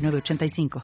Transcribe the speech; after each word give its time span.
985. 0.00 0.82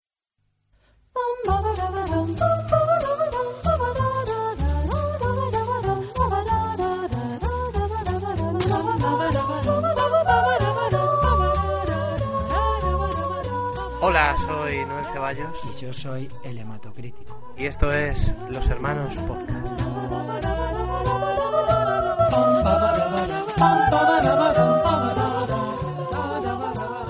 Hola, 14.02 14.36
soy 14.46 14.84
Noel 14.84 15.04
Ceballos. 15.06 15.60
Y 15.64 15.80
yo 15.80 15.92
soy 15.92 16.28
el 16.44 16.58
hematocrítico. 16.58 17.54
Y 17.56 17.66
esto 17.66 17.90
es 17.90 18.34
Los 18.50 18.68
Hermanos 18.68 19.16
Podcast. 19.16 19.80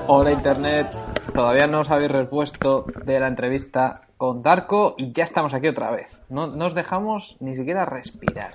Hola 0.09 0.31
Internet, 0.31 0.87
todavía 1.37 1.67
no 1.67 1.81
os 1.81 1.91
habéis 1.91 2.11
repuesto 2.11 2.87
de 3.05 3.21
la 3.21 3.29
entrevista 3.29 4.09
con 4.17 4.43
Darko 4.43 4.95
y 4.97 5.13
ya 5.13 5.25
estamos 5.25 5.53
aquí 5.53 5.69
otra 5.69 5.91
vez. 5.91 6.19
No 6.31 6.47
nos 6.47 6.75
dejamos 6.75 7.37
ni 7.41 7.55
siquiera 7.55 7.85
respirar. 7.85 8.55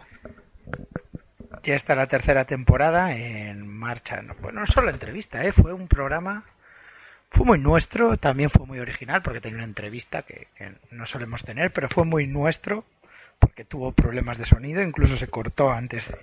Ya 1.62 1.76
está 1.76 1.94
la 1.94 2.08
tercera 2.08 2.46
temporada 2.46 3.16
en 3.16 3.68
marcha. 3.68 4.20
Bueno, 4.42 4.62
no 4.62 4.66
solo 4.66 4.90
entrevista, 4.90 5.46
¿eh? 5.46 5.52
fue 5.52 5.73
un 5.73 5.88
programa, 5.88 6.44
fue 7.30 7.46
muy 7.46 7.60
nuestro, 7.60 8.18
también 8.18 8.50
fue 8.50 8.66
muy 8.66 8.80
original 8.80 9.22
porque 9.22 9.42
tenía 9.42 9.58
una 9.58 9.66
entrevista 9.66 10.23
que, 10.23 10.48
que 10.56 10.73
no 10.90 11.06
solemos 11.06 11.44
tener, 11.44 11.72
pero 11.72 11.88
fue 11.88 12.06
muy 12.06 12.26
nuestro 12.26 12.84
porque 13.38 13.64
tuvo 13.64 13.92
problemas 13.92 14.40
de 14.40 14.45
sonido, 14.45 14.82
incluso 14.82 15.18
se 15.18 15.28
cortó 15.28 15.72
antes 15.72 16.08
de, 16.08 16.18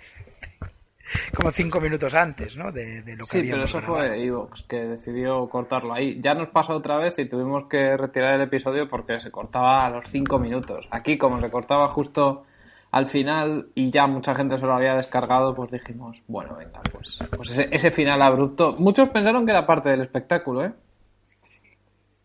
como 1.34 1.50
cinco 1.52 1.80
minutos 1.80 2.14
antes, 2.14 2.56
¿no? 2.56 2.72
De, 2.72 3.02
lo 3.16 3.24
que 3.24 3.40
Sí, 3.40 3.46
pero 3.50 3.64
eso 3.64 3.80
fue 3.82 4.24
Evox, 4.24 4.62
que 4.62 4.84
decidió 4.84 5.48
cortarlo 5.48 5.94
ahí. 5.94 6.18
Ya 6.20 6.34
nos 6.34 6.48
pasó 6.48 6.74
otra 6.74 6.96
vez 6.98 7.18
y 7.18 7.26
tuvimos 7.26 7.64
que 7.64 7.96
retirar 7.96 8.34
el 8.34 8.42
episodio 8.42 8.88
porque 8.88 9.20
se 9.20 9.30
cortaba 9.30 9.86
a 9.86 9.90
los 9.90 10.06
cinco 10.08 10.38
minutos. 10.38 10.88
Aquí, 10.90 11.18
como 11.18 11.40
se 11.40 11.50
cortaba 11.50 11.88
justo 11.88 12.44
al 12.90 13.06
final 13.06 13.68
y 13.74 13.90
ya 13.90 14.06
mucha 14.06 14.34
gente 14.34 14.58
se 14.58 14.64
lo 14.64 14.74
había 14.74 14.94
descargado, 14.94 15.54
pues 15.54 15.70
dijimos, 15.70 16.22
bueno, 16.26 16.56
venga, 16.56 16.80
pues, 16.92 17.18
pues 17.36 17.50
ese, 17.50 17.68
ese 17.70 17.90
final 17.90 18.22
abrupto. 18.22 18.76
Muchos 18.78 19.10
pensaron 19.10 19.44
que 19.44 19.52
era 19.52 19.66
parte 19.66 19.90
del 19.90 20.00
espectáculo, 20.00 20.64
¿eh? 20.64 20.72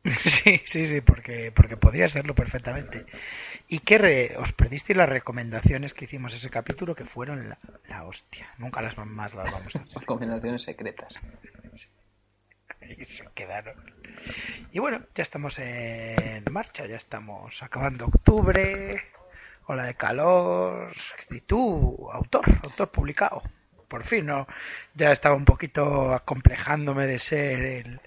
Sí, 0.23 0.62
sí, 0.66 0.86
sí, 0.86 1.02
porque, 1.02 1.52
porque 1.56 1.78
podría 1.78 2.09
serlo 2.09 2.36
perfectamente. 2.36 3.06
¿Y 3.67 3.80
qué 3.80 3.97
re 3.97 4.36
os 4.38 4.53
perdisteis 4.53 4.97
las 4.97 5.09
recomendaciones 5.09 5.94
que 5.94 6.06
hicimos 6.06 6.33
ese 6.36 6.50
capítulo 6.50 6.95
que 6.95 7.06
fueron 7.06 7.50
la, 7.50 7.58
la 7.88 8.03
hostia? 8.03 8.50
Nunca 8.58 8.81
las 8.81 8.97
más 8.97 9.33
las 9.33 9.52
vamos 9.52 9.75
a 9.75 9.80
hacer. 9.80 10.00
Recomendaciones 10.00 10.61
secretas. 10.64 11.19
Y 12.97 13.03
se 13.06 13.25
quedaron. 13.34 13.75
Y 14.72 14.80
bueno, 14.80 15.02
ya 15.16 15.23
estamos 15.23 15.58
en 15.59 16.44
marcha, 16.52 16.86
ya 16.86 16.97
estamos 16.97 17.64
acabando 17.64 18.06
octubre, 18.06 19.02
ola 19.67 19.86
de 19.86 19.95
calor. 19.95 20.94
Y 21.30 21.41
tú, 21.41 22.09
autor, 22.11 22.45
autor 22.64 22.91
publicado. 22.91 23.41
Por 23.88 24.03
fin, 24.03 24.25
¿no? 24.25 24.47
Ya 24.95 25.12
estaba 25.12 25.35
un 25.35 25.45
poquito 25.45 26.13
acomplejándome 26.13 27.06
de 27.06 27.19
ser 27.19 27.59
el, 27.62 28.01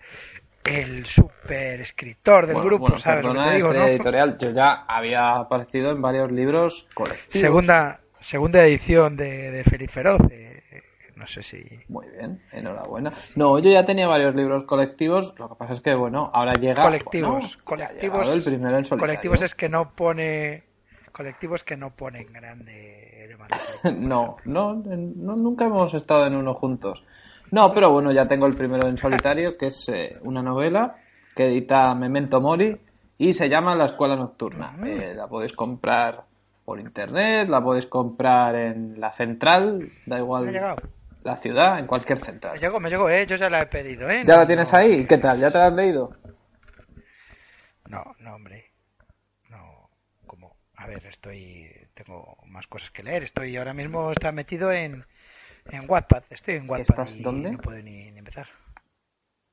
el 0.68 1.06
super 1.06 1.80
escritor 1.80 2.46
del 2.46 2.54
Bueno, 2.56 2.68
grupo, 2.68 2.82
bueno, 2.82 2.98
¿sabes 2.98 3.24
lo 3.24 3.30
que 3.32 3.36
perdona, 3.38 3.50
te 3.50 3.56
digo, 3.56 3.68
Estrella 3.68 3.86
no? 3.86 3.92
editorial, 3.92 4.38
yo 4.38 4.50
ya 4.50 4.72
había 4.86 5.36
aparecido 5.36 5.90
en 5.92 6.02
varios 6.02 6.32
libros 6.32 6.86
colectivos. 6.94 7.40
Segunda, 7.40 8.00
segunda 8.20 8.64
edición 8.64 9.16
de, 9.16 9.50
de 9.50 9.64
Feliz 9.64 9.90
Feroz. 9.90 10.20
eh, 10.30 10.62
no 11.16 11.26
sé 11.26 11.42
si. 11.42 11.64
Muy 11.88 12.06
bien, 12.08 12.42
enhorabuena. 12.52 13.12
No, 13.36 13.58
yo 13.58 13.70
ya 13.70 13.86
tenía 13.86 14.06
varios 14.06 14.34
libros 14.34 14.64
colectivos, 14.64 15.34
lo 15.38 15.48
que 15.48 15.54
pasa 15.54 15.72
es 15.72 15.80
que, 15.80 15.94
bueno, 15.94 16.30
ahora 16.34 16.52
llega... 16.54 16.82
colectivos, 16.82 17.58
bueno, 17.64 17.80
colectivos. 17.86 18.28
el 18.28 18.42
primero 18.42 18.76
en 18.76 18.84
solitario. 18.84 19.00
colectivos 19.00 19.42
es 19.42 19.54
que 19.54 19.68
no 19.68 19.92
pone. 19.92 20.64
Colectivos 21.12 21.64
que 21.64 21.76
no 21.78 21.90
ponen 21.96 22.30
grande. 22.32 23.12
No, 23.94 24.36
no, 24.44 24.74
no, 24.84 25.36
nunca 25.36 25.66
hemos 25.66 25.94
estado 25.94 26.26
en 26.26 26.34
uno 26.34 26.54
juntos. 26.54 27.04
No, 27.50 27.72
pero 27.72 27.90
bueno, 27.92 28.12
ya 28.12 28.26
tengo 28.26 28.46
el 28.46 28.54
primero 28.54 28.86
en 28.88 28.98
solitario, 28.98 29.56
que 29.56 29.66
es 29.66 29.88
eh, 29.88 30.16
una 30.22 30.42
novela 30.42 30.96
que 31.34 31.46
edita 31.46 31.94
Memento 31.94 32.40
Mori 32.40 32.76
y 33.18 33.32
se 33.32 33.48
llama 33.48 33.74
La 33.74 33.86
Escuela 33.86 34.16
Nocturna. 34.16 34.72
Mm. 34.72 34.86
Eh, 34.86 35.14
la 35.14 35.28
podéis 35.28 35.52
comprar 35.52 36.24
por 36.64 36.80
internet, 36.80 37.48
la 37.48 37.62
podéis 37.62 37.86
comprar 37.86 38.54
en 38.56 39.00
la 39.00 39.12
central, 39.12 39.88
da 40.06 40.16
Me 40.16 40.22
igual 40.22 40.76
la 41.22 41.36
ciudad, 41.36 41.78
en 41.78 41.86
cualquier 41.86 42.18
Me 42.18 42.24
central. 42.24 42.58
llegó, 42.58 42.80
me 42.80 42.90
llegó, 42.90 43.08
eh. 43.08 43.26
Yo 43.26 43.36
ya 43.36 43.48
la 43.48 43.62
he 43.62 43.66
pedido, 43.66 44.08
eh. 44.10 44.22
¿Ya 44.24 44.34
No, 44.34 44.40
la 44.40 44.46
tienes 44.46 44.72
no, 44.72 44.78
ahí? 44.78 45.06
¿Qué 45.06 45.18
tal? 45.18 45.38
¿Ya 45.40 45.50
te 45.50 45.58
la 45.58 45.66
has 45.68 45.72
leído? 45.74 46.10
No, 47.88 48.02
no, 48.18 48.34
hombre. 48.34 48.72
No, 49.48 49.88
como. 50.26 50.56
A 50.76 50.86
ver, 50.86 51.06
estoy. 51.06 51.70
Tengo 51.94 52.36
más 52.46 52.66
cosas 52.66 52.90
que 52.90 53.02
leer. 53.02 53.22
Estoy 53.22 53.56
ahora 53.56 53.72
mismo 53.74 54.10
está 54.10 54.32
metido 54.32 54.72
en. 54.72 55.04
En 55.70 55.88
Wattpad. 55.90 56.24
Estoy 56.30 56.54
en 56.54 56.68
Wattpad. 56.70 57.00
¿Estás 57.00 57.16
y 57.16 57.22
dónde? 57.22 57.52
No 57.52 57.58
puedo 57.58 57.78
ni, 57.82 58.10
ni 58.10 58.18
empezar. 58.18 58.46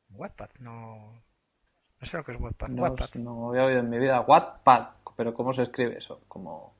Wattpad, 0.09 0.49
no. 0.59 1.21
No 1.99 2.05
sé 2.05 2.17
lo 2.17 2.23
que 2.23 2.33
es 2.33 2.39
Wattpad. 2.39 2.67
No, 2.69 2.83
Wattpad. 2.83 3.15
no 3.15 3.49
había 3.49 3.65
oído 3.65 3.79
en 3.79 3.89
mi 3.89 3.99
vida. 3.99 4.21
Wattpad. 4.21 4.87
Pero 5.15 5.33
¿cómo 5.33 5.53
se 5.53 5.63
escribe 5.63 5.97
eso? 5.97 6.21
Como 6.27 6.75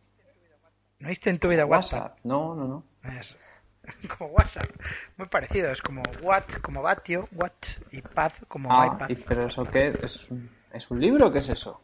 ¿No 1.00 1.08
viste 1.10 1.30
en 1.30 1.40
tu 1.40 1.50
vida? 1.50 1.66
WhatsApp. 1.66 2.18
No, 2.24 2.56
no, 2.56 2.68
no. 2.68 2.84
Es 3.20 3.38
como 4.18 4.32
WhatsApp. 4.32 4.70
Muy 5.18 5.28
parecido. 5.28 5.70
Es 5.72 5.82
como 5.82 6.02
Watt, 6.24 6.60
como 6.62 6.82
Vatio, 6.82 7.28
Watt 7.34 7.66
y 7.92 8.02
Pad, 8.02 8.32
como 8.48 8.70
Ah, 8.72 8.94
iPad. 8.96 9.10
y- 9.10 9.16
pero 9.16 9.48
eso 9.48 9.64
qué 9.66 9.88
es 10.02 10.32
un, 10.32 10.50
es 10.72 10.90
un 10.90 11.00
libro, 11.00 11.32
¿qué 11.32 11.40
es 11.40 11.50
eso? 11.50 11.82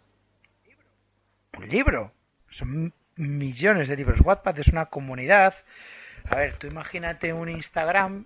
un 1.57 1.67
libro. 1.67 2.11
Son 2.49 2.93
millones 3.17 3.89
de 3.89 3.97
libros. 3.97 4.21
Wattpad 4.21 4.57
es 4.59 4.69
una 4.69 4.85
comunidad. 4.85 5.53
A 6.25 6.35
ver, 6.35 6.57
tú 6.57 6.68
imagínate 6.68 7.34
un 7.34 7.50
Instagram 7.50 8.25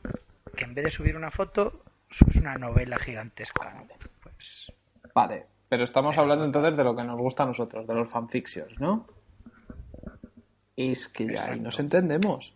que 0.55 0.63
en 0.63 0.73
vez 0.73 0.85
de 0.85 0.91
subir 0.91 1.15
una 1.15 1.31
foto, 1.31 1.83
subes 2.09 2.37
una 2.37 2.55
novela 2.55 2.97
gigantesca. 2.97 3.73
¿no? 3.73 3.87
Pues 4.21 4.71
Vale, 5.13 5.45
pero 5.69 5.83
estamos 5.83 6.17
hablando 6.17 6.45
entonces 6.45 6.75
de 6.75 6.83
lo 6.83 6.95
que 6.95 7.03
nos 7.03 7.17
gusta 7.17 7.43
a 7.43 7.47
nosotros, 7.47 7.87
de 7.87 7.93
los 7.93 8.09
fanfictions, 8.09 8.79
¿no? 8.79 9.07
Y 10.75 10.91
es 10.91 11.07
que 11.07 11.27
ya 11.27 11.51
ahí 11.51 11.59
nos 11.59 11.79
entendemos. 11.79 12.55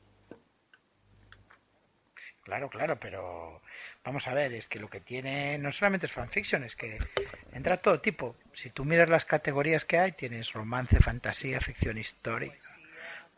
claro, 2.44 2.70
claro, 2.70 3.00
pero 3.00 3.62
vamos 4.04 4.28
a 4.28 4.34
ver, 4.34 4.54
es 4.54 4.68
que 4.68 4.80
lo 4.80 4.90
que 4.90 5.02
tiene 5.02 5.58
no 5.60 5.72
solamente 5.72 6.08
es 6.08 6.12
fanfiction, 6.12 6.64
es 6.64 6.76
que 6.76 6.98
entra 7.52 7.78
todo 7.78 8.00
tipo. 8.00 8.36
Si 8.54 8.72
tú 8.72 8.86
miras 8.86 9.10
las 9.10 9.26
categorías 9.26 9.86
que 9.86 10.00
hay, 10.00 10.14
tienes 10.14 10.54
romance, 10.54 11.00
fantasía, 11.00 11.60
ficción 11.60 11.98
histórica, 11.98 12.58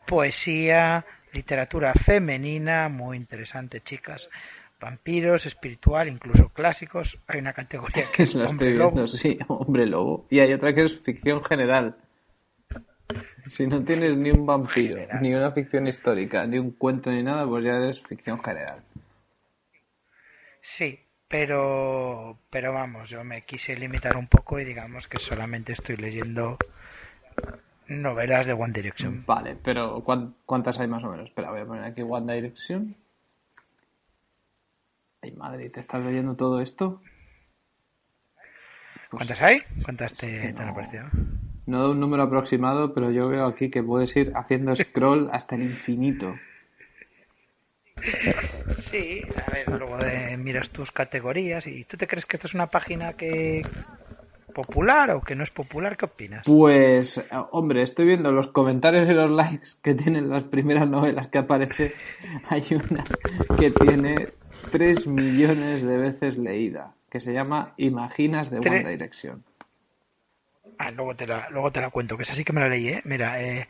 poesía, 0.06 1.04
literatura 1.32 1.92
femenina, 1.94 2.88
muy 2.88 3.16
interesante, 3.16 3.80
chicas, 3.80 4.28
vampiros, 4.80 5.46
espiritual, 5.46 6.08
incluso 6.08 6.48
clásicos. 6.50 7.18
Hay 7.26 7.40
una 7.40 7.52
categoría 7.52 8.04
que 8.14 8.22
es 8.24 8.34
La 8.34 8.46
hombre 8.46 8.68
estoy 8.70 8.78
lobo. 8.78 8.90
viendo, 8.92 9.06
sí, 9.08 9.38
hombre 9.48 9.86
lobo. 9.86 10.26
Y 10.30 10.40
hay 10.40 10.52
otra 10.52 10.74
que 10.74 10.84
es 10.84 10.98
ficción 11.00 11.42
general. 11.44 11.96
Si 13.46 13.66
no 13.66 13.82
tienes 13.82 14.16
ni 14.16 14.30
un 14.30 14.46
vampiro, 14.46 14.94
General. 14.96 15.22
ni 15.22 15.34
una 15.34 15.50
ficción 15.50 15.86
histórica, 15.88 16.46
ni 16.46 16.58
un 16.58 16.70
cuento 16.72 17.10
ni 17.10 17.22
nada, 17.22 17.46
pues 17.46 17.64
ya 17.64 17.72
eres 17.76 18.00
ficción 18.00 18.40
general. 18.42 18.80
Sí, 20.60 21.00
pero, 21.26 22.38
pero 22.50 22.72
vamos, 22.72 23.08
yo 23.10 23.24
me 23.24 23.42
quise 23.44 23.76
limitar 23.76 24.16
un 24.16 24.28
poco 24.28 24.60
y 24.60 24.64
digamos 24.64 25.08
que 25.08 25.18
solamente 25.18 25.72
estoy 25.72 25.96
leyendo 25.96 26.58
novelas 27.90 28.46
de 28.46 28.52
One 28.52 28.72
Direction. 28.72 29.24
Vale, 29.26 29.56
pero 29.62 30.02
¿cuán- 30.04 30.34
¿cuántas 30.46 30.78
hay 30.78 30.88
más 30.88 31.04
o 31.04 31.10
menos? 31.10 31.28
Espera, 31.28 31.50
voy 31.50 31.60
a 31.60 31.66
poner 31.66 31.84
aquí 31.84 32.02
One 32.02 32.32
Direction. 32.34 32.94
Ay, 35.22 35.32
madre, 35.32 35.68
¿te 35.70 35.80
estás 35.80 36.02
leyendo 36.04 36.34
todo 36.36 36.60
esto? 36.60 37.02
Pues 39.10 39.10
¿Cuántas 39.10 39.42
hay? 39.42 39.58
¿Cuántas 39.82 40.14
te, 40.14 40.40
que 40.40 40.52
te 40.52 40.62
han 40.62 40.66
no. 40.68 40.72
aparecido? 40.72 41.04
No 41.66 41.82
da 41.82 41.90
un 41.90 42.00
número 42.00 42.22
aproximado, 42.22 42.94
pero 42.94 43.10
yo 43.10 43.28
veo 43.28 43.44
aquí 43.46 43.70
que 43.70 43.82
puedes 43.82 44.16
ir 44.16 44.32
haciendo 44.34 44.74
scroll 44.74 45.28
hasta 45.32 45.56
el 45.56 45.62
infinito. 45.62 46.34
Sí, 48.78 49.22
a 49.46 49.50
ver, 49.50 49.68
luego 49.68 49.98
de- 49.98 50.36
miras 50.36 50.70
tus 50.70 50.90
categorías 50.90 51.66
y 51.66 51.84
tú 51.84 51.96
te 51.96 52.06
crees 52.06 52.24
que 52.26 52.36
esto 52.36 52.46
es 52.46 52.54
una 52.54 52.68
página 52.68 53.12
que, 53.12 53.62
popular 54.50 55.10
o 55.10 55.20
que 55.20 55.34
no 55.34 55.42
es 55.42 55.50
popular? 55.50 55.96
¿Qué 55.96 56.04
opinas? 56.04 56.42
Pues, 56.46 57.24
hombre, 57.50 57.82
estoy 57.82 58.06
viendo 58.06 58.32
los 58.32 58.48
comentarios 58.48 59.08
y 59.08 59.12
los 59.12 59.30
likes 59.30 59.68
que 59.82 59.94
tienen 59.94 60.28
las 60.28 60.44
primeras 60.44 60.88
novelas 60.88 61.28
que 61.28 61.38
aparece. 61.38 61.94
Hay 62.48 62.64
una 62.70 63.04
que 63.58 63.70
tiene 63.70 64.28
3 64.70 65.06
millones 65.06 65.82
de 65.82 65.98
veces 65.98 66.38
leída, 66.38 66.94
que 67.08 67.20
se 67.20 67.32
llama 67.32 67.74
Imaginas 67.76 68.50
de 68.50 68.58
One 68.58 68.88
Direction. 68.88 69.44
Ah, 70.78 70.90
luego 70.90 71.14
te 71.14 71.26
la, 71.26 71.48
luego 71.50 71.72
te 71.72 71.80
la 71.80 71.90
cuento, 71.90 72.16
que 72.16 72.22
es 72.22 72.30
así 72.30 72.44
que 72.44 72.52
me 72.52 72.60
la 72.60 72.68
leí, 72.68 72.88
¿eh? 72.88 73.02
Mira, 73.04 73.42
eh, 73.42 73.68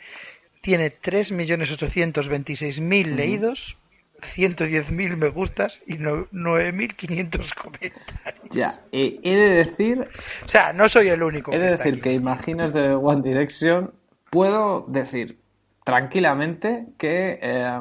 tiene 0.61 0.91
3.826.000 0.91 3.17
leídos, 3.17 3.79
110.000 4.21 5.17
me 5.17 5.29
gustas 5.29 5.83
y 5.87 5.95
no- 5.99 6.27
9.500 6.31 7.55
comentarios. 7.63 8.51
Ya, 8.51 8.81
y 8.91 9.21
he 9.23 9.37
de 9.37 9.49
decir, 9.51 10.09
O 10.45 10.49
sea, 10.49 10.73
no 10.73 10.89
soy 10.89 11.09
el 11.09 11.23
único. 11.23 11.53
he 11.53 11.59
de 11.59 11.77
decir 11.77 11.95
aquí. 11.95 12.01
que 12.01 12.13
Imaginas 12.13 12.73
de 12.73 12.95
One 12.95 13.23
Direction, 13.23 13.93
puedo 14.31 14.85
decir 14.89 15.39
tranquilamente 15.85 16.87
que 16.99 17.39
eh, 17.43 17.81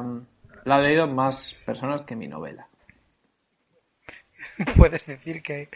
la 0.64 0.76
han 0.76 0.82
leído 0.82 1.06
más 1.06 1.54
personas 1.66 2.02
que 2.02 2.16
mi 2.16 2.26
novela. 2.28 2.66
Puedes 4.76 5.06
decir 5.06 5.42
que, 5.42 5.68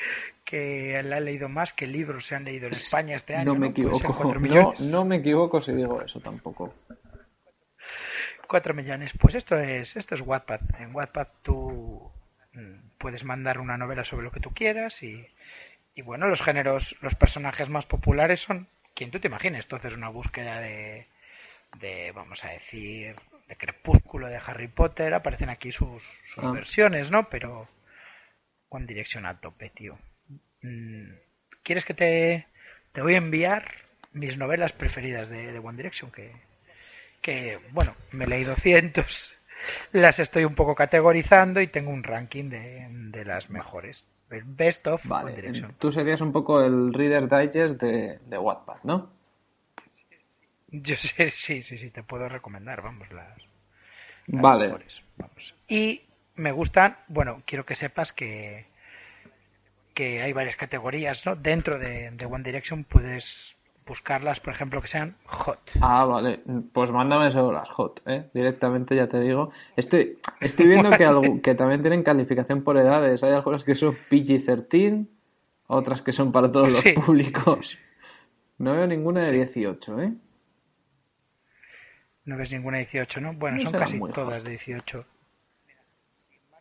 que 0.44 1.02
la 1.04 1.16
ha 1.16 1.20
leído 1.20 1.48
más 1.48 1.72
que 1.72 1.86
libros 1.86 2.26
se 2.26 2.34
han 2.34 2.44
leído 2.44 2.66
en 2.66 2.72
España 2.72 3.14
este 3.16 3.36
año. 3.36 3.52
No 3.52 3.58
me 3.60 3.68
equivoco, 3.68 4.34
no 4.80 5.04
me 5.04 5.16
equivoco 5.16 5.60
si 5.60 5.72
digo 5.72 6.00
eso 6.02 6.18
tampoco. 6.20 6.74
4 8.46 8.74
millones. 8.74 9.12
Pues 9.18 9.34
esto 9.34 9.58
es, 9.58 9.96
esto 9.96 10.14
es 10.14 10.20
Wattpad. 10.20 10.60
En 10.80 10.94
Wattpad 10.94 11.28
tú 11.42 12.10
mm, 12.52 12.74
puedes 12.98 13.24
mandar 13.24 13.58
una 13.58 13.76
novela 13.76 14.04
sobre 14.04 14.24
lo 14.24 14.30
que 14.32 14.40
tú 14.40 14.52
quieras 14.52 15.02
y, 15.02 15.26
y 15.94 16.02
bueno, 16.02 16.26
los 16.28 16.42
géneros, 16.42 16.96
los 17.00 17.14
personajes 17.14 17.68
más 17.68 17.86
populares 17.86 18.40
son 18.40 18.68
quien 18.94 19.10
tú 19.10 19.20
te 19.20 19.28
imagines. 19.28 19.66
Haces 19.72 19.94
una 19.94 20.08
búsqueda 20.08 20.60
de, 20.60 21.06
de 21.80 22.12
vamos 22.12 22.44
a 22.44 22.50
decir, 22.50 23.14
de 23.48 23.56
Crepúsculo, 23.56 24.28
de 24.28 24.36
Harry 24.44 24.68
Potter, 24.68 25.14
aparecen 25.14 25.50
aquí 25.50 25.72
sus, 25.72 26.02
sus 26.24 26.44
Ah. 26.44 26.52
versiones, 26.52 27.10
¿no? 27.10 27.28
Pero 27.28 27.68
One 28.68 28.86
Direction 28.86 29.26
a 29.26 29.38
tope, 29.40 29.70
tío. 29.70 29.98
Mm, 30.62 31.12
¿Quieres 31.62 31.84
que 31.84 31.94
te, 31.94 32.46
te 32.92 33.02
voy 33.02 33.14
a 33.14 33.18
enviar 33.18 33.70
mis 34.12 34.36
novelas 34.38 34.72
preferidas 34.72 35.28
de, 35.28 35.52
de 35.52 35.58
One 35.58 35.76
Direction? 35.76 36.10
Que, 36.10 36.32
que, 37.24 37.58
bueno, 37.72 37.96
me 38.12 38.26
leído 38.26 38.54
cientos, 38.66 39.32
las 39.92 40.18
estoy 40.18 40.44
un 40.44 40.54
poco 40.54 40.74
categorizando 40.74 41.60
y 41.62 41.66
tengo 41.68 41.90
un 41.90 42.04
ranking 42.04 42.50
de, 42.50 42.86
de 42.90 43.24
las 43.24 43.48
mejores. 43.48 44.06
El 44.30 44.44
Best 44.44 44.86
of 44.88 45.04
One 45.10 45.24
Vale, 45.24 45.36
Direction. 45.36 45.74
tú 45.78 45.90
serías 45.90 46.20
un 46.20 46.32
poco 46.32 46.62
el 46.62 46.92
Reader 46.92 47.28
Digest 47.28 47.80
de, 47.80 48.18
de 48.18 48.38
Wattpad, 48.38 48.82
¿no? 48.84 49.10
Yo 50.68 50.96
sé, 50.96 51.30
sí, 51.34 51.62
sí, 51.62 51.78
sí, 51.78 51.90
te 51.90 52.02
puedo 52.02 52.28
recomendar, 52.28 52.82
vamos, 52.82 53.10
las, 53.10 53.38
las 54.26 54.42
Vale, 54.42 54.66
mejores, 54.66 55.02
vamos. 55.16 55.54
Y 55.66 56.02
me 56.34 56.52
gustan, 56.52 56.98
bueno, 57.08 57.42
quiero 57.46 57.64
que 57.64 57.74
sepas 57.74 58.12
que, 58.12 58.66
que 59.94 60.20
hay 60.20 60.32
varias 60.34 60.56
categorías, 60.56 61.24
¿no? 61.24 61.36
Dentro 61.36 61.78
de, 61.78 62.10
de 62.10 62.26
One 62.26 62.44
Direction 62.44 62.84
puedes 62.84 63.53
buscarlas, 63.86 64.40
por 64.40 64.54
ejemplo, 64.54 64.80
que 64.80 64.88
sean 64.88 65.16
hot. 65.26 65.58
Ah, 65.80 66.04
vale. 66.04 66.40
Pues 66.72 66.90
mándame 66.90 67.30
solo 67.30 67.52
las 67.52 67.68
hot, 67.70 68.02
¿eh? 68.06 68.28
Directamente 68.32 68.96
ya 68.96 69.08
te 69.08 69.20
digo. 69.20 69.50
Estoy, 69.76 70.18
estoy 70.40 70.68
viendo 70.68 70.90
que, 70.90 71.06
algu- 71.08 71.40
que 71.42 71.54
también 71.54 71.82
tienen 71.82 72.02
calificación 72.02 72.62
por 72.62 72.76
edades. 72.76 73.22
Hay 73.22 73.32
algunas 73.32 73.64
que 73.64 73.74
son 73.74 73.96
PG-13, 74.10 75.06
otras 75.66 76.02
que 76.02 76.12
son 76.12 76.32
para 76.32 76.50
todos 76.50 76.72
los 76.72 76.82
públicos. 76.94 77.68
sí, 77.70 77.76
sí. 77.76 77.82
No 78.58 78.72
veo 78.74 78.86
ninguna 78.86 79.20
de 79.22 79.32
18, 79.32 80.00
¿eh? 80.00 80.12
No 82.24 82.36
ves 82.36 82.52
ninguna 82.52 82.78
18, 82.78 83.20
¿no? 83.20 83.32
Bueno, 83.34 83.56
No 83.58 83.62
son 83.64 83.72
casi 83.72 83.98
todas 84.00 84.42
hot. 84.42 84.44
de 84.44 84.50
18. 84.50 85.04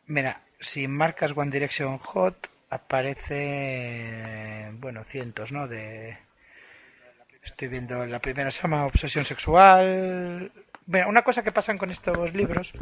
Mira, 0.07 0.41
si 0.59 0.87
marcas 0.89 1.31
One 1.37 1.51
Direction 1.51 1.97
Hot, 1.99 2.49
aparece, 2.69 4.71
bueno, 4.79 5.03
cientos, 5.05 5.51
¿no? 5.51 5.67
De... 5.67 6.17
Estoy 7.45 7.67
viendo, 7.67 8.05
la 8.05 8.19
primera 8.19 8.51
se 8.51 8.61
llama 8.61 8.85
Obsesión 8.85 9.25
Sexual. 9.25 10.51
Bueno, 10.85 11.09
una 11.09 11.23
cosa 11.23 11.43
que 11.43 11.51
pasan 11.51 11.77
con 11.77 11.91
estos 11.91 12.33
libros 12.33 12.73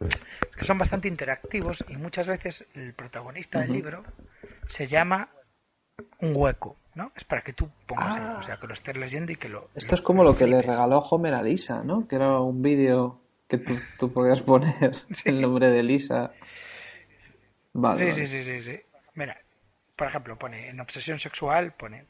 es 0.00 0.56
que 0.56 0.64
son 0.64 0.78
bastante 0.78 1.08
interactivos 1.08 1.84
y 1.88 1.96
muchas 1.96 2.26
veces 2.26 2.66
el 2.74 2.92
protagonista 2.94 3.60
del 3.60 3.72
libro 3.72 4.04
se 4.66 4.86
llama 4.86 5.28
un 6.20 6.32
hueco, 6.36 6.76
¿no? 6.94 7.12
Es 7.16 7.24
para 7.24 7.42
que 7.42 7.52
tú 7.52 7.68
pongas, 7.86 8.16
Ah. 8.18 8.36
o 8.38 8.42
sea, 8.42 8.56
que 8.58 8.66
lo 8.66 8.74
estés 8.74 8.96
leyendo 8.96 9.32
y 9.32 9.36
que 9.36 9.48
lo... 9.48 9.68
Esto 9.74 9.94
es 9.94 10.02
como 10.02 10.22
lo 10.22 10.36
que 10.36 10.46
le 10.46 10.62
regaló 10.62 10.98
Homer 10.98 11.34
a 11.34 11.42
Lisa, 11.42 11.82
¿no? 11.82 12.06
Que 12.06 12.16
era 12.16 12.38
un 12.40 12.62
vídeo 12.62 13.20
que 13.48 13.58
tú, 13.58 13.78
tú 13.98 14.12
podías 14.12 14.42
poner 14.42 14.94
Sí. 15.12 15.28
el 15.30 15.40
nombre 15.40 15.70
de 15.70 15.82
Lisa. 15.82 16.32
Vale, 17.72 18.12
Sí, 18.12 18.26
sí, 18.26 18.26
sí, 18.28 18.42
sí, 18.42 18.60
sí. 18.60 18.80
Mira, 19.14 19.38
por 19.96 20.06
ejemplo, 20.08 20.36
pone 20.36 20.68
en 20.68 20.78
obsesión 20.80 21.18
sexual, 21.18 21.72
pone. 21.72 22.04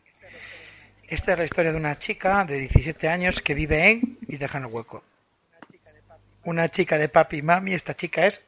Esta 1.08 1.32
es 1.32 1.38
la 1.38 1.44
historia 1.46 1.72
de 1.72 1.78
una 1.78 1.98
chica 1.98 2.44
de 2.44 2.58
17 2.60 3.08
años 3.08 3.40
que 3.40 3.54
vive 3.54 3.90
en 3.90 4.18
y 4.28 4.36
deja 4.36 4.58
en 4.58 4.64
el 4.64 4.70
hueco. 4.70 5.02
Una 6.44 6.68
chica 6.68 6.98
de 6.98 7.08
papi 7.08 7.38
y 7.38 7.42
mami, 7.42 7.72
esta 7.72 7.94
chica 7.94 8.26
es. 8.26 8.44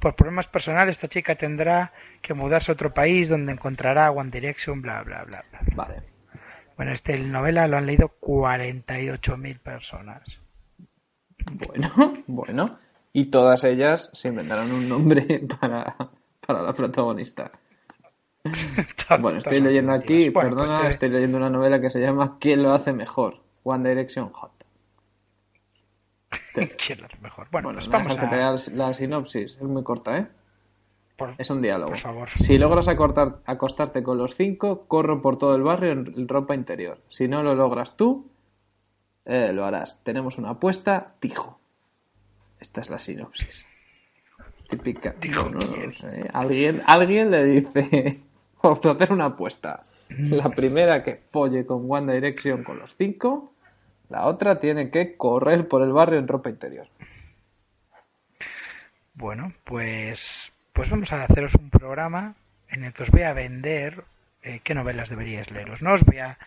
Por 0.00 0.14
problemas 0.14 0.46
personales, 0.46 0.92
esta 0.92 1.08
chica 1.08 1.34
tendrá 1.34 1.92
que 2.22 2.32
mudarse 2.32 2.72
a 2.72 2.74
otro 2.74 2.94
país 2.94 3.28
donde 3.28 3.52
encontrará 3.52 4.10
One 4.10 4.30
Direction, 4.30 4.80
bla, 4.80 5.02
bla, 5.02 5.24
bla, 5.24 5.44
bla. 5.50 5.60
Vale. 5.74 6.02
Bueno, 6.76 6.92
este 6.92 7.18
novela 7.18 7.68
lo 7.68 7.76
han 7.76 7.84
leído 7.84 8.14
48.000 8.20 9.58
personas. 9.58 10.40
Bueno, 11.52 11.90
bueno. 12.26 12.78
Y 13.12 13.26
todas 13.26 13.64
ellas 13.64 14.10
se 14.14 14.28
inventaron 14.28 14.72
un 14.72 14.88
nombre 14.88 15.42
para, 15.60 15.94
para 16.46 16.62
la 16.62 16.72
protagonista. 16.72 17.50
Bueno, 19.20 19.38
estoy 19.38 19.60
leyendo 19.60 19.92
aquí, 19.92 20.30
pues 20.30 20.46
perdona, 20.46 20.82
te- 20.82 20.88
estoy 20.88 21.08
leyendo 21.08 21.38
una 21.38 21.48
novela 21.50 21.80
que 21.80 21.88
se 21.90 22.00
llama 22.00 22.36
¿Quién 22.38 22.62
lo 22.62 22.72
hace 22.72 22.92
mejor? 22.92 23.40
One 23.64 23.88
Direction 23.88 24.30
Hot. 24.32 24.52
¿Quién 26.52 27.00
lo 27.00 27.06
hace 27.06 27.16
mejor? 27.20 27.48
Bueno, 27.50 27.68
Bueno, 27.68 27.76
pues 27.78 27.88
¿me 27.88 27.92
vamos 27.92 28.12
dejas 28.14 28.30
que 28.62 28.70
te 28.70 28.72
a... 28.72 28.76
la 28.76 28.94
sinopsis? 28.94 29.52
Es 29.56 29.62
muy 29.62 29.82
corta, 29.82 30.18
¿eh? 30.18 30.26
por- 31.16 31.34
Es 31.38 31.48
un 31.50 31.62
diálogo. 31.62 31.90
Por 31.90 31.98
favor. 31.98 32.28
Si 32.30 32.58
logras 32.58 32.86
acortar- 32.88 33.38
acostarte 33.46 34.02
con 34.02 34.18
los 34.18 34.34
cinco, 34.36 34.84
corro 34.86 35.22
por 35.22 35.38
todo 35.38 35.56
el 35.56 35.62
barrio 35.62 35.92
en 35.92 36.28
ropa 36.28 36.54
interior. 36.54 36.98
Si 37.08 37.28
no 37.28 37.42
lo 37.42 37.54
logras 37.54 37.96
tú, 37.96 38.30
eh, 39.24 39.52
lo 39.52 39.64
harás. 39.64 40.02
Tenemos 40.04 40.38
una 40.38 40.50
apuesta, 40.50 41.14
tijo. 41.20 41.58
Esta 42.60 42.80
es 42.82 42.90
la 42.90 42.98
sinopsis. 42.98 43.64
Típica. 44.68 45.14
Dijo 45.20 45.44
no, 45.44 45.58
no 45.60 45.64
lo 45.66 45.74
quién. 45.74 45.92
sé. 45.92 46.28
Alguien, 46.32 46.82
alguien 46.86 47.30
le 47.30 47.44
dice, 47.44 48.20
vamos 48.62 48.84
a 48.84 48.90
hacer 48.90 49.12
una 49.12 49.26
apuesta. 49.26 49.82
La 50.08 50.48
primera 50.56 51.02
que 51.02 51.16
folle 51.30 51.66
con 51.66 51.86
One 51.88 52.12
Direction 52.12 52.64
con 52.64 52.78
los 52.78 52.96
cinco, 52.96 53.52
la 54.08 54.26
otra 54.26 54.58
tiene 54.58 54.90
que 54.90 55.16
correr 55.16 55.68
por 55.68 55.82
el 55.82 55.92
barrio 55.92 56.18
en 56.18 56.28
ropa 56.28 56.50
interior. 56.50 56.88
Bueno, 59.14 59.52
pues, 59.64 60.52
pues 60.72 60.90
vamos 60.90 61.12
a 61.12 61.24
haceros 61.24 61.54
un 61.56 61.70
programa 61.70 62.34
en 62.68 62.84
el 62.84 62.92
que 62.92 63.02
os 63.02 63.10
voy 63.10 63.22
a 63.22 63.32
vender 63.32 64.04
eh, 64.42 64.60
qué 64.62 64.74
novelas 64.74 65.10
deberíais 65.10 65.50
leeros. 65.50 65.82
No 65.82 65.92
os 65.92 66.04
voy 66.04 66.18
a, 66.18 66.38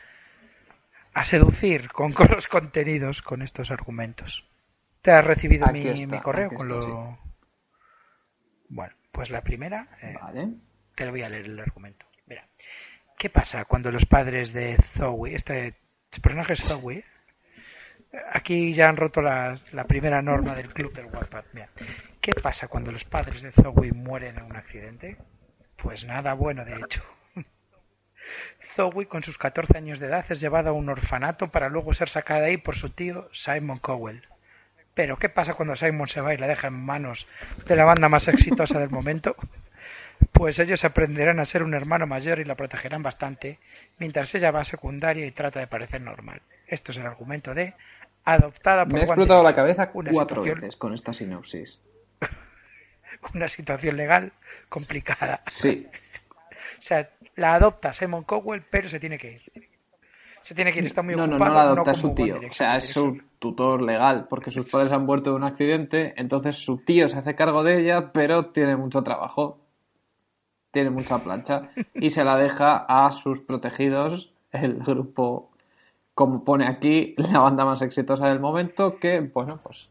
a 1.13 1.25
seducir 1.25 1.91
con, 1.91 2.13
con 2.13 2.29
los 2.29 2.47
contenidos, 2.47 3.21
con 3.21 3.41
estos 3.41 3.71
argumentos. 3.71 4.47
¿Te 5.01 5.11
has 5.11 5.25
recibido 5.25 5.67
mi, 5.67 5.81
está, 5.85 6.15
mi 6.15 6.21
correo 6.21 6.49
con 6.49 6.71
está, 6.71 6.87
lo... 6.87 7.17
Bueno, 8.69 8.93
pues 9.11 9.29
la 9.29 9.41
primera, 9.41 9.87
eh, 10.01 10.15
Vale. 10.21 10.49
Te 11.01 11.07
lo 11.07 11.13
voy 11.13 11.23
a 11.23 11.29
leer 11.29 11.47
el 11.47 11.59
argumento. 11.59 12.05
Mira, 12.27 12.47
¿qué 13.17 13.31
pasa 13.31 13.65
cuando 13.65 13.89
los 13.91 14.05
padres 14.05 14.53
de 14.53 14.77
Zoe, 14.77 15.33
este, 15.33 15.73
personaje 16.21 16.53
es 16.53 16.63
Zoe, 16.63 17.03
aquí 18.31 18.71
ya 18.71 18.87
han 18.87 18.97
roto 18.97 19.19
la 19.19 19.55
primera 19.87 20.21
norma 20.21 20.53
del 20.53 20.71
club 20.71 20.93
del 20.93 21.07
Wattpad. 21.07 21.45
Mira, 21.53 21.69
¿qué 22.21 22.33
pasa 22.33 22.67
cuando 22.67 22.91
los 22.91 23.03
padres 23.03 23.41
de 23.41 23.51
Zoe 23.51 23.91
mueren 23.93 24.37
en 24.37 24.43
un 24.43 24.55
accidente? 24.55 25.17
Pues 25.75 26.05
nada 26.05 26.33
bueno, 26.33 26.63
de 26.65 26.75
hecho. 26.75 27.01
Zoe, 28.75 29.07
con 29.07 29.23
sus 29.23 29.39
14 29.39 29.75
años 29.79 29.97
de 29.97 30.05
edad, 30.05 30.23
es 30.29 30.39
llevada 30.39 30.69
a 30.69 30.73
un 30.73 30.87
orfanato 30.87 31.47
para 31.47 31.69
luego 31.69 31.95
ser 31.95 32.09
sacada 32.09 32.45
ahí 32.45 32.57
por 32.57 32.75
su 32.75 32.91
tío 32.91 33.27
Simon 33.31 33.79
Cowell. 33.79 34.27
Pero, 34.93 35.17
¿qué 35.17 35.29
pasa 35.29 35.55
cuando 35.55 35.75
Simon 35.75 36.07
se 36.07 36.21
va 36.21 36.35
y 36.35 36.37
la 36.37 36.45
deja 36.45 36.67
en 36.67 36.75
manos 36.75 37.27
de 37.65 37.75
la 37.75 37.85
banda 37.85 38.07
más 38.07 38.27
exitosa 38.27 38.77
del 38.77 38.91
momento? 38.91 39.35
Pues 40.31 40.57
ellos 40.59 40.83
aprenderán 40.85 41.39
a 41.39 41.45
ser 41.45 41.61
un 41.63 41.73
hermano 41.73 42.07
mayor 42.07 42.39
y 42.39 42.45
la 42.45 42.55
protegerán 42.55 43.03
bastante, 43.03 43.59
mientras 43.99 44.33
ella 44.33 44.51
va 44.51 44.61
a 44.61 44.63
secundaria 44.63 45.25
y 45.25 45.31
trata 45.31 45.59
de 45.59 45.67
parecer 45.67 46.01
normal. 46.01 46.41
Esto 46.67 46.91
es 46.91 46.97
el 46.97 47.05
argumento 47.05 47.53
de 47.53 47.73
adoptada 48.23 48.85
por 48.85 48.93
Me 48.93 49.01
ha 49.01 49.03
explotado 49.03 49.43
la 49.43 49.53
cabeza 49.53 49.91
una 49.93 50.11
cuatro 50.11 50.37
situación- 50.41 50.61
veces 50.61 50.75
con 50.77 50.93
esta 50.93 51.13
sinopsis. 51.13 51.81
Una 53.35 53.47
situación 53.47 53.97
legal 53.97 54.31
complicada. 54.69 55.41
Sí. 55.45 55.87
O 56.79 56.81
sea, 56.81 57.07
la 57.35 57.53
adopta 57.55 57.93
Simon 57.93 58.23
Cowell, 58.23 58.63
pero 58.69 58.89
se 58.89 58.99
tiene 58.99 59.17
que 59.17 59.33
ir. 59.33 59.69
Se 60.41 60.55
tiene 60.55 60.73
que 60.73 60.79
ir, 60.79 60.85
está 60.87 61.03
muy 61.03 61.15
No, 61.15 61.27
no, 61.27 61.33
ocupado. 61.35 61.51
no 61.51 61.55
la 61.57 61.63
adopta, 61.71 61.93
su 61.93 62.15
tío. 62.15 62.39
O 62.49 62.53
sea, 62.53 62.77
es 62.77 62.85
su 62.91 63.21
tutor 63.37 63.81
legal, 63.83 64.25
porque 64.27 64.49
sus 64.49 64.67
padres 64.71 64.91
han 64.91 65.05
muerto 65.05 65.29
de 65.29 65.35
un 65.35 65.43
accidente, 65.43 66.15
entonces 66.17 66.55
su 66.57 66.77
tío 66.83 67.07
se 67.09 67.17
hace 67.17 67.35
cargo 67.35 67.63
de 67.63 67.81
ella, 67.81 68.11
pero 68.11 68.47
tiene 68.47 68.75
mucho 68.75 69.03
trabajo. 69.03 69.59
Tiene 70.71 70.89
mucha 70.89 71.19
plancha. 71.19 71.69
Y 71.93 72.11
se 72.11 72.23
la 72.23 72.37
deja 72.37 72.85
a 72.87 73.11
sus 73.11 73.41
protegidos, 73.41 74.33
el 74.51 74.79
grupo, 74.79 75.51
como 76.13 76.43
pone 76.43 76.67
aquí, 76.67 77.13
la 77.17 77.39
banda 77.39 77.65
más 77.65 77.81
exitosa 77.81 78.27
del 78.27 78.39
momento, 78.39 78.97
que, 78.97 79.19
bueno, 79.19 79.59
pues, 79.63 79.89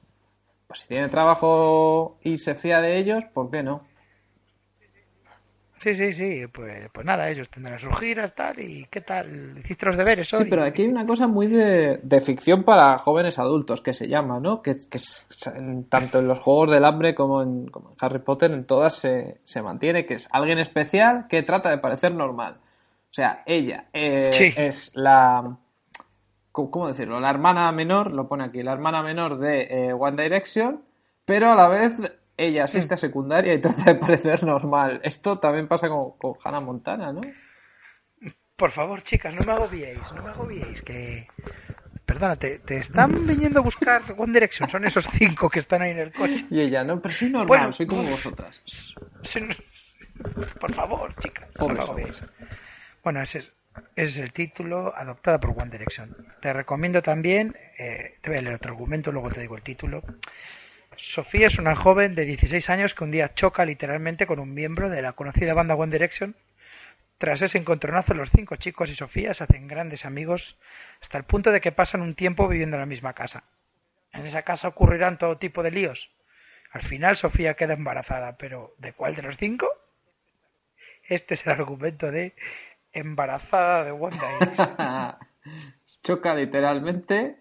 pues 0.66 0.80
si 0.80 0.88
tiene 0.88 1.08
trabajo 1.08 2.18
y 2.22 2.38
se 2.38 2.54
fía 2.54 2.80
de 2.80 2.98
ellos, 2.98 3.24
¿por 3.26 3.50
qué 3.50 3.62
no? 3.62 3.82
Sí, 5.82 5.94
sí, 5.94 6.12
sí, 6.12 6.46
pues, 6.52 6.90
pues 6.92 7.06
nada, 7.06 7.30
ellos 7.30 7.48
tendrán 7.48 7.78
sus 7.78 7.98
giras, 7.98 8.34
tal, 8.34 8.60
y 8.60 8.86
¿qué 8.90 9.00
tal? 9.00 9.56
¿Hiciste 9.58 9.86
los 9.86 9.96
deberes 9.96 10.30
hoy? 10.34 10.44
Sí, 10.44 10.50
pero 10.50 10.62
aquí 10.62 10.82
hay 10.82 10.88
una 10.88 11.06
cosa 11.06 11.26
muy 11.26 11.46
de, 11.46 11.98
de 12.02 12.20
ficción 12.20 12.64
para 12.64 12.98
jóvenes 12.98 13.38
adultos 13.38 13.80
que 13.80 13.94
se 13.94 14.06
llama, 14.06 14.38
¿no? 14.40 14.60
Que, 14.60 14.74
que 14.90 14.98
es- 14.98 15.26
tanto 15.88 16.18
en 16.18 16.28
los 16.28 16.38
Juegos 16.38 16.70
del 16.70 16.84
Hambre 16.84 17.14
como 17.14 17.40
en, 17.42 17.66
como 17.68 17.90
en 17.92 17.96
Harry 17.98 18.18
Potter, 18.18 18.50
en 18.50 18.66
todas 18.66 18.94
se, 18.94 19.40
se 19.44 19.62
mantiene, 19.62 20.04
que 20.04 20.14
es 20.14 20.28
alguien 20.32 20.58
especial 20.58 21.26
que 21.28 21.42
trata 21.44 21.70
de 21.70 21.78
parecer 21.78 22.12
normal. 22.14 22.56
O 23.10 23.14
sea, 23.14 23.42
ella 23.46 23.86
eh, 23.94 24.30
Sí. 24.32 24.52
es 24.56 24.92
la... 24.94 25.56
¿Cómo 26.52 26.70
cómo 26.70 26.88
decirlo? 26.88 27.20
La 27.20 27.30
hermana 27.30 27.72
menor, 27.72 28.12
lo 28.12 28.28
pone 28.28 28.44
aquí, 28.44 28.62
la 28.62 28.72
hermana 28.72 29.02
menor 29.02 29.38
de 29.38 29.62
eh, 29.62 29.92
One 29.92 30.22
Direction, 30.22 30.82
pero 31.24 31.52
a 31.52 31.54
la 31.54 31.68
vez 31.68 31.92
ella 32.40 32.64
asiste 32.64 32.94
a 32.94 32.96
secundaria 32.96 33.54
y 33.54 33.60
trata 33.60 33.84
de 33.84 33.94
parecer 33.96 34.42
normal. 34.44 35.00
Esto 35.04 35.38
también 35.38 35.68
pasa 35.68 35.88
con, 35.88 36.16
con 36.18 36.34
Hannah 36.42 36.60
Montana, 36.60 37.12
¿no? 37.12 37.20
Por 38.56 38.70
favor, 38.70 39.02
chicas, 39.02 39.34
no 39.34 39.42
me 39.44 39.52
agobiéis, 39.52 40.12
no 40.12 40.22
me 40.22 40.30
agobiéis, 40.30 40.82
que... 40.82 41.26
Perdona, 42.04 42.36
te, 42.36 42.58
te 42.58 42.78
están 42.78 43.26
viniendo 43.26 43.60
a 43.60 43.62
buscar 43.62 44.02
One 44.18 44.32
Direction, 44.32 44.68
son 44.68 44.84
esos 44.84 45.06
cinco 45.12 45.48
que 45.48 45.60
están 45.60 45.80
ahí 45.80 45.92
en 45.92 45.98
el 46.00 46.12
coche. 46.12 46.44
Y 46.50 46.60
ella, 46.60 46.82
no, 46.82 47.00
pero 47.00 47.14
soy 47.14 47.30
normal, 47.30 47.46
Bueno, 47.46 47.72
soy 47.72 47.86
como 47.86 48.02
vosotras. 48.02 48.62
Por 50.60 50.74
favor, 50.74 51.14
chicas, 51.20 51.48
no 51.58 51.68
me 51.68 51.80
agobiéis. 51.80 52.22
Bueno, 53.02 53.22
ese 53.22 53.38
es, 53.38 53.52
ese 53.96 54.10
es 54.10 54.18
el 54.18 54.32
título, 54.32 54.92
adoptada 54.94 55.38
por 55.40 55.50
One 55.50 55.70
Direction. 55.70 56.14
Te 56.42 56.52
recomiendo 56.52 57.00
también, 57.00 57.56
eh, 57.78 58.18
te 58.20 58.28
voy 58.28 58.38
a 58.38 58.42
leer 58.42 58.56
otro 58.56 58.72
argumento, 58.72 59.12
luego 59.12 59.30
te 59.30 59.40
digo 59.40 59.56
el 59.56 59.62
título. 59.62 60.02
Sofía 61.00 61.46
es 61.46 61.58
una 61.58 61.74
joven 61.74 62.14
de 62.14 62.26
16 62.26 62.68
años 62.68 62.94
que 62.94 63.04
un 63.04 63.10
día 63.10 63.32
choca 63.32 63.64
literalmente 63.64 64.26
con 64.26 64.38
un 64.38 64.52
miembro 64.52 64.90
de 64.90 65.00
la 65.00 65.14
conocida 65.14 65.54
banda 65.54 65.74
One 65.74 65.90
Direction. 65.90 66.36
Tras 67.16 67.40
ese 67.40 67.56
encontronazo, 67.56 68.12
los 68.12 68.30
cinco 68.30 68.56
chicos 68.56 68.90
y 68.90 68.94
Sofía 68.94 69.32
se 69.32 69.44
hacen 69.44 69.66
grandes 69.66 70.04
amigos 70.04 70.58
hasta 71.00 71.16
el 71.16 71.24
punto 71.24 71.52
de 71.52 71.62
que 71.62 71.72
pasan 71.72 72.02
un 72.02 72.14
tiempo 72.14 72.46
viviendo 72.48 72.76
en 72.76 72.80
la 72.80 72.86
misma 72.86 73.14
casa. 73.14 73.44
En 74.12 74.26
esa 74.26 74.42
casa 74.42 74.68
ocurrirán 74.68 75.16
todo 75.16 75.38
tipo 75.38 75.62
de 75.62 75.70
líos. 75.70 76.10
Al 76.70 76.82
final 76.82 77.16
Sofía 77.16 77.54
queda 77.54 77.72
embarazada, 77.72 78.36
pero 78.36 78.74
¿de 78.76 78.92
cuál 78.92 79.16
de 79.16 79.22
los 79.22 79.38
cinco? 79.38 79.68
Este 81.08 81.32
es 81.32 81.46
el 81.46 81.52
argumento 81.52 82.10
de 82.10 82.34
embarazada 82.92 83.84
de 83.84 83.92
One 83.92 84.18
Direction. 84.18 84.76
Choca 86.02 86.34
literalmente, 86.34 87.39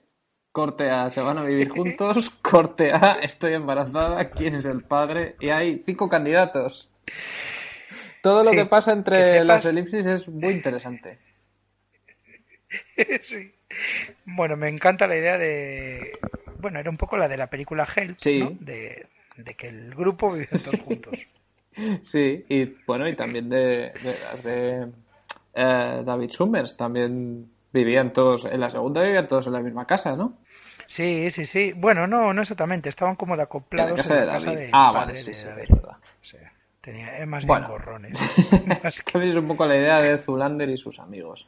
corte 0.51 0.89
A, 0.89 1.09
se 1.11 1.21
van 1.21 1.37
a 1.37 1.43
vivir 1.43 1.69
juntos, 1.77 2.29
corte 2.41 2.91
A, 2.91 3.19
estoy 3.21 3.53
embarazada, 3.53 4.29
quién 4.29 4.55
es 4.55 4.65
el 4.65 4.81
padre, 4.83 5.35
y 5.39 5.49
hay 5.49 5.81
cinco 5.85 6.09
candidatos. 6.09 6.89
Todo 8.21 8.43
lo 8.43 8.49
Sí, 8.51 8.55
que 8.57 8.65
pasa 8.65 8.91
que 8.91 8.97
entre 8.97 9.23
sepas- 9.23 9.45
las 9.45 9.65
elipsis 9.65 10.05
es 10.05 10.27
muy 10.27 10.53
interesante. 10.53 11.17
Sí. 13.21 13.51
Bueno, 14.25 14.57
me 14.57 14.67
encanta 14.67 15.07
la 15.07 15.17
idea 15.17 15.37
de. 15.37 16.11
Bueno, 16.59 16.79
era 16.79 16.89
un 16.89 16.97
poco 16.97 17.17
la 17.17 17.27
de 17.27 17.37
la 17.37 17.47
película 17.47 17.87
Help, 17.95 18.17
Sí. 18.19 18.39
¿no? 18.39 18.51
De, 18.59 19.07
de 19.37 19.53
que 19.55 19.67
el 19.69 19.95
grupo 19.95 20.31
vive 20.33 20.47
todos 20.63 20.79
juntos. 20.81 21.17
Sí, 22.03 22.45
y 22.49 22.65
bueno, 22.85 23.07
y 23.07 23.15
también 23.15 23.47
de, 23.49 23.91
de 24.43 24.87
eh, 25.53 26.01
David 26.05 26.29
Summers, 26.31 26.75
también 26.75 27.49
vivían 27.71 28.13
todos, 28.13 28.45
en 28.45 28.59
la 28.59 28.69
segunda 28.69 29.01
vivían 29.01 29.27
todos 29.27 29.47
en 29.47 29.53
la 29.53 29.61
misma 29.61 29.85
casa, 29.85 30.15
¿no? 30.15 30.37
Sí, 30.87 31.29
sí, 31.31 31.45
sí. 31.45 31.73
Bueno, 31.75 32.07
no, 32.07 32.33
no 32.33 32.41
exactamente. 32.41 32.89
Estaban 32.89 33.15
como 33.15 33.35
de 33.35 33.43
En 33.43 33.45
acoplados 33.45 33.91
la 33.91 33.95
casa 33.97 34.15
de 34.15 34.25
la 34.25 34.33
casa 34.33 34.45
David. 34.51 34.59
del 34.61 34.69
Ah, 34.73 34.91
padre 34.93 35.05
vale, 35.07 35.17
sí, 35.17 35.29
de 35.31 35.35
sí, 35.35 35.47
David. 35.47 35.69
verdad. 35.69 35.97
O 36.21 36.25
sea, 36.25 36.53
tenía 36.81 37.19
eh, 37.19 37.25
más 37.27 37.45
Bueno. 37.45 37.67
bien 37.67 37.77
gorrones. 37.79 38.19
Más 38.83 39.01
que- 39.03 39.29
es 39.29 39.35
un 39.35 39.47
poco 39.47 39.65
la 39.67 39.77
idea 39.77 40.01
de 40.01 40.17
Zulander 40.17 40.69
y 40.69 40.77
sus 40.77 40.99
amigos. 40.99 41.47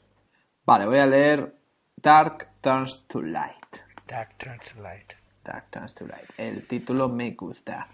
Vale, 0.65 0.85
voy 0.85 0.99
a 0.99 1.07
leer 1.07 1.55
Dark 1.95 2.49
Turns 2.61 3.07
to 3.07 3.21
Light. 3.21 3.77
Dark 4.07 4.37
Translate. 4.37 5.17
Dark 5.43 5.65
Turns 5.71 5.95
to 5.95 6.05
Light. 6.05 6.29
El 6.37 6.67
título 6.67 7.09
me 7.09 7.31
gusta. 7.31 7.87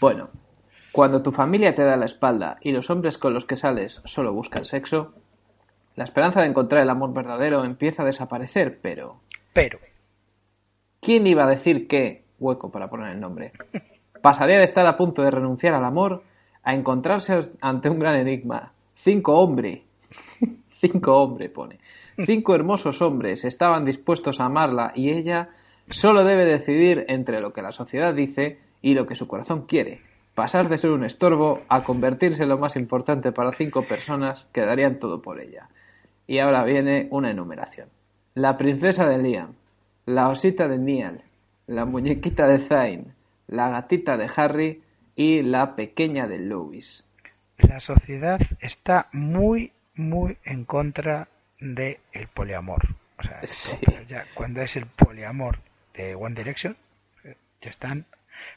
Bueno, 0.00 0.28
cuando 0.92 1.22
tu 1.22 1.32
familia 1.32 1.74
te 1.74 1.82
da 1.82 1.96
la 1.96 2.04
espalda 2.04 2.58
y 2.60 2.72
los 2.72 2.90
hombres 2.90 3.16
con 3.16 3.32
los 3.32 3.46
que 3.46 3.56
sales 3.56 4.02
solo 4.04 4.34
buscan 4.34 4.64
sexo, 4.66 5.14
la 6.00 6.04
esperanza 6.04 6.40
de 6.40 6.46
encontrar 6.46 6.82
el 6.82 6.88
amor 6.88 7.12
verdadero 7.12 7.62
empieza 7.62 8.02
a 8.02 8.06
desaparecer, 8.06 8.78
pero 8.80 9.20
Pero, 9.52 9.78
¿quién 10.98 11.26
iba 11.26 11.44
a 11.44 11.46
decir 11.46 11.86
que, 11.86 12.24
hueco 12.38 12.70
para 12.70 12.88
poner 12.88 13.12
el 13.12 13.20
nombre, 13.20 13.52
pasaría 14.22 14.56
de 14.56 14.64
estar 14.64 14.86
a 14.86 14.96
punto 14.96 15.20
de 15.20 15.30
renunciar 15.30 15.74
al 15.74 15.84
amor 15.84 16.22
a 16.62 16.74
encontrarse 16.74 17.50
ante 17.60 17.90
un 17.90 17.98
gran 17.98 18.16
enigma? 18.16 18.72
Cinco 18.94 19.38
hombres, 19.40 19.82
cinco 20.72 21.22
hombres 21.22 21.50
pone, 21.50 21.78
cinco 22.24 22.54
hermosos 22.54 23.02
hombres 23.02 23.44
estaban 23.44 23.84
dispuestos 23.84 24.40
a 24.40 24.46
amarla 24.46 24.92
y 24.94 25.10
ella 25.10 25.50
solo 25.90 26.24
debe 26.24 26.46
decidir 26.46 27.04
entre 27.08 27.42
lo 27.42 27.52
que 27.52 27.60
la 27.60 27.72
sociedad 27.72 28.14
dice 28.14 28.58
y 28.80 28.94
lo 28.94 29.06
que 29.06 29.16
su 29.16 29.28
corazón 29.28 29.66
quiere. 29.66 30.00
Pasar 30.34 30.70
de 30.70 30.78
ser 30.78 30.92
un 30.92 31.04
estorbo 31.04 31.60
a 31.68 31.82
convertirse 31.82 32.44
en 32.44 32.48
lo 32.48 32.56
más 32.56 32.76
importante 32.76 33.32
para 33.32 33.52
cinco 33.52 33.82
personas 33.82 34.48
que 34.54 34.62
darían 34.62 34.98
todo 34.98 35.20
por 35.20 35.38
ella. 35.42 35.68
Y 36.30 36.38
ahora 36.38 36.62
viene 36.62 37.08
una 37.10 37.32
enumeración. 37.32 37.88
La 38.34 38.56
princesa 38.56 39.08
de 39.08 39.18
Liam, 39.18 39.52
la 40.06 40.28
osita 40.28 40.68
de 40.68 40.78
Niall, 40.78 41.24
la 41.66 41.84
muñequita 41.86 42.46
de 42.46 42.58
Zayn, 42.60 43.12
la 43.48 43.68
gatita 43.70 44.16
de 44.16 44.30
Harry 44.36 44.80
y 45.16 45.42
la 45.42 45.74
pequeña 45.74 46.28
de 46.28 46.38
Louis. 46.38 47.04
la 47.58 47.80
sociedad 47.80 48.40
está 48.60 49.08
muy, 49.12 49.72
muy 49.96 50.38
en 50.44 50.64
contra 50.64 51.26
del 51.58 51.98
el 52.12 52.28
poliamor. 52.28 52.94
O 53.18 53.24
sea, 53.24 53.40
Sí. 53.42 53.76
ya 54.06 54.24
cuando 54.32 54.62
es 54.62 54.76
el 54.76 54.86
poliamor 54.86 55.58
de 55.94 56.14
One 56.14 56.36
Direction, 56.36 56.76
ya 57.60 57.70
están 57.70 58.06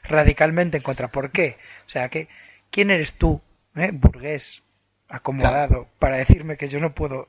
radicalmente 0.04 0.76
en 0.76 0.82
contra. 0.84 1.08
¿Por 1.08 1.32
qué? 1.32 1.56
O 1.88 1.90
sea, 1.90 2.08
que 2.08 2.28
¿quién 2.70 2.92
eres 2.92 3.14
tú, 3.14 3.40
eh, 3.74 3.90
burgués, 3.92 4.62
acomodado, 5.08 5.88
para 5.98 6.18
decirme 6.18 6.56
que 6.56 6.68
yo 6.68 6.78
no 6.78 6.94
puedo 6.94 7.26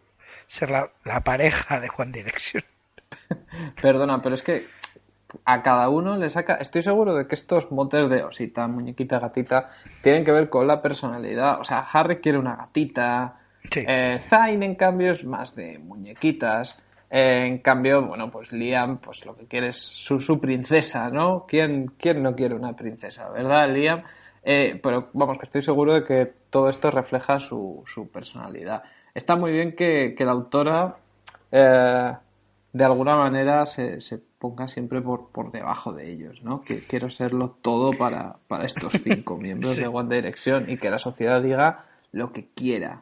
ser 0.47 0.69
la, 0.69 0.89
la 1.03 1.21
pareja 1.21 1.79
de 1.79 1.89
One 1.95 2.11
Direction? 2.11 2.63
Perdona, 3.81 4.21
pero 4.21 4.35
es 4.35 4.41
que 4.41 4.67
a 5.43 5.61
cada 5.61 5.89
uno 5.89 6.15
le 6.17 6.29
saca. 6.29 6.55
Estoy 6.55 6.81
seguro 6.81 7.15
de 7.15 7.27
que 7.27 7.35
estos 7.35 7.71
motes 7.71 8.09
de 8.09 8.23
osita, 8.23 8.67
muñequita, 8.67 9.19
gatita 9.19 9.69
tienen 10.01 10.23
que 10.23 10.31
ver 10.31 10.49
con 10.49 10.67
la 10.67 10.81
personalidad. 10.81 11.59
O 11.59 11.63
sea, 11.63 11.79
Harry 11.79 12.17
quiere 12.17 12.37
una 12.37 12.55
gatita. 12.55 13.39
Sí, 13.69 13.83
eh, 13.87 14.13
sí, 14.13 14.19
sí. 14.19 14.29
Zayn, 14.29 14.63
en 14.63 14.75
cambio, 14.75 15.11
es 15.11 15.25
más 15.25 15.55
de 15.55 15.79
muñequitas. 15.79 16.81
Eh, 17.09 17.45
en 17.45 17.59
cambio, 17.59 18.05
bueno, 18.05 18.29
pues 18.31 18.51
Liam, 18.51 18.97
pues 18.97 19.25
lo 19.25 19.35
que 19.35 19.45
quiere 19.45 19.69
es 19.69 19.77
su, 19.77 20.19
su 20.19 20.39
princesa, 20.39 21.09
¿no? 21.09 21.45
¿Quién, 21.47 21.93
¿Quién 21.97 22.21
no 22.23 22.35
quiere 22.35 22.55
una 22.55 22.75
princesa, 22.75 23.29
verdad, 23.29 23.69
Liam? 23.69 24.03
Eh, 24.43 24.79
pero 24.81 25.09
vamos, 25.13 25.37
que 25.37 25.45
estoy 25.45 25.61
seguro 25.61 25.93
de 25.93 26.03
que 26.03 26.31
todo 26.49 26.69
esto 26.69 26.91
refleja 26.91 27.39
su, 27.39 27.83
su 27.85 28.09
personalidad. 28.09 28.83
Está 29.15 29.35
muy 29.35 29.51
bien 29.51 29.75
que, 29.75 30.13
que 30.15 30.25
la 30.25 30.31
autora 30.33 30.97
eh, 31.51 32.13
de 32.73 32.83
alguna 32.83 33.15
manera 33.15 33.65
se, 33.65 34.01
se 34.01 34.17
ponga 34.17 34.67
siempre 34.67 35.01
por, 35.01 35.29
por 35.31 35.51
debajo 35.51 35.93
de 35.93 36.11
ellos, 36.11 36.43
¿no? 36.43 36.61
Que 36.63 36.79
quiero 36.79 37.09
serlo 37.09 37.49
todo 37.61 37.97
para, 37.97 38.35
para 38.47 38.65
estos 38.65 38.93
cinco 39.03 39.37
miembros 39.37 39.75
Sí. 39.75 39.81
de 39.81 39.87
One 39.87 40.13
Direction 40.13 40.69
y 40.69 40.77
que 40.77 40.89
la 40.89 40.99
sociedad 40.99 41.41
diga 41.41 41.85
lo 42.11 42.31
que 42.33 42.49
quiera. 42.53 43.01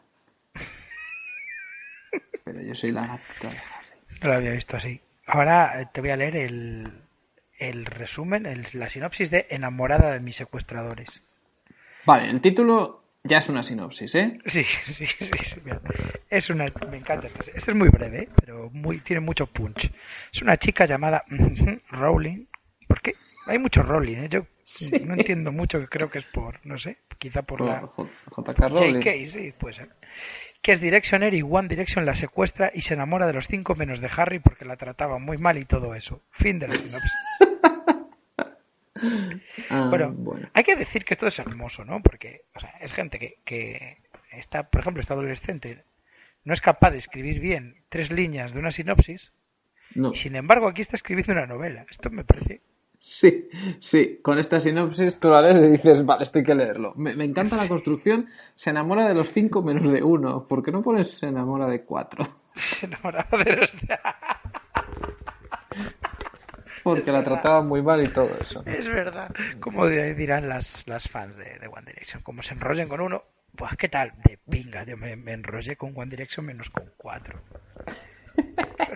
Pero 2.44 2.62
yo 2.62 2.76
soy 2.76 2.92
la 2.92 3.08
gata 3.08 3.24
de 3.42 3.48
Harry. 3.48 4.20
No 4.22 4.28
lo 4.30 4.34
había 4.36 4.52
visto 4.52 4.78
así. 4.78 5.02
Ahora 5.26 5.82
eh, 5.82 5.88
te 5.92 6.02
voy 6.02 6.12
a 6.12 6.18
leer 6.18 6.36
el, 6.36 7.02
el 7.58 7.86
resumen, 7.86 8.46
el- 8.46 8.68
la 8.74 8.90
sinopsis 8.90 9.32
de 9.32 9.48
Enamorada 9.50 10.12
de 10.12 10.20
mis 10.20 10.36
secuestradores. 10.36 11.22
Vale, 12.06 12.30
el 12.30 12.42
título 12.42 13.03
ya 13.24 13.38
es 13.38 13.50
una 13.50 13.64
sinopsis, 13.64 14.16
¿eh? 14.16 14.40
Sí, 14.46 14.64
sí, 14.86 15.06
sí, 15.06 15.26
sí. 15.26 15.62
Es 16.30 16.50
una, 16.50 16.66
me 16.90 16.98
encanta 16.98 17.28
esta. 17.28 17.40
Este 17.54 17.72
es 17.72 17.76
muy 17.76 17.90
breve, 17.90 18.24
¿eh? 18.24 18.30
pero 18.40 18.70
muy, 18.72 19.00
tiene 19.00 19.20
mucho 19.22 19.48
punch. 19.48 19.90
Es 20.34 20.42
una 20.42 20.58
chica 20.58 20.86
llamada 20.86 21.24
Rowling. 21.90 22.46
¿Por 22.88 23.02
qué? 23.02 23.16
Hay 23.48 23.60
mucho 23.60 23.84
Rowling, 23.84 24.18
¿eh? 24.18 24.30
Yo 24.30 24.46
no 25.06 25.14
entiendo 25.16 25.52
mucho, 25.52 25.86
creo 25.90 26.10
que 26.10 26.20
es 26.20 26.26
por, 26.26 26.60
no 26.66 26.78
sé, 26.78 26.98
quizá 27.18 27.42
por 27.42 27.60
Por 27.60 27.68
la 27.68 27.82
J- 27.82 28.10
JK 28.54 28.60
Rowling. 28.70 29.00
JK, 29.02 29.32
sí, 29.32 29.54
puede 29.58 29.74
ser. 29.76 29.90
que 30.62 30.72
es 30.72 30.80
Directioner 30.82 31.34
y 31.34 31.42
One 31.42 31.68
Direction 31.68 32.06
la 32.06 32.16
secuestra 32.16 32.72
y 32.74 32.82
se 32.82 32.94
enamora 32.94 33.28
de 33.28 33.34
los 33.34 33.48
cinco 33.48 33.76
menos 33.76 34.00
de 34.00 34.10
Harry 34.16 34.40
porque 34.40 34.64
la 34.64 34.78
trataba 34.78 35.20
muy 35.20 35.38
mal 35.38 35.58
y 35.58 35.66
todo 35.66 35.94
eso. 35.96 36.22
Fin 36.32 36.60
de 36.60 36.68
la 36.70 36.76
sinopsis. 36.76 37.12
Ah, 39.70 39.88
Bueno, 39.90 40.12
bueno. 40.14 40.50
hay 40.54 40.64
que 40.64 40.76
decir 40.76 41.06
que 41.06 41.14
esto 41.14 41.28
es 41.28 41.38
hermoso, 41.40 41.84
¿no? 41.86 42.02
Porque 42.02 42.46
o 42.56 42.60
sea, 42.60 42.72
es 42.82 42.92
gente 42.92 43.20
que, 43.20 43.38
que 43.44 43.98
está, 44.32 44.64
por 44.70 44.82
ejemplo, 44.82 45.02
está 45.02 45.14
adolescente, 45.14 45.84
no 46.44 46.54
es 46.54 46.62
capaz 46.62 46.92
de 46.92 46.98
escribir 47.00 47.40
bien 47.40 47.84
tres 47.90 48.12
líneas 48.12 48.54
de 48.54 48.60
una 48.60 48.72
sinopsis 48.72 49.32
No. 49.96 50.12
y 50.14 50.16
sin 50.16 50.36
embargo 50.36 50.68
aquí 50.68 50.82
está 50.82 50.96
escribiendo 50.96 51.34
una 51.34 51.46
novela. 51.46 51.86
Esto 51.90 52.10
me 52.10 52.24
parece 52.24 52.62
Sí, 53.06 53.50
sí, 53.80 54.20
con 54.22 54.40
esta 54.40 54.62
sinopsis 54.62 55.20
tú 55.20 55.30
la 55.30 55.42
lees 55.42 55.62
y 55.62 55.68
dices, 55.68 56.06
vale, 56.06 56.24
esto 56.24 56.40
hay 56.40 56.46
que 56.46 56.56
leerlo. 56.56 56.94
Me, 56.96 57.14
me 57.18 57.26
encanta 57.26 57.58
la 57.58 57.68
construcción, 57.68 58.28
se 58.56 58.70
enamora 58.70 59.08
de 59.10 59.14
los 59.14 59.30
cinco 59.32 59.62
menos 59.62 59.92
de 59.92 60.02
uno. 60.02 60.48
¿Por 60.48 60.64
qué 60.64 60.72
no 60.72 60.82
pones 60.82 61.12
se 61.12 61.28
enamora 61.28 61.68
de 61.68 61.84
cuatro? 61.84 62.26
se 62.56 62.86
enamoraba 62.86 63.44
de 63.44 63.56
los 63.58 63.76
Porque 66.84 67.12
la 67.12 67.24
trataba 67.24 67.62
muy 67.62 67.82
mal 67.82 68.04
y 68.04 68.10
todo 68.10 68.30
eso. 68.40 68.64
Es 68.66 68.88
verdad. 68.90 69.32
Como 69.60 69.88
dirán 69.88 70.50
las, 70.50 70.86
las 70.88 71.08
fans 71.08 71.36
de, 71.38 71.58
de 71.60 71.68
One 71.68 71.86
Direction. 71.86 72.22
Como 72.24 72.44
se 72.44 72.54
enrollen 72.54 72.90
con 72.90 73.02
uno, 73.02 73.24
pues 73.56 73.76
qué 73.78 73.88
tal, 73.90 74.14
de 74.18 74.38
pinga. 74.50 74.84
Yo 74.84 74.98
me, 74.98 75.16
me 75.16 75.34
enrollé 75.34 75.76
con 75.78 75.94
One 75.96 76.10
Direction 76.10 76.46
menos 76.46 76.70
con 76.70 76.92
cuatro. 76.98 77.40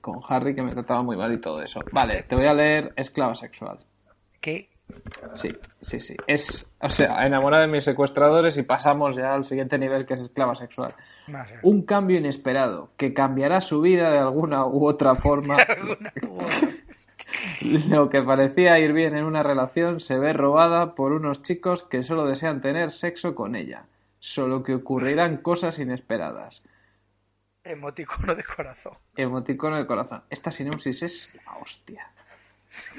Con 0.00 0.20
Harry 0.28 0.54
que 0.54 0.62
me 0.62 0.70
trataba 0.70 1.02
muy 1.02 1.16
mal 1.16 1.32
y 1.32 1.40
todo 1.40 1.60
eso. 1.62 1.80
Vale, 1.92 2.22
te 2.22 2.36
voy 2.36 2.46
a 2.46 2.54
leer 2.54 2.92
Esclava 2.96 3.34
Sexual. 3.34 3.80
Que 4.40 4.68
Sí, 5.34 5.54
sí, 5.80 6.00
sí. 6.00 6.16
Es, 6.26 6.72
o 6.80 6.88
sea, 6.88 7.24
enamora 7.26 7.60
de 7.60 7.66
mis 7.66 7.84
secuestradores 7.84 8.56
y 8.56 8.62
pasamos 8.62 9.16
ya 9.16 9.34
al 9.34 9.44
siguiente 9.44 9.78
nivel 9.78 10.06
que 10.06 10.14
es 10.14 10.20
esclava 10.20 10.54
sexual. 10.54 10.94
Un 11.62 11.82
cambio 11.82 12.18
inesperado 12.18 12.90
que 12.96 13.12
cambiará 13.14 13.60
su 13.60 13.80
vida 13.80 14.10
de 14.12 14.18
alguna 14.18 14.66
u 14.66 14.86
otra 14.86 15.16
forma. 15.16 15.56
Lo 17.88 18.08
que 18.08 18.22
parecía 18.22 18.78
ir 18.78 18.92
bien 18.92 19.16
en 19.16 19.24
una 19.24 19.42
relación 19.42 20.00
se 20.00 20.18
ve 20.18 20.32
robada 20.32 20.94
por 20.94 21.12
unos 21.12 21.42
chicos 21.42 21.82
que 21.82 22.02
solo 22.02 22.26
desean 22.26 22.60
tener 22.60 22.92
sexo 22.92 23.34
con 23.34 23.56
ella. 23.56 23.84
Solo 24.20 24.62
que 24.62 24.74
ocurrirán 24.74 25.38
cosas 25.38 25.78
inesperadas. 25.78 26.62
emoticono 27.62 28.34
de 28.34 28.42
corazón. 28.42 28.94
Emoticono 29.14 29.76
de 29.76 29.86
corazón. 29.86 30.22
Esta 30.30 30.50
sinopsis 30.50 31.02
es 31.02 31.34
la 31.46 31.58
hostia. 31.58 32.10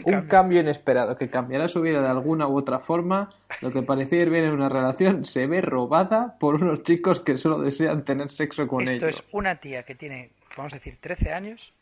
Un 0.06 0.22
cambio 0.28 0.60
inesperado 0.62 1.18
que 1.18 1.30
cambiará 1.30 1.68
su 1.68 1.82
vida 1.82 2.02
de 2.02 2.08
alguna 2.08 2.48
u 2.48 2.58
otra 2.58 2.80
forma. 2.80 3.30
Lo 3.62 3.72
que 3.72 3.82
parecía 3.82 4.22
ir 4.22 4.30
bien 4.30 4.46
en 4.46 4.52
una 4.52 4.70
relación 4.70 5.26
se 5.26 5.48
ve 5.48 5.62
robada 5.62 6.38
por 6.40 6.56
unos 6.56 6.84
chicos 6.84 7.20
que 7.20 7.38
solo 7.38 7.60
desean 7.60 8.06
tener 8.06 8.30
sexo 8.30 8.68
con 8.68 8.88
Esto 8.88 9.08
ellos. 9.08 9.20
es 9.20 9.26
una 9.32 9.56
tía 9.56 9.84
que 9.84 9.96
tiene, 9.96 10.32
vamos 10.58 10.74
a 10.74 10.78
decir, 10.78 10.98
13 11.02 11.34
años 11.34 11.74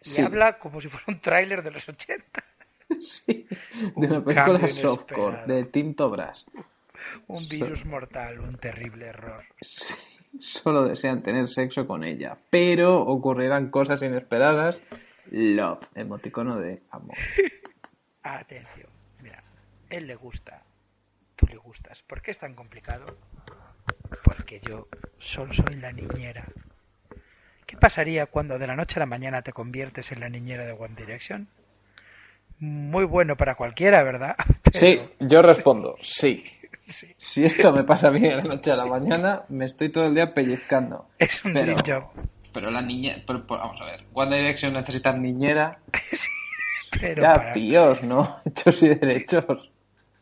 y 0.00 0.08
Sí. 0.10 0.22
habla 0.22 0.58
como 0.58 0.80
si 0.80 0.88
fuera 0.88 1.04
un 1.08 1.20
tráiler 1.20 1.62
de 1.62 1.70
los 1.70 1.88
80. 1.88 2.44
Sí, 3.00 3.46
de 3.96 4.06
Un 4.06 4.12
una 4.12 4.24
película 4.24 4.66
softcore 4.68 5.22
inesperado. 5.28 5.46
de 5.54 5.64
Tinto 5.64 6.10
Brass. 6.10 6.46
Un 7.28 7.48
virus 7.48 7.84
mortal, 7.86 8.38
un 8.40 8.56
terrible 8.58 9.06
error. 9.06 9.44
Solo 10.38 10.84
desean 10.84 11.22
tener 11.22 11.48
sexo 11.48 11.86
con 11.86 12.04
ella, 12.04 12.36
pero 12.50 13.00
ocurrirán 13.00 13.70
cosas 13.70 14.02
inesperadas. 14.02 14.80
Love, 15.30 15.80
emoticono 15.94 16.58
de 16.58 16.82
amor. 16.90 17.16
Atención, 18.22 18.88
mira, 19.22 19.42
él 19.90 20.06
le 20.06 20.14
gusta, 20.14 20.62
tú 21.36 21.46
le 21.46 21.56
gustas. 21.56 22.02
¿Por 22.02 22.22
qué 22.22 22.30
es 22.30 22.38
tan 22.38 22.54
complicado? 22.54 23.16
Porque 24.24 24.60
yo 24.60 24.88
solo 25.18 25.52
soy 25.52 25.76
la 25.76 25.92
niñera. 25.92 26.44
¿Qué 27.66 27.76
pasaría 27.76 28.26
cuando 28.26 28.58
de 28.58 28.66
la 28.66 28.76
noche 28.76 28.96
a 28.98 29.00
la 29.00 29.06
mañana 29.06 29.42
te 29.42 29.52
conviertes 29.52 30.12
en 30.12 30.20
la 30.20 30.28
niñera 30.28 30.64
de 30.64 30.72
One 30.72 30.94
Direction? 30.96 31.48
Muy 32.58 33.04
bueno 33.04 33.36
para 33.36 33.54
cualquiera, 33.54 34.02
¿verdad? 34.02 34.36
Sí, 34.74 35.00
yo 35.20 35.42
respondo, 35.42 35.96
sí. 36.00 36.44
sí, 36.88 37.14
Si 37.18 37.44
esto 37.44 37.72
me 37.72 37.84
pasa 37.84 38.08
a 38.08 38.10
mí 38.10 38.20
de 38.20 38.36
la 38.36 38.42
noche 38.42 38.72
a 38.72 38.76
la 38.76 38.86
mañana, 38.86 39.42
me 39.50 39.66
estoy 39.66 39.90
todo 39.90 40.06
el 40.06 40.14
día 40.14 40.32
pellizcando. 40.32 41.08
es 41.18 41.44
un 41.44 41.52
Pero, 41.52 41.74
dream 41.74 41.82
job. 41.86 42.04
Pero 42.52 42.70
la 42.70 42.82
niña, 42.82 43.22
pero, 43.26 43.46
pero, 43.46 43.60
vamos 43.60 43.80
a 43.80 43.84
ver, 43.86 44.04
One 44.12 44.36
Direction 44.36 44.72
necesitan 44.72 45.22
niñera. 45.22 45.78
Pero 47.00 47.22
ya, 47.22 47.32
para, 47.32 47.52
tíos, 47.54 48.02
¿no? 48.02 48.36
Hechos 48.44 48.82
y 48.82 48.88
derechos. 48.90 49.72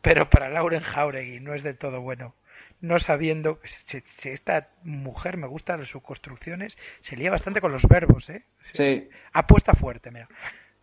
pero 0.01 0.29
para 0.29 0.47
Lauren 0.47 0.79
Jauregui 0.79 1.41
no 1.41 1.53
es 1.53 1.63
de 1.63 1.73
todo 1.73 1.99
bueno. 1.99 2.33
No 2.79 2.97
sabiendo 2.97 3.59
si, 3.65 4.01
si 4.05 4.29
esta 4.29 4.69
mujer 4.83 5.35
me 5.35 5.47
gustan 5.47 5.85
sus 5.85 6.01
construcciones, 6.01 6.77
se 7.01 7.17
lía 7.17 7.29
bastante 7.29 7.59
con 7.59 7.73
los 7.73 7.85
verbos, 7.89 8.29
¿eh? 8.29 8.45
Sí, 8.71 9.09
Apuesta 9.33 9.73
fuerte, 9.73 10.11
mira. 10.11 10.29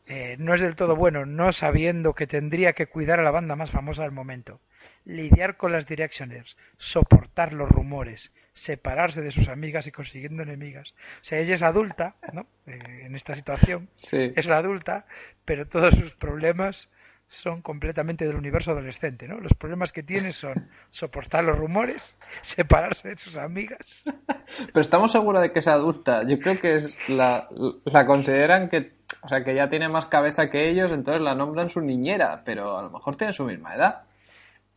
Eh, 0.09 0.37
no 0.39 0.55
es 0.55 0.61
del 0.61 0.75
todo 0.75 0.97
bueno, 0.97 1.27
no 1.27 1.53
sabiendo 1.53 2.15
que 2.15 2.27
tendría 2.27 2.73
que 2.73 2.87
cuidar 2.87 3.21
a 3.21 3.23
la 3.23 3.31
banda 3.31 3.57
más 3.57 3.71
famosa 3.71 4.03
del 4.03 4.13
momento, 4.13 4.61
lidiar 5.09 5.57
con 5.57 5.73
las 5.73 5.87
directioners, 5.87 6.57
soportar 6.77 7.55
los 7.55 7.69
rumores, 7.69 8.31
separarse 8.53 9.23
de 9.23 9.31
sus 9.31 9.49
amigas 9.49 9.87
y 9.87 9.91
consiguiendo 9.91 10.43
enemigas. 10.43 10.95
O 11.21 11.25
sea, 11.25 11.39
ella 11.39 11.55
es 11.55 11.63
adulta, 11.63 12.15
¿no? 12.33 12.47
Eh, 12.67 12.79
en 13.07 13.17
esta 13.17 13.35
situación, 13.35 13.89
sí. 13.97 14.33
es 14.37 14.47
la 14.47 14.59
adulta, 14.59 15.07
pero 15.45 15.67
todos 15.67 15.95
sus 15.95 16.13
problemas 16.13 16.91
son 17.27 17.63
completamente 17.63 18.27
del 18.27 18.37
universo 18.37 18.73
adolescente, 18.73 19.27
¿no? 19.27 19.39
Los 19.39 19.55
problemas 19.55 19.93
que 19.93 20.03
tiene 20.03 20.31
son 20.33 20.69
soportar 20.91 21.45
los 21.45 21.59
rumores, 21.59 22.17
separarse 22.43 23.09
de 23.09 23.19
sus 23.19 23.39
amigas. 23.39 24.05
Pero 24.05 24.81
estamos 24.81 25.11
seguros 25.11 25.41
de 25.41 25.53
que 25.53 25.61
es 25.61 25.69
adulta. 25.69 26.27
Yo 26.27 26.39
creo 26.39 26.61
que 26.61 26.77
es 26.77 27.09
la, 27.09 27.49
la 27.85 28.07
consideran 28.07 28.69
que, 28.69 28.93
o 29.23 29.29
sea, 29.29 29.43
que 29.43 29.55
ya 29.55 29.71
tiene 29.71 29.89
más 29.89 30.07
cabeza 30.07 30.51
que 30.51 30.69
ellos, 30.71 30.93
entonces 30.93 31.23
la 31.23 31.35
nombran 31.35 31.71
su 31.71 31.81
niñera, 31.81 32.43
pero 32.45 32.79
a 32.79 32.83
lo 32.83 32.91
mejor 32.91 33.17
tiene 33.17 33.33
su 33.33 33.45
misma 33.45 33.75
edad. 33.75 34.08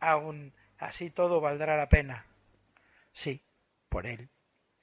Aún 0.02 0.52
así 0.78 1.10
todo 1.10 1.40
valdrá 1.40 1.76
la 1.76 1.88
pena. 1.88 2.26
Sí, 3.12 3.40
por 3.88 4.08
él. 4.08 4.28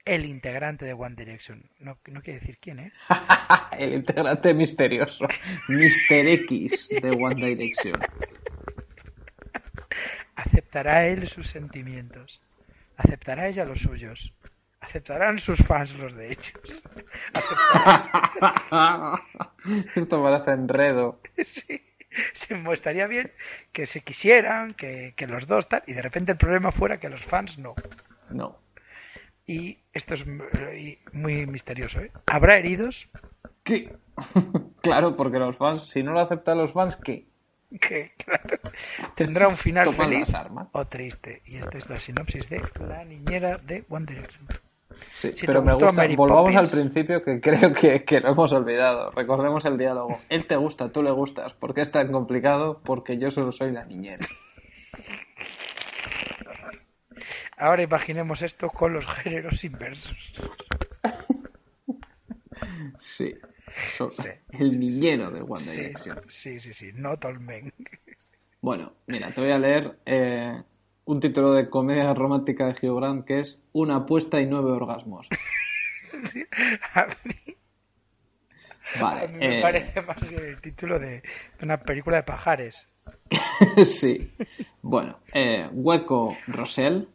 El 0.06 0.24
integrante 0.24 0.86
de 0.86 0.94
One 0.94 1.14
Direction. 1.14 1.70
No, 1.78 1.98
no 2.06 2.22
quiere 2.22 2.40
decir 2.40 2.58
quién, 2.58 2.80
¿eh? 2.80 2.92
El 3.78 3.92
integrante 3.92 4.54
misterioso, 4.54 5.26
Mr. 5.68 6.26
X 6.26 6.88
de 6.88 7.10
One 7.10 7.34
Direction. 7.34 8.00
Aceptará 10.36 11.06
él 11.06 11.28
sus 11.28 11.50
sentimientos. 11.50 12.40
Aceptará 12.96 13.48
ella 13.48 13.66
los 13.66 13.80
suyos. 13.80 14.32
Aceptarán 14.80 15.38
sus 15.38 15.58
fans 15.58 15.92
los 15.96 16.14
de 16.14 16.28
ellos. 16.28 16.82
Aceptará... 17.34 19.22
Esto 19.94 20.22
parece 20.22 20.50
enredo. 20.52 21.20
sí. 21.44 21.89
Se 22.32 22.54
me 22.54 22.72
estaría 22.72 23.06
bien 23.06 23.32
que 23.72 23.86
se 23.86 24.00
quisieran, 24.00 24.72
que, 24.72 25.14
que 25.16 25.26
los 25.26 25.46
dos 25.46 25.68
tal, 25.68 25.82
y 25.86 25.92
de 25.92 26.02
repente 26.02 26.32
el 26.32 26.38
problema 26.38 26.72
fuera 26.72 26.98
que 26.98 27.08
los 27.08 27.22
fans 27.22 27.58
no. 27.58 27.74
No. 28.30 28.58
Y 29.46 29.78
esto 29.92 30.14
es 30.14 30.26
muy 30.26 30.98
muy 31.12 31.46
misterioso, 31.46 32.00
¿eh? 32.00 32.12
¿Habrá 32.26 32.56
heridos? 32.56 33.08
¿Qué? 33.64 33.92
claro, 34.82 35.16
porque 35.16 35.38
los 35.38 35.56
fans, 35.56 35.88
si 35.88 36.02
no 36.02 36.12
lo 36.12 36.20
aceptan 36.20 36.58
los 36.58 36.72
fans, 36.72 36.96
¿qué? 36.96 37.26
que 37.80 38.12
claro, 38.16 38.58
tendrá 39.14 39.48
un 39.48 39.56
final 39.56 39.84
Toman 39.84 40.10
feliz 40.10 40.32
o 40.72 40.86
triste. 40.86 41.42
Y 41.46 41.56
esta 41.56 41.78
es 41.78 41.88
la 41.88 41.98
sinopsis 41.98 42.48
de 42.48 42.62
La 42.80 43.04
niñera 43.04 43.58
de 43.58 43.84
One 43.88 44.06
Direction. 44.06 44.46
Sí, 45.12 45.32
Si 45.36 45.46
pero 45.46 45.62
me 45.62 45.72
gusta. 45.74 45.92
Mary 45.92 46.16
Volvamos 46.16 46.56
al 46.56 46.68
principio 46.68 47.22
que 47.22 47.40
creo 47.40 47.72
que, 47.74 48.04
que 48.04 48.20
lo 48.20 48.30
hemos 48.30 48.52
olvidado. 48.52 49.10
Recordemos 49.10 49.64
el 49.64 49.76
diálogo. 49.76 50.18
Él 50.28 50.46
te 50.46 50.56
gusta, 50.56 50.90
tú 50.90 51.02
le 51.02 51.10
gustas. 51.10 51.52
¿Por 51.54 51.74
qué 51.74 51.82
es 51.82 51.90
tan 51.90 52.10
complicado? 52.12 52.80
Porque 52.84 53.18
yo 53.18 53.30
solo 53.30 53.52
soy 53.52 53.72
la 53.72 53.84
niñera. 53.84 54.26
Ahora 57.56 57.82
imaginemos 57.82 58.40
esto 58.42 58.70
con 58.70 58.94
los 58.94 59.06
géneros 59.06 59.62
inversos. 59.64 60.32
Sí. 62.98 63.34
So- 63.96 64.10
Sí. 64.10 64.28
El 64.52 64.80
niñero 64.80 65.30
de 65.30 65.42
One 65.42 65.58
Sí, 65.64 65.70
Direction. 65.80 66.18
sí, 66.28 66.58
sí, 66.58 66.72
sí, 66.72 66.90
not 66.94 67.24
all 67.24 67.38
men. 67.38 67.72
Bueno, 68.60 68.94
mira, 69.06 69.30
te 69.32 69.40
voy 69.40 69.50
a 69.52 69.58
leer 69.58 69.98
eh, 70.06 70.62
un 71.04 71.20
título 71.20 71.52
de 71.52 71.68
comedia 71.68 72.12
romántica 72.14 72.66
de 72.66 72.74
Grant 72.88 73.24
que 73.24 73.40
es 73.40 73.60
Una 73.72 73.96
apuesta 73.96 74.40
y 74.40 74.46
nueve 74.46 74.70
orgasmos. 74.72 75.28
Sí, 76.32 76.44
A 76.92 77.06
mí, 77.24 77.56
Vale. 79.00 79.20
a 79.22 79.28
mí 79.28 79.38
me 79.38 79.58
eh, 79.58 79.62
parece 79.62 80.02
más 80.02 80.28
bien 80.28 80.44
el 80.44 80.60
título 80.60 80.98
de 80.98 81.22
una 81.62 81.78
película 81.80 82.18
de 82.18 82.22
pajares. 82.24 82.86
sí. 83.86 84.30
Bueno, 84.82 85.18
eh, 85.32 85.68
Hueco 85.72 86.36
Rosell 86.46 87.08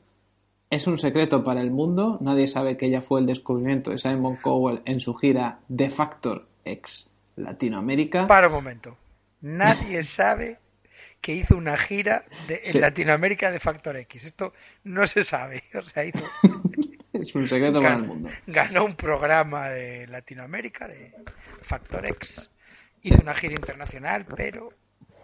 es 0.70 0.88
un 0.88 0.98
secreto 0.98 1.44
para 1.44 1.62
el 1.62 1.72
mundo. 1.72 2.18
Nadie 2.22 2.48
sabe 2.48 2.78
que 2.78 2.88
ella 2.88 3.02
fue 3.02 3.20
el 3.20 3.28
descubrimiento 3.28 3.92
de 3.92 3.98
Simon 3.98 4.38
Cowell 4.38 4.82
en 4.86 5.00
su 5.00 5.14
gira 5.14 5.60
The 5.74 5.90
Factor 5.90 6.48
X 6.64 7.10
Latinoamérica. 7.36 8.28
Para 8.28 8.48
un 8.48 8.54
momento. 8.54 8.98
Nadie 9.42 10.04
sabe 10.04 10.58
que 11.26 11.34
hizo 11.34 11.58
una 11.58 11.76
gira 11.76 12.24
de, 12.48 12.62
en 12.66 12.72
Sí. 12.74 12.80
Latinoamérica 12.80 13.50
de 13.50 13.60
Factor 13.60 13.98
X. 13.98 14.26
Esto 14.26 14.54
no 14.84 15.08
se 15.08 15.24
sabe. 15.24 15.64
O 15.74 15.82
sea, 15.82 16.06
hizo, 16.06 16.24
Es 17.14 17.34
un 17.34 17.48
secreto 17.48 17.82
para 17.82 17.96
el 17.96 18.04
mundo. 18.04 18.30
ganó 18.46 18.86
un 18.86 18.94
programa 18.96 19.70
de 19.70 20.06
Latinoamérica 20.06 20.88
de 20.88 21.14
Factor 21.64 22.06
X. 22.06 22.48
Hizo 23.02 23.16
Sí. 23.16 23.22
una 23.24 23.34
gira 23.34 23.54
internacional, 23.54 24.26
pero 24.36 24.70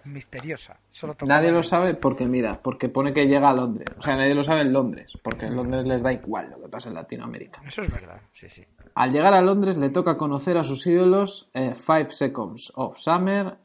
misteriosa. 0.05 0.79
Solo 0.89 1.15
Nadie 1.27 1.51
lo 1.51 1.61
sabe 1.61 1.93
porque, 1.93 2.25
mira, 2.25 2.59
porque 2.63 2.89
pone 2.89 3.13
que 3.13 3.27
llega 3.27 3.51
a 3.51 3.53
Londres. 3.53 3.89
O 3.97 4.01
sea, 4.01 4.15
nadie 4.15 4.33
lo 4.33 4.43
sabe 4.43 4.61
en 4.61 4.73
Londres, 4.73 5.13
porque 5.21 5.45
en 5.45 5.55
Londres 5.55 5.85
les 5.85 6.01
da 6.01 6.11
igual 6.11 6.49
lo 6.49 6.59
que 6.63 6.69
pasa 6.69 6.89
en 6.89 6.95
Latinoamérica. 6.95 7.61
Eso 7.67 7.83
es 7.83 7.91
verdad, 7.91 8.19
sí, 8.33 8.49
sí. 8.49 8.65
Al 8.95 9.11
llegar 9.11 9.35
a 9.35 9.41
Londres 9.43 9.77
le 9.77 9.91
toca 9.91 10.17
conocer 10.17 10.57
a 10.57 10.63
sus 10.63 10.87
ídolos 10.87 11.51
eh, 11.53 11.75
Five 11.75 12.09
Seconds 12.09 12.71
of 12.75 12.97
Summer 12.97 13.55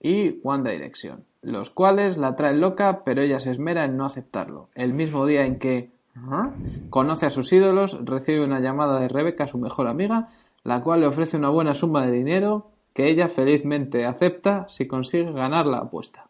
y 0.00 0.38
One 0.44 0.70
Direction, 0.70 1.24
los 1.42 1.70
cuales 1.70 2.18
la 2.18 2.36
traen 2.36 2.60
loca, 2.60 3.02
pero 3.04 3.22
ella 3.22 3.40
se 3.40 3.50
esmera 3.50 3.84
en 3.84 3.96
no 3.96 4.04
aceptarlo. 4.04 4.68
El 4.74 4.92
mismo 4.94 5.26
día 5.26 5.46
en 5.46 5.58
que 5.58 5.90
ajá, 6.14 6.52
conoce 6.90 7.26
a 7.26 7.30
sus 7.30 7.52
ídolos, 7.52 7.98
recibe 8.04 8.44
una 8.44 8.60
llamada 8.60 9.00
de 9.00 9.08
Rebeca, 9.08 9.46
su 9.46 9.58
mejor 9.58 9.86
amiga, 9.86 10.28
la 10.64 10.82
cual 10.82 11.00
le 11.00 11.06
ofrece 11.06 11.36
una 11.36 11.48
buena 11.48 11.74
suma 11.74 12.06
de 12.06 12.12
dinero 12.12 12.70
que 12.92 13.08
ella 13.10 13.28
felizmente 13.28 14.04
acepta 14.04 14.68
si 14.68 14.86
consigue 14.86 15.32
ganar 15.32 15.66
la 15.66 15.78
apuesta. 15.78 16.26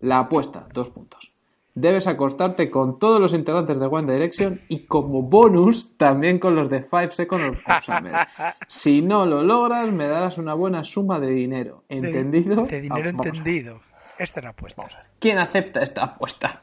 La 0.00 0.18
apuesta, 0.18 0.66
dos 0.72 0.88
puntos. 0.88 1.32
Debes 1.74 2.06
acostarte 2.06 2.70
con 2.70 2.98
todos 2.98 3.18
los 3.18 3.32
integrantes 3.32 3.80
de 3.80 3.86
One 3.86 4.12
Direction 4.12 4.60
y 4.68 4.80
como 4.80 5.22
bonus 5.22 5.96
también 5.96 6.38
con 6.38 6.54
los 6.54 6.68
de 6.68 6.82
Five 6.82 7.12
Seconds 7.12 7.58
of 7.66 7.84
Summer. 7.84 8.12
Si 8.68 9.00
no 9.00 9.24
lo 9.24 9.42
logras, 9.42 9.90
me 9.90 10.06
darás 10.06 10.36
una 10.36 10.52
buena 10.52 10.84
suma 10.84 11.18
de 11.18 11.30
dinero. 11.30 11.84
¿Entendido? 11.88 12.64
De, 12.64 12.80
dinero 12.80 13.10
Ah, 13.14 13.24
entendido. 13.24 13.80
Esta 14.18 14.40
es 14.40 14.44
la 14.44 14.50
apuesta. 14.50 14.84
¿Quién 15.18 15.38
acepta 15.38 15.82
esta 15.82 16.04
apuesta? 16.04 16.62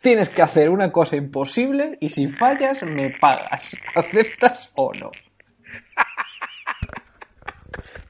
Tienes 0.00 0.28
que 0.28 0.42
hacer 0.42 0.70
una 0.70 0.92
cosa 0.92 1.16
imposible 1.16 1.98
y 2.00 2.08
si 2.08 2.28
fallas 2.28 2.82
me 2.82 3.10
pagas. 3.10 3.76
¿Aceptas 3.94 4.70
o 4.74 4.92
no? 4.94 5.10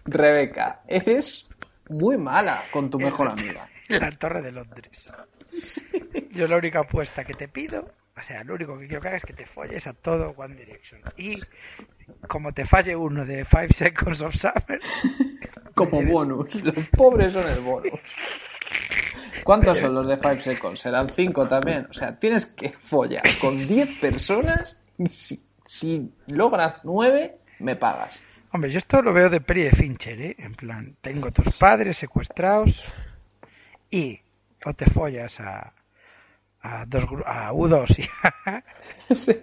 Rebeca, 0.04 0.82
eres 0.86 1.50
muy 1.88 2.16
mala 2.16 2.62
con 2.70 2.90
tu 2.90 2.98
mejor 2.98 3.28
amiga. 3.28 3.68
La 3.88 4.10
Torre 4.12 4.42
de 4.42 4.52
Londres. 4.52 5.12
Yo 6.30 6.46
la 6.46 6.56
única 6.56 6.80
apuesta 6.80 7.24
que 7.24 7.34
te 7.34 7.48
pido, 7.48 7.94
o 8.16 8.22
sea, 8.22 8.44
lo 8.44 8.54
único 8.54 8.76
que 8.78 8.86
quiero 8.88 9.00
que 9.00 9.08
hagas 9.08 9.22
es 9.22 9.26
que 9.26 9.32
te 9.32 9.46
folles 9.46 9.86
a 9.86 9.92
todo 9.94 10.34
One 10.36 10.54
Direction. 10.54 11.00
Y 11.16 11.36
como 12.28 12.52
te 12.52 12.66
falle 12.66 12.94
uno 12.94 13.24
de 13.24 13.44
Five 13.44 13.70
Seconds 13.72 14.22
of 14.22 14.34
Summer, 14.34 14.80
Como 15.76 16.02
bonus. 16.02 16.54
Los 16.62 16.88
pobres 16.88 17.34
son 17.34 17.46
el 17.46 17.60
bonus. 17.60 17.92
¿Cuántos 19.44 19.78
son 19.78 19.94
los 19.94 20.08
de 20.08 20.16
Five 20.16 20.40
Seconds? 20.40 20.80
Serán 20.80 21.08
5 21.08 21.46
también. 21.46 21.86
O 21.88 21.92
sea, 21.92 22.18
tienes 22.18 22.46
que 22.46 22.70
follar 22.70 23.22
con 23.40 23.66
10 23.66 24.00
personas 24.00 24.76
y 24.98 25.08
si, 25.08 25.42
si 25.64 26.12
logras 26.26 26.80
9, 26.82 27.38
me 27.60 27.76
pagas. 27.76 28.20
hombre, 28.52 28.70
yo 28.70 28.78
esto 28.78 29.02
lo 29.02 29.12
veo 29.12 29.30
de 29.30 29.40
peri 29.40 29.62
de 29.62 29.70
Fincher, 29.70 30.20
¿eh? 30.20 30.36
En 30.38 30.54
plan, 30.54 30.96
tengo 31.00 31.30
tus 31.30 31.56
padres 31.58 31.96
secuestrados 31.98 32.82
y 33.90 34.20
o 34.64 34.74
te 34.74 34.86
follas 34.86 35.38
a, 35.38 35.72
a, 36.62 36.84
dos, 36.86 37.04
a 37.24 37.52
U2 37.52 37.98
y 38.00 38.08
a, 38.50 38.64
Sí. 39.14 39.36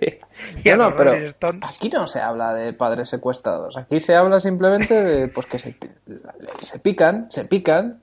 y 0.65 0.69
a 0.69 0.75
No, 0.75 0.93
pero 0.97 1.13
aquí 1.62 1.89
no 1.89 2.07
se 2.07 2.19
habla 2.19 2.53
de 2.53 2.73
padres 2.73 3.07
secuestrados. 3.07 3.77
Aquí 3.77 4.01
se 4.01 4.15
habla 4.15 4.41
simplemente 4.41 5.01
de 5.01 5.27
pues 5.29 5.45
que 5.45 5.59
se, 5.59 5.77
se 6.62 6.79
pican, 6.79 7.27
se 7.31 7.45
pican. 7.45 8.01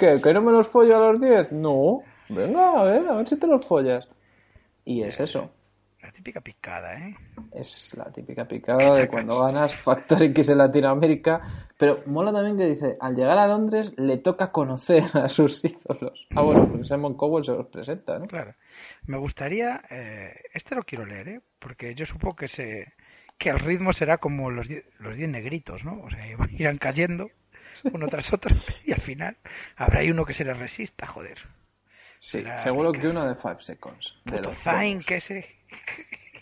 ¿Qué? 0.00 0.20
¿Que 0.22 0.32
no 0.34 0.40
me 0.40 0.50
los 0.52 0.66
follo 0.66 0.96
a 0.96 1.12
los 1.12 1.20
10? 1.20 1.52
No. 1.52 2.02
Venga, 2.30 2.80
a 2.80 2.84
ver, 2.84 3.06
a 3.06 3.14
ver 3.16 3.28
si 3.28 3.36
te 3.36 3.46
los 3.46 3.64
follas. 3.64 4.08
Y 4.84 5.02
es 5.02 5.20
eso. 5.20 5.50
La 6.02 6.10
típica 6.10 6.40
picada, 6.40 6.94
¿eh? 6.98 7.14
Es 7.52 7.92
la 7.98 8.10
típica 8.10 8.48
picada 8.48 8.96
de 8.96 9.06
cuando 9.08 9.38
ganas 9.42 9.74
Factor 9.74 10.22
X 10.22 10.48
en 10.48 10.56
Latinoamérica. 10.58 11.42
Pero 11.76 12.02
mola 12.06 12.32
también 12.32 12.56
que 12.56 12.64
dice, 12.66 12.96
al 12.98 13.14
llegar 13.14 13.36
a 13.36 13.46
Londres 13.46 13.92
le 13.98 14.16
toca 14.16 14.50
conocer 14.50 15.04
a 15.12 15.28
sus 15.28 15.62
ídolos. 15.64 16.26
Ah, 16.34 16.40
bueno, 16.42 16.66
porque 16.68 16.84
Simon 16.84 17.14
Cowell 17.14 17.44
se 17.44 17.52
los 17.52 17.66
presenta, 17.66 18.18
¿no? 18.18 18.26
Claro. 18.26 18.54
Me 19.06 19.18
gustaría, 19.18 19.82
eh, 19.90 20.32
este 20.54 20.74
lo 20.74 20.84
quiero 20.84 21.04
leer, 21.04 21.28
¿eh? 21.28 21.40
Porque 21.58 21.94
yo 21.94 22.06
supongo 22.06 22.36
que 22.36 22.48
se 22.48 22.94
que 23.36 23.50
el 23.50 23.58
ritmo 23.58 23.92
será 23.92 24.18
como 24.18 24.50
los 24.50 24.68
die- 24.68 24.84
los 24.98 25.16
10 25.16 25.28
negritos, 25.28 25.84
¿no? 25.84 26.00
O 26.02 26.10
sea, 26.10 26.26
irán 26.58 26.78
cayendo 26.78 27.28
uno 27.84 28.08
tras 28.08 28.32
otro 28.32 28.54
y 28.84 28.92
al 28.92 29.00
final 29.00 29.36
habrá 29.76 30.02
uno 30.04 30.24
que 30.24 30.34
se 30.34 30.44
les 30.44 30.56
resista, 30.56 31.06
joder. 31.06 31.38
Sí, 32.18 32.42
Será 32.42 32.58
seguro 32.58 32.92
que 32.92 33.08
uno 33.08 33.26
de 33.26 33.34
Five 33.34 33.60
Seconds. 33.60 34.14
De 34.24 34.42
los 34.42 34.62
buenos. 34.62 35.06
que 35.06 35.16
ese. 35.16 35.56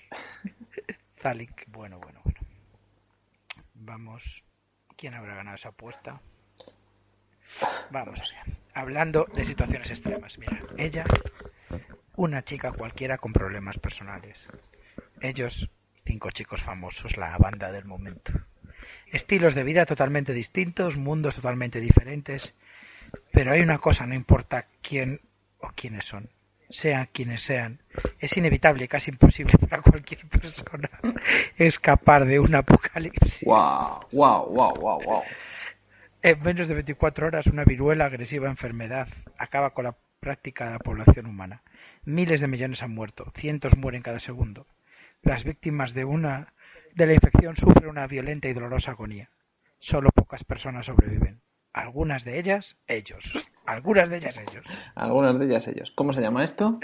Zalink. 1.23 1.63
Bueno, 1.69 1.99
bueno, 2.01 2.21
bueno. 2.25 2.41
Vamos. 3.75 4.43
¿Quién 4.97 5.15
habrá 5.15 5.37
ganado 5.37 5.55
esa 5.55 5.69
apuesta? 5.69 6.21
Vamos 7.91 8.21
allá. 8.21 8.45
Hablando 8.75 9.27
de 9.33 9.45
situaciones 9.45 9.91
extremas. 9.91 10.39
Mira, 10.39 10.59
ella, 10.77 11.05
una 12.17 12.43
chica 12.43 12.73
cualquiera 12.73 13.19
con 13.19 13.33
problemas 13.33 13.79
personales. 13.79 14.49
Ellos, 15.21 15.71
cinco 16.05 16.31
chicos 16.31 16.63
famosos, 16.63 17.17
la 17.17 17.37
banda 17.39 17.71
del 17.71 17.85
momento. 17.85 18.33
Estilos 19.13 19.55
de 19.55 19.65
vida 19.65 19.87
totalmente 19.87 20.33
distintos, 20.33 20.97
mundos 20.97 21.37
totalmente 21.37 21.81
diferentes. 21.81 22.55
Pero 23.33 23.53
hay 23.53 23.61
una 23.61 23.79
cosa, 23.79 24.07
no 24.07 24.15
importa 24.15 24.67
quién 24.83 25.21
o 25.61 25.71
quiénes 25.75 26.05
son, 26.05 26.29
sean 26.71 27.09
quienes 27.13 27.43
sean, 27.43 27.81
es 28.19 28.37
inevitable 28.37 28.89
casi 28.89 29.11
imposible 29.11 29.55
para 29.69 29.83
cualquier 29.83 30.27
persona 30.29 30.91
escapar 31.57 32.25
de 32.25 32.39
un 32.39 32.55
apocalipsis. 32.55 33.45
Wow, 33.45 34.01
wow, 34.13 34.47
wow, 34.47 34.75
wow, 34.75 35.03
wow. 35.03 35.23
En 36.21 36.43
menos 36.43 36.69
de 36.69 36.75
24 36.75 37.29
horas, 37.29 37.47
una 37.47 37.65
viruela 37.65 38.07
agresiva 38.07 38.49
enfermedad 38.49 39.09
acaba 39.39 39.71
con 39.71 39.85
la 39.85 39.97
práctica 40.21 40.67
de 40.67 40.73
la 40.73 40.79
población 40.81 41.27
humana. 41.27 41.63
Miles 42.05 42.41
de 42.41 42.49
millones 42.49 42.83
han 42.83 42.93
muerto, 42.93 43.33
cientos 43.37 43.77
mueren 43.77 44.03
cada 44.03 44.19
segundo. 44.19 44.67
Las 45.23 45.45
víctimas 45.45 45.95
de 45.95 46.05
una 46.05 46.53
de 46.99 47.07
la 47.07 47.15
infección 47.15 47.55
sufren 47.55 47.91
una 47.91 48.09
violenta 48.09 48.49
y 48.49 48.53
dolorosa 48.53 48.91
agonía. 48.91 49.31
Solo 49.79 50.11
pocas 50.11 50.43
personas 50.43 50.87
sobreviven. 50.87 51.41
Algunas 51.73 52.25
de 52.25 52.41
ellas, 52.41 52.77
ellos. 52.89 53.49
Algunas 53.67 54.11
de 54.11 54.17
ellas, 54.17 54.37
ellos. 54.37 54.67
Algunas 54.97 55.39
de 55.39 55.47
ellas 55.47 55.69
ellos. 55.69 55.93
¿Cómo 55.93 56.13
se 56.13 56.21
llama 56.21 56.43
esto? 56.43 56.81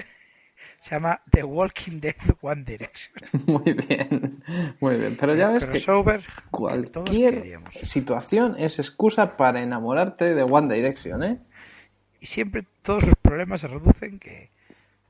Se 0.78 0.94
llama 0.94 1.20
The 1.32 1.42
Walking 1.42 1.98
Dead 1.98 2.14
One 2.42 2.62
Direction. 2.62 3.12
Muy 3.46 3.72
bien, 3.72 4.44
muy 4.78 4.96
bien. 4.98 5.16
Pero 5.18 5.34
ya 5.34 5.48
El 5.48 5.54
ves 5.54 5.64
que 5.64 5.80
todos 5.80 6.24
cualquier 6.52 7.58
situación 7.82 8.54
es 8.56 8.78
excusa 8.78 9.36
para 9.36 9.62
enamorarte 9.62 10.36
de 10.36 10.42
One 10.44 10.72
Direction, 10.72 11.24
¿eh? 11.24 11.40
Y 12.20 12.26
siempre 12.26 12.64
todos 12.82 13.02
sus 13.02 13.16
problemas 13.16 13.62
se 13.62 13.68
reducen 13.68 14.20
que 14.20 14.52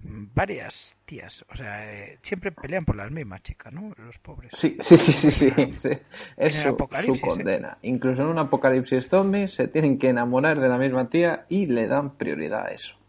varias 0.07 0.97
tías, 1.07 1.45
o 1.51 1.57
sea, 1.57 1.93
eh, 1.93 2.19
siempre 2.23 2.53
pelean 2.53 2.85
por 2.85 2.97
las 2.97 3.11
mismas 3.11 3.43
chicas, 3.43 3.73
¿no? 3.73 3.93
Los 3.97 4.19
pobres. 4.19 4.53
Sí, 4.55 4.77
sí, 4.81 4.97
sí, 4.97 5.13
sí, 5.13 5.31
sí. 5.31 5.51
sí. 5.79 5.91
Es 6.37 6.55
su, 6.55 6.69
¿eh? 6.69 7.21
condena. 7.21 7.79
Incluso 7.83 8.23
en 8.23 8.29
un 8.29 8.39
apocalipsis 8.39 9.09
zombie 9.09 9.49
se 9.49 9.69
tienen 9.69 9.99
que 9.99 10.11
enamorar 10.11 10.61
de 10.61 10.69
la 10.69 10.79
misma 10.79 11.09
tía 11.09 11.47
y 11.49 11.67
le 11.67 11.87
dan 11.87 12.17
prioridad 12.17 12.67
a 12.67 12.71
eso. 12.73 12.97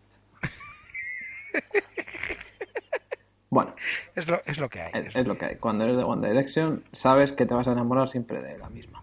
Bueno, 3.48 3.74
Es 4.16 4.28
lo, 4.28 4.42
es 4.46 4.58
lo 4.58 4.68
que 4.68 4.82
hay. 4.82 4.92
es, 4.94 5.16
es 5.16 5.26
lo 5.26 5.38
que 5.38 5.46
hay. 5.46 5.56
Cuando 5.56 5.86
eres 5.86 5.96
de 5.96 6.04
One 6.04 6.28
Direction, 6.28 6.84
sabes 6.92 7.32
que 7.32 7.46
te 7.46 7.54
vas 7.54 7.66
a 7.68 7.72
enamorar 7.72 8.10
siempre 8.10 8.42
de 8.42 8.58
la 8.58 8.70
misma. 8.70 9.02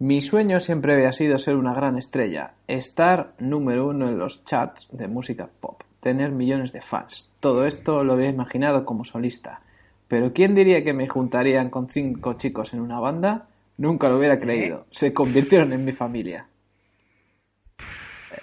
Mi 0.00 0.20
sueño 0.20 0.60
siempre 0.60 0.92
había 0.92 1.12
sido 1.12 1.38
ser 1.38 1.56
una 1.56 1.72
gran 1.72 1.96
estrella, 1.96 2.52
estar 2.66 3.32
número 3.38 3.86
uno 3.86 4.08
en 4.08 4.18
los 4.18 4.44
charts 4.44 4.88
de 4.92 5.08
música 5.08 5.48
pop, 5.60 5.80
tener 6.04 6.30
millones 6.30 6.70
de 6.72 6.82
fans. 6.82 7.30
Todo 7.40 7.64
esto 7.66 8.04
lo 8.04 8.12
había 8.12 8.28
imaginado 8.28 8.84
como 8.84 9.04
solista. 9.06 9.62
Pero 10.06 10.34
¿quién 10.34 10.54
diría 10.54 10.84
que 10.84 10.92
me 10.92 11.08
juntarían 11.08 11.70
con 11.70 11.88
cinco 11.88 12.34
chicos 12.34 12.74
en 12.74 12.80
una 12.80 13.00
banda? 13.00 13.46
Nunca 13.78 14.08
lo 14.10 14.18
hubiera 14.18 14.38
creído. 14.38 14.84
Se 14.90 15.14
convirtieron 15.14 15.72
en 15.72 15.82
mi 15.84 15.92
familia. 15.92 16.46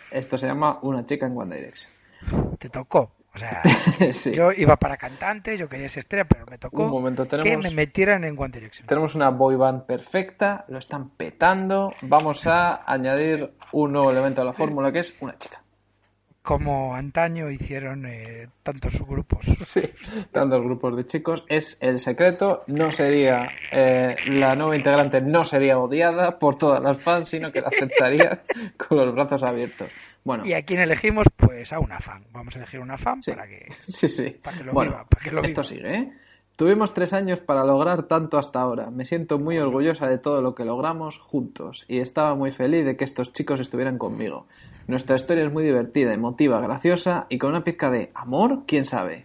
Esto 0.09 0.37
se 0.37 0.47
llama 0.47 0.79
Una 0.81 1.05
chica 1.05 1.27
en 1.27 1.37
One 1.37 1.55
Direction. 1.55 1.91
Te 2.57 2.69
tocó. 2.69 3.11
O 3.33 3.37
sea, 3.37 3.61
Sí. 4.11 4.33
yo 4.33 4.51
iba 4.51 4.75
para 4.75 4.97
cantante, 4.97 5.55
yo 5.57 5.69
quería 5.69 5.87
ser 5.87 5.99
estrella, 6.01 6.25
pero 6.25 6.45
me 6.47 6.57
tocó 6.57 6.83
Un 6.83 6.89
momento, 6.91 7.23
que 7.23 7.37
tenemos- 7.37 7.63
me 7.69 7.71
metieran 7.75 8.23
en 8.25 8.37
One 8.37 8.51
Direction. 8.51 8.87
Tenemos 8.87 9.15
una 9.15 9.29
boy 9.29 9.55
band 9.55 9.85
perfecta, 9.85 10.65
lo 10.67 10.79
están 10.79 11.11
petando. 11.11 11.93
Vamos 12.01 12.45
a 12.47 12.83
añadir 12.91 13.53
un 13.71 13.93
nuevo 13.93 14.11
elemento 14.11 14.41
a 14.41 14.45
la 14.45 14.51
fórmula 14.53 14.91
que 14.91 14.99
es 14.99 15.15
una 15.21 15.37
chica. 15.37 15.60
Como 16.41 16.95
antaño 16.95 17.49
hicieron 17.51 18.05
eh, 18.05 18.47
tantos 18.63 18.99
grupos. 19.07 19.45
Sí, 19.65 19.81
tantos 20.31 20.61
grupos 20.63 20.97
de 20.97 21.05
chicos. 21.05 21.43
Es 21.47 21.77
el 21.81 21.99
secreto. 21.99 22.63
No 22.67 22.91
sería, 22.91 23.49
eh, 23.71 24.15
la 24.27 24.55
nueva 24.55 24.75
integrante 24.75 25.21
no 25.21 25.43
sería 25.45 25.77
odiada 25.79 26.39
por 26.39 26.57
todas 26.57 26.81
las 26.81 26.99
fans, 26.99 27.29
sino 27.29 27.51
que 27.51 27.61
la 27.61 27.67
aceptaría 27.69 28.41
con 28.77 28.97
los 28.97 29.13
brazos 29.13 29.43
abiertos. 29.43 29.89
Bueno, 30.23 30.45
¿Y 30.45 30.53
a 30.53 30.63
quién 30.63 30.79
elegimos? 30.81 31.27
Pues 31.35 31.71
a 31.73 31.79
una 31.79 31.99
fan. 31.99 32.23
Vamos 32.31 32.55
a 32.55 32.59
elegir 32.59 32.79
una 32.79 32.97
fan 32.97 33.23
Sí. 33.23 33.31
para 33.31 33.47
que... 33.47 33.67
sí, 33.87 34.09
sí. 34.09 34.29
para 34.43 34.57
que 34.57 34.63
lo 34.63 34.73
bueno, 34.73 34.91
viva, 34.91 35.05
para 35.05 35.23
que 35.23 35.31
lo 35.31 35.41
esto 35.43 35.61
viva. 35.61 35.63
sigue, 35.63 35.95
¿eh? 35.95 36.13
Tuvimos 36.55 36.93
tres 36.93 37.13
años 37.13 37.39
para 37.39 37.63
lograr 37.63 38.03
tanto 38.03 38.37
hasta 38.37 38.61
ahora. 38.61 38.91
Me 38.91 39.05
siento 39.05 39.39
muy 39.39 39.57
orgullosa 39.57 40.07
de 40.07 40.17
todo 40.19 40.41
lo 40.43 40.53
que 40.53 40.63
logramos 40.65 41.17
juntos 41.17 41.85
y 41.87 41.99
estaba 41.99 42.35
muy 42.35 42.51
feliz 42.51 42.85
de 42.85 42.95
que 42.97 43.03
estos 43.05 43.33
chicos 43.33 43.59
estuvieran 43.59 43.97
conmigo. 43.97 44.45
Nuestra 44.91 45.15
historia 45.15 45.45
es 45.45 45.51
muy 45.53 45.63
divertida, 45.63 46.13
emotiva, 46.13 46.59
graciosa 46.59 47.25
y 47.29 47.37
con 47.37 47.51
una 47.51 47.63
pizca 47.63 47.89
de 47.89 48.11
amor, 48.13 48.63
quién 48.67 48.85
sabe. 48.85 49.23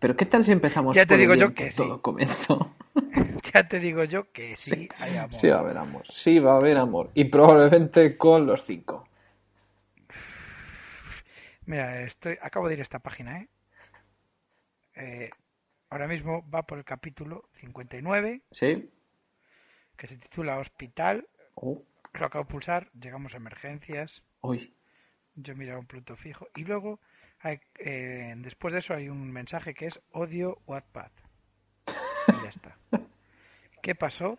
Pero 0.00 0.16
¿qué 0.16 0.26
tal 0.26 0.44
si 0.44 0.50
empezamos 0.50 0.96
Ya 0.96 1.06
te 1.06 1.14
por 1.14 1.20
el 1.20 1.20
digo 1.22 1.34
yo 1.36 1.54
que 1.54 1.70
sí. 1.70 1.84
todo 1.84 2.02
comenzó? 2.02 2.72
Ya 3.54 3.68
te 3.68 3.78
digo 3.78 4.02
yo 4.04 4.30
que 4.32 4.56
sí, 4.56 4.88
hay 4.98 5.16
amor. 5.16 5.32
Sí 5.32 5.48
va 5.48 5.56
a 5.56 5.60
haber 5.60 5.78
amor, 5.78 6.02
sí 6.08 6.38
va 6.40 6.54
a 6.54 6.58
haber 6.58 6.76
amor 6.78 7.10
y 7.14 7.24
probablemente 7.26 8.16
con 8.16 8.44
los 8.44 8.64
cinco. 8.64 9.06
Mira, 11.66 12.02
estoy, 12.02 12.38
acabo 12.42 12.66
de 12.66 12.74
ir 12.74 12.80
a 12.80 12.82
esta 12.82 12.98
página, 12.98 13.38
¿eh? 13.38 13.48
Eh, 14.96 15.30
Ahora 15.90 16.06
mismo 16.08 16.44
va 16.50 16.64
por 16.64 16.76
el 16.78 16.84
capítulo 16.84 17.48
59, 17.54 18.42
¿Sí? 18.50 18.90
que 19.96 20.06
se 20.06 20.16
titula 20.18 20.58
Hospital. 20.58 21.26
Oh, 21.54 21.82
Lo 22.14 22.26
acabo 22.26 22.44
de 22.44 22.50
pulsar, 22.50 22.90
llegamos 22.92 23.34
a 23.34 23.38
emergencias. 23.38 24.22
uy. 24.42 24.74
Yo 25.40 25.54
miro 25.54 25.78
un 25.78 25.86
punto 25.86 26.16
fijo. 26.16 26.48
Y 26.56 26.64
luego, 26.64 26.98
hay, 27.40 27.60
eh, 27.78 28.34
después 28.38 28.72
de 28.72 28.80
eso, 28.80 28.94
hay 28.94 29.08
un 29.08 29.30
mensaje 29.30 29.72
que 29.74 29.86
es 29.86 30.00
odio 30.12 30.58
Wattpad. 30.66 31.10
Y 31.86 32.42
ya 32.42 32.48
está. 32.48 32.76
¿Qué 33.82 33.94
pasó? 33.94 34.38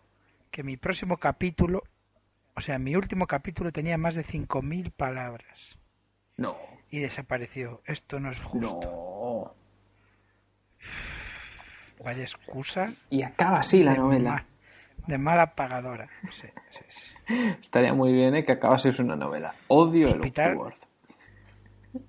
Que 0.51 0.63
mi 0.63 0.75
próximo 0.77 1.17
capítulo, 1.17 1.83
o 2.55 2.62
sea, 2.62 2.77
mi 2.79 2.95
último 2.95 3.27
capítulo 3.27 3.71
tenía 3.71 3.97
más 3.97 4.15
de 4.15 4.23
5.000 4.25 4.91
palabras. 4.91 5.77
No, 6.38 6.57
Y 6.89 6.99
desapareció. 6.99 7.81
Esto 7.85 8.19
no 8.19 8.31
es 8.31 8.39
justo. 8.41 8.79
no. 8.81 9.55
Vaya 12.03 12.21
excusa. 12.23 12.88
Y 13.09 13.23
acaba 13.23 13.59
así 13.59 13.83
la 13.83 13.91
de 13.91 13.97
novela. 13.97 14.31
ma- 14.31 14.45
de 15.07 15.17
mala 15.17 15.55
pagadora. 15.55 16.07
Sí, 16.31 16.47
sí, 16.71 16.83
sí. 16.89 17.33
Estaría 17.59 17.93
muy 17.93 18.13
bien 18.13 18.35
¿eh? 18.35 18.43
que 18.45 18.53
acabase 18.53 18.89
una 19.01 19.15
novela. 19.15 19.53
Odio 19.67 20.07
el. 20.07 20.21
Word, 20.55 20.75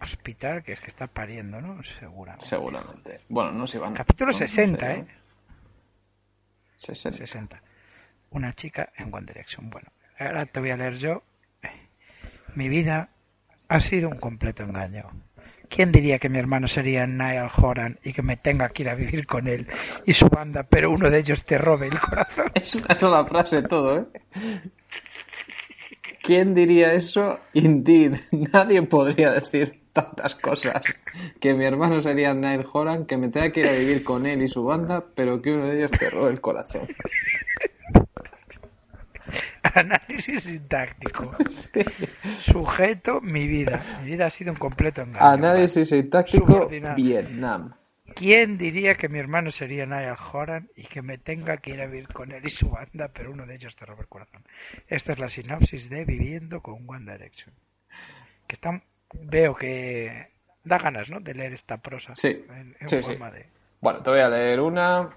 Hospital, 0.00 0.62
que 0.62 0.72
es 0.72 0.80
que 0.80 0.88
está 0.88 1.06
pariendo, 1.06 1.60
¿no? 1.60 1.82
Seguramente. 1.82 2.46
seguramente. 2.46 3.20
Bueno, 3.28 3.52
no 3.52 3.66
se 3.66 3.78
van. 3.78 3.94
Capítulo 3.94 4.32
no 4.32 4.38
60, 4.38 4.86
sé, 4.86 4.92
¿eh? 4.92 5.06
60. 6.76 7.18
60. 7.18 7.62
Una 8.30 8.54
chica 8.54 8.92
en 8.96 9.12
One 9.12 9.26
Direction. 9.26 9.70
Bueno, 9.70 9.88
ahora 10.18 10.46
te 10.46 10.60
voy 10.60 10.70
a 10.70 10.76
leer 10.76 10.96
yo. 10.98 11.22
Mi 12.54 12.68
vida 12.68 13.10
ha 13.68 13.80
sido 13.80 14.08
un 14.08 14.18
completo 14.18 14.62
engaño. 14.64 15.10
¿Quién 15.68 15.92
diría 15.92 16.18
que 16.18 16.28
mi 16.28 16.38
hermano 16.38 16.66
sería 16.66 17.06
Niall 17.06 17.50
Horan 17.56 17.98
y 18.02 18.12
que 18.12 18.22
me 18.22 18.36
tenga 18.36 18.68
que 18.70 18.82
ir 18.82 18.88
a 18.88 18.96
vivir 18.96 19.24
con 19.24 19.46
él 19.46 19.68
y 20.04 20.12
su 20.12 20.28
banda, 20.28 20.64
pero 20.64 20.90
uno 20.90 21.08
de 21.10 21.18
ellos 21.20 21.44
te 21.44 21.58
robe 21.58 21.86
el 21.86 21.98
corazón? 21.98 22.50
Es 22.54 22.74
una 22.74 22.98
sola 22.98 23.24
frase 23.24 23.62
todo, 23.62 24.00
¿eh? 24.00 24.06
¿Quién 26.30 26.54
diría 26.54 26.92
eso? 26.92 27.40
Indeed. 27.54 28.14
Nadie 28.52 28.82
podría 28.82 29.32
decir 29.32 29.80
tantas 29.92 30.36
cosas. 30.36 30.80
Que 31.40 31.54
mi 31.54 31.64
hermano 31.64 32.00
sería 32.00 32.32
Niall 32.32 32.68
Horan, 32.72 33.04
que 33.04 33.16
me 33.16 33.30
tenga 33.30 33.50
que 33.50 33.58
ir 33.62 33.66
a 33.66 33.72
vivir 33.72 34.04
con 34.04 34.24
él 34.26 34.40
y 34.40 34.46
su 34.46 34.62
banda, 34.62 35.04
pero 35.16 35.42
que 35.42 35.50
uno 35.50 35.66
de 35.66 35.78
ellos 35.78 35.90
te 35.90 36.08
robe 36.08 36.30
el 36.30 36.40
corazón. 36.40 36.82
Análisis 39.74 40.44
sintáctico. 40.44 41.32
Sujeto, 42.38 43.20
mi 43.20 43.48
vida. 43.48 43.84
Mi 44.00 44.12
vida 44.12 44.26
ha 44.26 44.30
sido 44.30 44.52
un 44.52 44.58
completo 44.58 45.02
engaño. 45.02 45.26
Análisis 45.26 45.88
sintáctico. 45.88 46.70
Vietnam. 46.94 47.74
¿Quién 48.14 48.58
diría 48.58 48.94
que 48.96 49.08
mi 49.08 49.18
hermano 49.18 49.50
sería 49.50 49.86
Niall 49.86 50.16
Horan 50.32 50.68
y 50.76 50.84
que 50.84 51.02
me 51.02 51.18
tenga 51.18 51.56
que 51.58 51.70
ir 51.70 51.80
a 51.80 51.86
vivir 51.86 52.08
con 52.08 52.32
él 52.32 52.42
y 52.44 52.50
su 52.50 52.68
banda, 52.70 53.08
pero 53.12 53.30
uno 53.32 53.46
de 53.46 53.54
ellos 53.54 53.74
te 53.76 53.84
roba 53.86 54.02
el 54.02 54.08
corazón? 54.08 54.42
Esta 54.88 55.12
es 55.12 55.18
la 55.18 55.28
sinopsis 55.28 55.88
de 55.88 56.04
Viviendo 56.04 56.60
con 56.60 56.88
One 56.88 57.10
Direction. 57.12 57.54
Que 58.46 58.54
está, 58.54 58.82
veo 59.14 59.54
que 59.54 60.28
da 60.64 60.78
ganas, 60.78 61.08
¿no? 61.10 61.20
De 61.20 61.34
leer 61.34 61.52
esta 61.52 61.78
prosa. 61.78 62.14
Sí, 62.16 62.44
En, 62.50 62.76
en 62.80 62.88
sí, 62.88 62.96
sí. 62.98 63.02
forma 63.02 63.30
de... 63.30 63.46
Bueno, 63.80 64.02
te 64.02 64.10
voy 64.10 64.20
a 64.20 64.28
leer 64.28 64.60
una. 64.60 65.08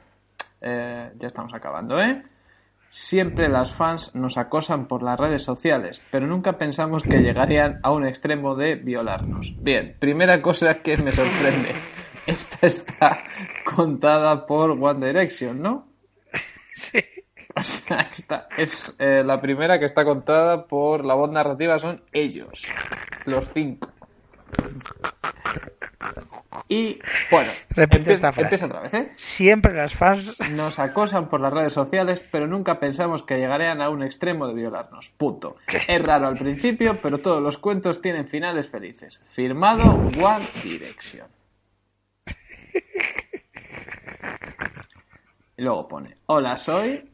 Eh, 0.61 1.11
ya 1.17 1.27
estamos 1.27 1.53
acabando, 1.53 1.99
¿eh? 1.99 2.23
Siempre 2.89 3.49
las 3.49 3.73
fans 3.73 4.13
nos 4.13 4.37
acosan 4.37 4.87
por 4.87 5.01
las 5.01 5.19
redes 5.19 5.41
sociales, 5.41 6.01
pero 6.11 6.27
nunca 6.27 6.53
pensamos 6.59 7.01
que 7.03 7.17
llegarían 7.23 7.79
a 7.81 7.91
un 7.91 8.05
extremo 8.05 8.55
de 8.55 8.75
violarnos. 8.75 9.55
Bien, 9.63 9.95
primera 9.99 10.41
cosa 10.43 10.75
que 10.83 10.97
me 10.97 11.11
sorprende. 11.11 11.69
Esta 12.27 12.67
está 12.67 13.23
contada 13.75 14.45
por 14.45 14.71
One 14.71 15.07
Direction, 15.07 15.61
¿no? 15.61 15.87
Sí. 16.73 16.99
O 17.55 17.61
sea, 17.61 18.09
esta 18.11 18.47
es 18.57 18.95
eh, 18.97 19.21
la 19.23 19.39
primera 19.39 19.77
que 19.79 19.85
está 19.85 20.03
contada 20.03 20.65
por 20.65 21.05
la 21.05 21.13
voz 21.13 21.31
narrativa, 21.31 21.77
son 21.77 22.01
ellos, 22.11 22.67
los 23.25 23.47
cinco. 23.53 23.89
Y 26.67 26.99
bueno, 27.29 27.51
Repite 27.69 28.13
esta 28.13 28.31
frase. 28.31 28.41
empieza 28.41 28.65
otra 28.65 28.81
vez, 28.81 28.93
¿eh? 28.93 29.11
Siempre 29.17 29.73
las 29.73 29.93
fans... 29.93 30.35
Nos 30.51 30.79
acosan 30.79 31.29
por 31.29 31.41
las 31.41 31.53
redes 31.53 31.73
sociales, 31.73 32.23
pero 32.31 32.47
nunca 32.47 32.79
pensamos 32.79 33.23
que 33.23 33.37
llegarían 33.37 33.81
a 33.81 33.89
un 33.89 34.01
extremo 34.03 34.47
de 34.47 34.55
violarnos. 34.55 35.09
Punto. 35.09 35.57
Es 35.67 36.03
raro 36.03 36.27
al 36.27 36.37
principio, 36.37 36.95
pero 37.01 37.19
todos 37.19 37.41
los 37.41 37.57
cuentos 37.57 38.01
tienen 38.01 38.27
finales 38.27 38.69
felices. 38.69 39.21
Firmado 39.31 39.91
One 39.93 40.45
Direction. 40.63 41.27
Y 45.57 45.61
luego 45.63 45.87
pone, 45.87 46.15
hola 46.27 46.57
soy, 46.57 47.09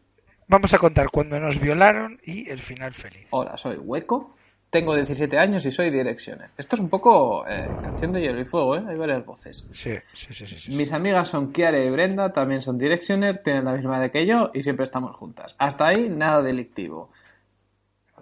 Vamos 0.47 0.73
a 0.73 0.79
contar 0.79 1.11
cuando 1.11 1.39
nos 1.39 1.59
violaron 1.59 2.19
y 2.23 2.49
el 2.49 2.57
final 2.57 2.95
feliz. 2.95 3.27
hola 3.29 3.55
soy 3.55 3.77
Hueco, 3.77 4.35
tengo 4.71 4.95
17 4.95 5.37
años 5.37 5.63
y 5.67 5.71
soy 5.71 5.91
Directioner. 5.91 6.49
Esto 6.57 6.75
es 6.75 6.79
un 6.81 6.89
poco 6.89 7.47
eh, 7.47 7.69
canción 7.83 8.13
de 8.13 8.21
hielo 8.21 8.41
y 8.41 8.45
fuego, 8.45 8.75
¿eh? 8.75 8.83
Hay 8.87 8.97
varias 8.97 9.23
voces. 9.23 9.67
Sí, 9.73 9.95
sí, 10.13 10.33
sí, 10.33 10.47
sí. 10.47 10.59
sí. 10.59 10.75
Mis 10.75 10.91
amigas 10.91 11.27
son 11.27 11.51
Kiara 11.51 11.79
y 11.79 11.89
Brenda, 11.91 12.33
también 12.33 12.63
son 12.63 12.79
Directioner, 12.79 13.43
tienen 13.43 13.65
la 13.65 13.73
misma 13.73 13.97
edad 13.97 14.11
que 14.11 14.25
yo 14.25 14.49
y 14.53 14.63
siempre 14.63 14.85
estamos 14.85 15.15
juntas. 15.15 15.55
Hasta 15.59 15.87
ahí, 15.87 16.09
nada 16.09 16.41
delictivo. 16.41 17.11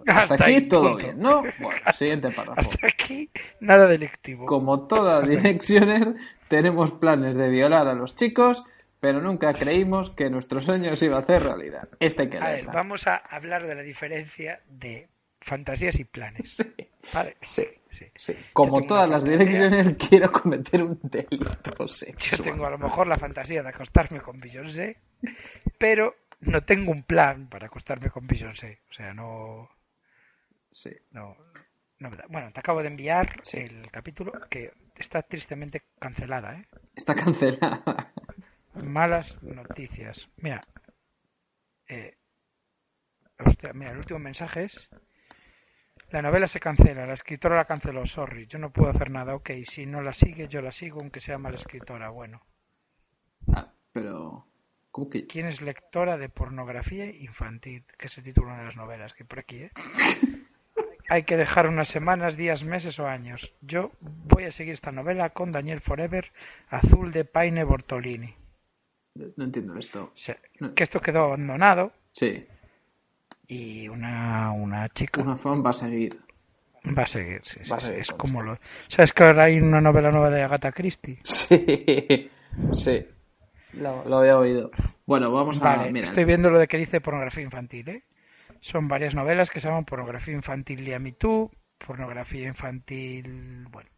Hasta, 0.06 0.34
aquí 0.34 0.44
ahí, 0.44 0.68
todo 0.68 0.90
punto. 0.90 1.06
bien, 1.06 1.18
¿no? 1.18 1.42
Bueno, 1.60 1.80
siguiente 1.94 2.30
párrafo. 2.30 2.60
Hasta 2.70 2.86
aquí 2.86 3.30
nada 3.60 3.86
delictivo. 3.86 4.46
Como 4.46 4.86
toda 4.86 5.22
Directioner, 5.22 6.14
tenemos 6.48 6.92
planes 6.92 7.36
de 7.36 7.48
violar 7.48 7.86
a 7.88 7.94
los 7.94 8.14
chicos, 8.14 8.64
pero 9.00 9.20
nunca 9.20 9.52
creímos 9.54 10.10
que 10.10 10.28
nuestro 10.30 10.60
sueño 10.60 10.96
se 10.96 11.06
iba 11.06 11.16
a 11.16 11.20
hacer 11.20 11.42
realidad. 11.44 11.88
Este 12.00 12.28
que 12.28 12.38
A 12.38 12.50
ver, 12.50 12.66
vamos 12.66 13.06
a 13.06 13.16
hablar 13.16 13.66
de 13.66 13.74
la 13.74 13.82
diferencia 13.82 14.60
de 14.68 15.08
fantasías 15.40 15.98
y 16.00 16.04
planes. 16.04 16.56
Sí, 16.56 16.74
Vale. 17.14 17.36
sí, 17.42 17.66
Sí. 17.90 18.04
sí. 18.16 18.36
Como 18.52 18.82
todas 18.84 19.08
las. 19.08 19.24
Directioner, 19.24 19.96
quiero 20.08 20.30
cometer 20.30 20.82
un 20.82 20.98
delito 21.02 21.70
Yo 21.78 21.88
sexual. 21.88 22.42
tengo 22.42 22.66
a 22.66 22.70
lo 22.70 22.78
mejor 22.78 23.06
la 23.06 23.16
fantasía 23.16 23.62
de 23.62 23.68
acostarme 23.70 24.20
con 24.20 24.38
Beyoncé, 24.40 24.98
pero 25.78 26.14
no 26.40 26.62
tengo 26.64 26.90
un 26.92 27.02
plan 27.02 27.48
para 27.48 27.66
acostarme 27.66 28.10
con 28.10 28.26
Beyoncé. 28.26 28.80
O 28.90 28.92
sea, 28.92 29.14
no, 29.14 29.70
Sí. 30.70 30.90
no, 31.12 31.34
no 31.98 32.10
me 32.10 32.16
da. 32.16 32.24
Bueno, 32.28 32.52
te 32.52 32.60
acabo 32.60 32.82
de 32.82 32.88
enviar 32.88 33.42
el 33.52 33.90
capítulo 33.90 34.32
que 34.50 34.72
está 34.98 35.22
tristemente 35.22 35.82
cancelada, 35.98 36.56
¿eh? 36.56 36.66
Está 36.94 37.14
cancelada. 37.14 38.12
Malas 38.74 39.42
noticias. 39.42 40.28
Mira, 40.36 40.60
eh, 41.88 42.16
hostia, 43.38 43.72
mira, 43.72 43.92
el 43.92 43.98
último 43.98 44.18
mensaje 44.18 44.64
es 44.64 44.88
la 46.10 46.22
novela 46.22 46.48
se 46.48 46.58
cancela, 46.58 47.06
la 47.06 47.12
escritora 47.12 47.56
la 47.56 47.66
canceló, 47.66 48.06
sorry, 48.06 48.46
yo 48.46 48.58
no 48.58 48.72
puedo 48.72 48.90
hacer 48.90 49.10
nada, 49.10 49.34
ok, 49.34 49.50
si 49.66 49.84
no 49.84 50.00
la 50.00 50.14
sigue, 50.14 50.48
yo 50.48 50.62
la 50.62 50.72
sigo, 50.72 51.00
aunque 51.00 51.20
sea 51.20 51.36
mala 51.36 51.56
escritora, 51.56 52.08
bueno. 52.08 52.40
Ah, 53.52 53.74
pero... 53.92 54.46
¿Cómo 54.90 55.10
que...? 55.10 55.26
¿Quién 55.26 55.46
es 55.46 55.60
lectora 55.60 56.16
de 56.16 56.30
pornografía 56.30 57.04
infantil? 57.04 57.84
Que 57.98 58.06
es 58.06 58.16
el 58.16 58.24
título 58.24 58.46
de 58.46 58.52
una 58.52 58.60
de 58.60 58.66
las 58.68 58.76
novelas, 58.76 59.12
que 59.12 59.26
por 59.26 59.40
aquí, 59.40 59.64
¿eh? 59.64 59.70
Hay 61.08 61.22
que 61.22 61.36
dejar 61.36 61.66
unas 61.66 61.88
semanas, 61.88 62.36
días, 62.36 62.64
meses 62.64 62.98
o 62.98 63.06
años. 63.06 63.52
Yo 63.62 63.92
voy 64.00 64.44
a 64.44 64.52
seguir 64.52 64.74
esta 64.74 64.92
novela 64.92 65.30
con 65.30 65.52
Daniel 65.52 65.80
Forever, 65.80 66.30
Azul 66.68 67.12
de 67.12 67.24
Paine 67.24 67.64
Bortolini. 67.64 68.34
No 69.14 69.44
entiendo 69.44 69.76
esto. 69.76 70.12
Que 70.74 70.82
esto 70.82 71.00
quedó 71.00 71.24
abandonado 71.24 71.92
Sí, 72.12 72.46
y 73.48 73.88
una, 73.88 74.52
una 74.52 74.88
chica, 74.90 75.20
una 75.22 75.36
fan 75.36 75.64
va 75.64 75.70
a 75.70 75.72
seguir. 75.72 76.18
Va 76.96 77.02
a 77.02 77.06
seguir, 77.06 77.40
sí, 77.42 77.60
a 77.60 77.80
sí, 77.80 77.86
seguir 77.86 78.00
es 78.00 78.10
como 78.12 78.42
lo... 78.42 78.58
¿Sabes 78.88 79.12
que 79.12 79.24
ahora 79.24 79.44
hay 79.44 79.58
una 79.58 79.80
novela 79.80 80.10
nueva 80.10 80.30
de 80.30 80.42
Agatha 80.42 80.70
Christie? 80.72 81.18
Sí, 81.24 82.30
sí. 82.72 83.06
Lo, 83.72 84.04
lo 84.04 84.18
había 84.18 84.38
oído. 84.38 84.70
Bueno, 85.06 85.32
vamos 85.32 85.60
a. 85.62 85.84
Mira, 85.90 86.04
estoy 86.04 86.24
viendo 86.24 86.50
lo 86.50 86.58
de 86.58 86.66
que 86.68 86.78
dice 86.78 87.00
pornografía 87.00 87.42
infantil, 87.42 87.88
¿eh? 87.88 88.02
Son 88.60 88.88
varias 88.88 89.14
novelas 89.14 89.50
que 89.50 89.60
se 89.60 89.68
llaman 89.68 89.84
pornografía 89.84 90.34
infantil 90.34 90.84
de 90.84 91.12
Too, 91.12 91.50
pornografía 91.86 92.48
infantil... 92.48 93.66
Bueno, 93.70 93.88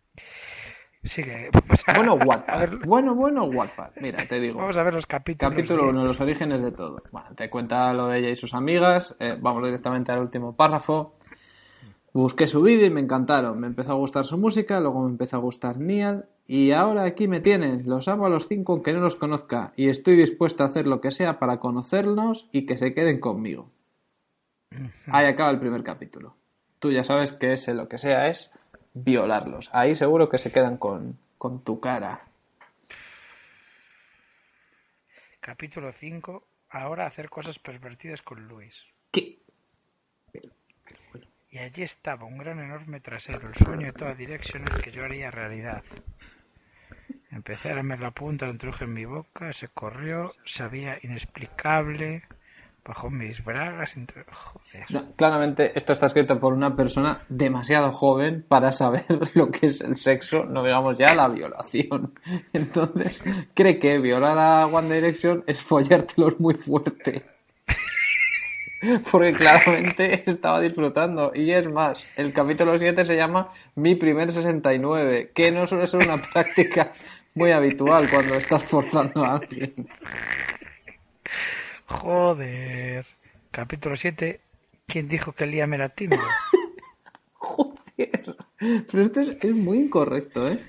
sigue. 1.05 1.49
Vamos 1.53 1.83
a, 1.87 1.93
Bueno, 1.95 2.15
Wattpad. 2.15 2.69
Bueno, 2.87 3.15
bueno, 3.15 3.45
Wattpad. 3.45 3.91
Mira, 4.01 4.27
te 4.29 4.39
digo. 4.41 4.59
vamos 4.61 4.77
a 4.77 4.83
ver 4.83 4.95
los 4.95 5.07
capítulos. 5.07 5.53
Capítulo 5.55 5.85
de- 5.85 5.89
1, 5.91 6.05
los 6.05 6.21
orígenes 6.21 6.63
de 6.63 6.73
todo. 6.73 7.03
Bueno, 7.11 7.29
te 7.35 7.49
cuenta 7.49 7.93
lo 7.95 8.09
de 8.09 8.19
ella 8.19 8.31
y 8.31 8.37
sus 8.37 8.55
amigas. 8.55 9.17
eh, 9.21 9.37
vamos 9.41 9.65
directamente 9.65 10.13
al 10.13 10.21
último 10.21 10.55
párrafo. 10.55 11.17
Busqué 12.13 12.47
su 12.49 12.61
vídeo 12.61 12.87
y 12.87 12.91
me 12.91 13.01
encantaron. 13.01 13.59
Me 13.61 13.69
empezó 13.69 13.93
a 13.93 13.95
gustar 13.95 14.25
su 14.25 14.37
música, 14.37 14.81
luego 14.81 15.03
me 15.05 15.11
empezó 15.11 15.37
a 15.37 15.41
gustar 15.41 15.79
Nial. 15.79 16.27
Y 16.47 16.73
ahora 16.73 17.05
aquí 17.05 17.29
me 17.29 17.41
tienen. 17.41 17.85
Los 17.87 18.09
amo 18.09 18.27
a 18.27 18.29
los 18.29 18.49
cinco 18.49 18.73
aunque 18.73 18.93
no 18.93 18.99
los 19.01 19.15
conozca. 19.15 19.73
Y 19.77 19.89
estoy 19.89 20.17
dispuesta 20.17 20.65
a 20.65 20.67
hacer 20.67 20.87
lo 20.89 21.01
que 21.01 21.13
sea 21.13 21.39
para 21.39 21.61
conocerlos 21.61 22.49
y 22.53 22.67
que 22.67 22.77
se 22.77 22.93
queden 22.95 23.21
conmigo. 23.21 23.71
Ahí 25.07 25.27
acaba 25.27 25.51
el 25.51 25.59
primer 25.59 25.83
capítulo. 25.83 26.37
Tú 26.79 26.93
ya 26.93 27.05
sabes 27.05 27.33
que 27.33 27.53
ese 27.53 27.75
lo 27.75 27.89
que 27.89 27.99
sea 27.99 28.29
es 28.29 28.53
violarlos. 28.95 29.71
Ahí 29.73 29.95
seguro 29.95 30.29
que 30.29 30.39
se 30.39 30.53
quedan 30.53 30.77
con, 30.77 31.19
con 31.39 31.63
tu 31.65 31.81
cara. 31.81 32.27
Capítulo 35.41 35.93
5. 35.93 36.47
Ahora 36.71 37.07
hacer 37.07 37.29
cosas 37.29 37.59
pervertidas 37.59 38.23
con 38.23 38.47
Luis. 38.47 38.87
¿Qué? 39.11 39.39
Y 41.51 41.59
allí 41.59 41.83
estaba 41.83 42.27
un 42.27 42.39
gran 42.39 42.61
enorme 42.61 43.01
trasero, 43.01 43.49
el 43.49 43.55
sueño 43.57 43.87
de 43.87 43.93
toda 43.93 44.15
dirección 44.15 44.63
el 44.63 44.81
que 44.81 44.93
yo 44.93 45.03
haría 45.03 45.33
realidad. 45.33 45.83
Empecé 47.33 47.71
a 47.71 47.75
lamer 47.75 48.01
la 48.01 48.13
punta 48.13 48.45
de 48.45 48.53
un 48.53 48.59
trujo 48.59 48.85
en 48.85 48.93
mi 48.93 49.05
boca, 49.05 49.53
se 49.53 49.67
corrió, 49.67 50.33
sabía 50.45 50.99
inexplicable, 51.03 52.23
bajo 52.85 53.11
mis 53.11 53.43
bragas, 53.45 53.95
claramente 55.17 55.73
esto 55.75 55.93
está 55.93 56.07
escrito 56.07 56.39
por 56.41 56.53
una 56.53 56.75
persona 56.75 57.23
demasiado 57.29 57.93
joven 57.93 58.45
para 58.47 58.73
saber 58.73 59.05
lo 59.35 59.51
que 59.51 59.67
es 59.67 59.81
el 59.81 59.97
sexo, 59.97 60.45
no 60.45 60.65
digamos 60.65 60.99
ya 60.99 61.15
la 61.15 61.29
violación. 61.29 62.15
Entonces, 62.53 63.25
cree 63.55 63.79
que 63.79 63.99
violar 63.99 64.39
a 64.39 64.67
One 64.67 64.95
Direction 64.95 65.45
es 65.47 65.63
follártelos 65.63 66.41
muy 66.41 66.55
fuerte. 66.55 67.23
Porque 69.11 69.33
claramente 69.33 70.23
estaba 70.31 70.61
disfrutando. 70.61 71.33
Y 71.35 71.53
es 71.53 71.71
más, 71.71 72.07
el 72.17 72.33
capítulo 72.33 72.79
7 72.79 73.05
se 73.05 73.17
llama 73.17 73.49
Mi 73.75 73.95
primer 73.95 74.33
69, 74.33 75.33
que 75.35 75.53
no 75.53 75.67
suele 75.67 75.87
ser 75.87 76.01
una 76.01 76.17
práctica 76.17 76.93
muy 77.35 77.51
habitual 77.53 78.09
cuando 78.11 78.37
estás 78.37 78.63
forzando 78.65 79.25
a 79.25 79.35
alguien. 79.35 79.87
Joder. 81.91 83.05
Capítulo 83.51 83.97
7. 83.97 84.41
¿Quién 84.87 85.09
dijo 85.09 85.33
que 85.33 85.47
Liam 85.47 85.75
era 85.75 85.89
tímido? 85.89 86.23
Joder. 87.35 88.37
Pero 88.59 89.03
esto 89.03 89.21
es, 89.21 89.31
es 89.43 89.55
muy 89.55 89.79
incorrecto, 89.79 90.49
¿eh? 90.49 90.65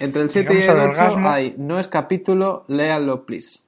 Entre 0.00 0.22
el 0.22 0.30
7 0.30 0.52
y 0.52 0.62
el 0.62 0.70
al 0.70 0.80
8 0.80 0.88
orgasmo. 0.88 1.28
hay, 1.30 1.54
no 1.58 1.78
es 1.78 1.86
capítulo, 1.86 2.64
léanlo, 2.66 3.24
please. 3.24 3.60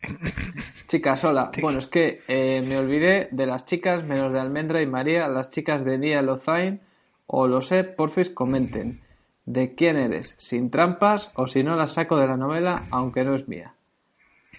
Chicas, 0.88 1.22
hola. 1.22 1.52
Bueno, 1.60 1.78
es 1.78 1.86
que 1.86 2.22
eh, 2.26 2.60
me 2.66 2.76
olvidé 2.76 3.28
de 3.30 3.46
las 3.46 3.64
chicas, 3.64 4.04
menos 4.04 4.32
de 4.32 4.40
Almendra 4.40 4.82
y 4.82 4.86
María, 4.86 5.28
las 5.28 5.50
chicas 5.50 5.84
de 5.84 5.96
Nia 5.96 6.22
Lozain, 6.22 6.80
o 7.26 7.46
lo 7.46 7.60
sé, 7.62 7.84
porfis, 7.84 8.30
comenten. 8.30 9.00
¿De 9.44 9.74
quién 9.74 9.96
eres? 9.96 10.34
¿Sin 10.38 10.70
trampas 10.70 11.30
o 11.34 11.46
si 11.46 11.62
no 11.62 11.76
la 11.76 11.86
saco 11.86 12.18
de 12.18 12.26
la 12.26 12.36
novela, 12.36 12.86
aunque 12.90 13.24
no 13.24 13.34
es 13.36 13.46
mía? 13.46 13.74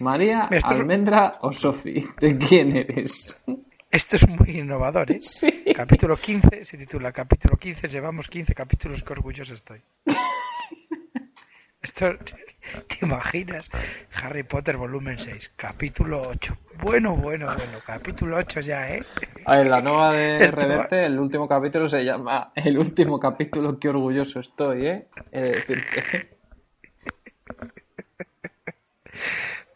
María, 0.00 0.48
Esto 0.50 0.72
es- 0.74 0.80
Almendra 0.80 1.38
o 1.40 1.52
Sofi, 1.52 2.04
¿de 2.20 2.36
quién 2.38 2.76
eres? 2.76 3.40
Esto 3.90 4.16
es 4.16 4.28
muy 4.28 4.58
innovador, 4.58 5.12
¿eh? 5.12 5.20
Sí. 5.22 5.64
Capítulo 5.74 6.16
15 6.16 6.64
se 6.64 6.76
titula 6.76 7.12
Capítulo 7.12 7.56
15. 7.56 7.86
Llevamos 7.88 8.26
15 8.28 8.52
capítulos, 8.54 9.04
qué 9.04 9.12
orgulloso 9.12 9.54
estoy. 9.54 9.80
Esto, 11.80 12.06
¿te 12.88 12.98
imaginas? 13.06 13.68
Harry 14.14 14.42
Potter 14.42 14.76
volumen 14.76 15.18
6, 15.18 15.52
capítulo 15.54 16.22
8. 16.28 16.56
Bueno, 16.82 17.14
bueno, 17.14 17.46
bueno, 17.46 17.78
capítulo 17.86 18.36
8 18.38 18.60
ya, 18.62 18.88
¿eh? 18.90 19.04
Ver, 19.46 19.66
la 19.68 19.80
nueva 19.80 20.12
de 20.12 20.38
Esto 20.44 20.56
Reverte, 20.56 21.04
el 21.06 21.18
último 21.20 21.46
capítulo 21.46 21.88
se 21.88 22.04
llama 22.04 22.50
El 22.54 22.78
último 22.78 23.20
capítulo, 23.20 23.78
qué 23.78 23.90
orgulloso 23.90 24.40
estoy, 24.40 24.86
¿eh? 24.88 25.06
He 25.30 25.40
de 25.40 25.50
decirte. 25.52 26.33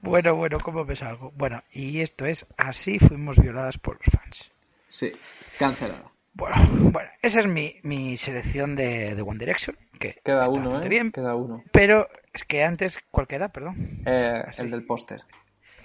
Bueno, 0.01 0.37
bueno, 0.37 0.59
¿cómo 0.63 0.85
ves 0.85 1.03
algo? 1.03 1.33
Bueno, 1.37 1.63
y 1.73 2.01
esto 2.01 2.25
es 2.27 2.47
Así 2.57 2.99
fuimos 2.99 3.37
violadas 3.37 3.79
por 3.79 3.97
los 3.97 4.07
fans. 4.15 4.51
Sí, 4.89 5.13
cancelada. 5.59 6.11
Bueno, 6.35 6.57
bueno, 6.93 7.11
esa 7.21 7.41
es 7.41 7.47
mi, 7.49 7.77
mi 7.83 8.17
selección 8.17 8.77
de, 8.77 9.15
de 9.17 9.23
One 9.23 9.39
Direction, 9.39 9.77
que 9.99 10.21
Queda 10.25 10.45
uno, 10.49 10.81
¿eh? 10.81 10.89
bien, 10.89 11.11
Queda 11.11 11.35
uno. 11.35 11.65
pero 11.73 12.07
es 12.33 12.45
que 12.45 12.63
antes, 12.63 12.97
¿cuál 13.11 13.27
queda? 13.27 13.49
Perdón. 13.49 14.03
Eh, 14.07 14.45
el 14.59 14.71
del 14.71 14.85
póster. 14.87 15.23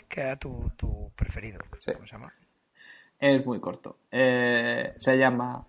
Queda 0.07 0.35
tu, 0.35 0.71
tu 0.77 1.11
preferido. 1.15 1.59
Sí. 1.79 1.91
¿Cómo 1.93 2.05
se 2.05 2.13
llama? 2.13 2.33
Es 3.19 3.43
muy 3.45 3.59
corto. 3.59 3.97
Eh, 4.11 4.93
se 4.99 5.17
llama 5.17 5.65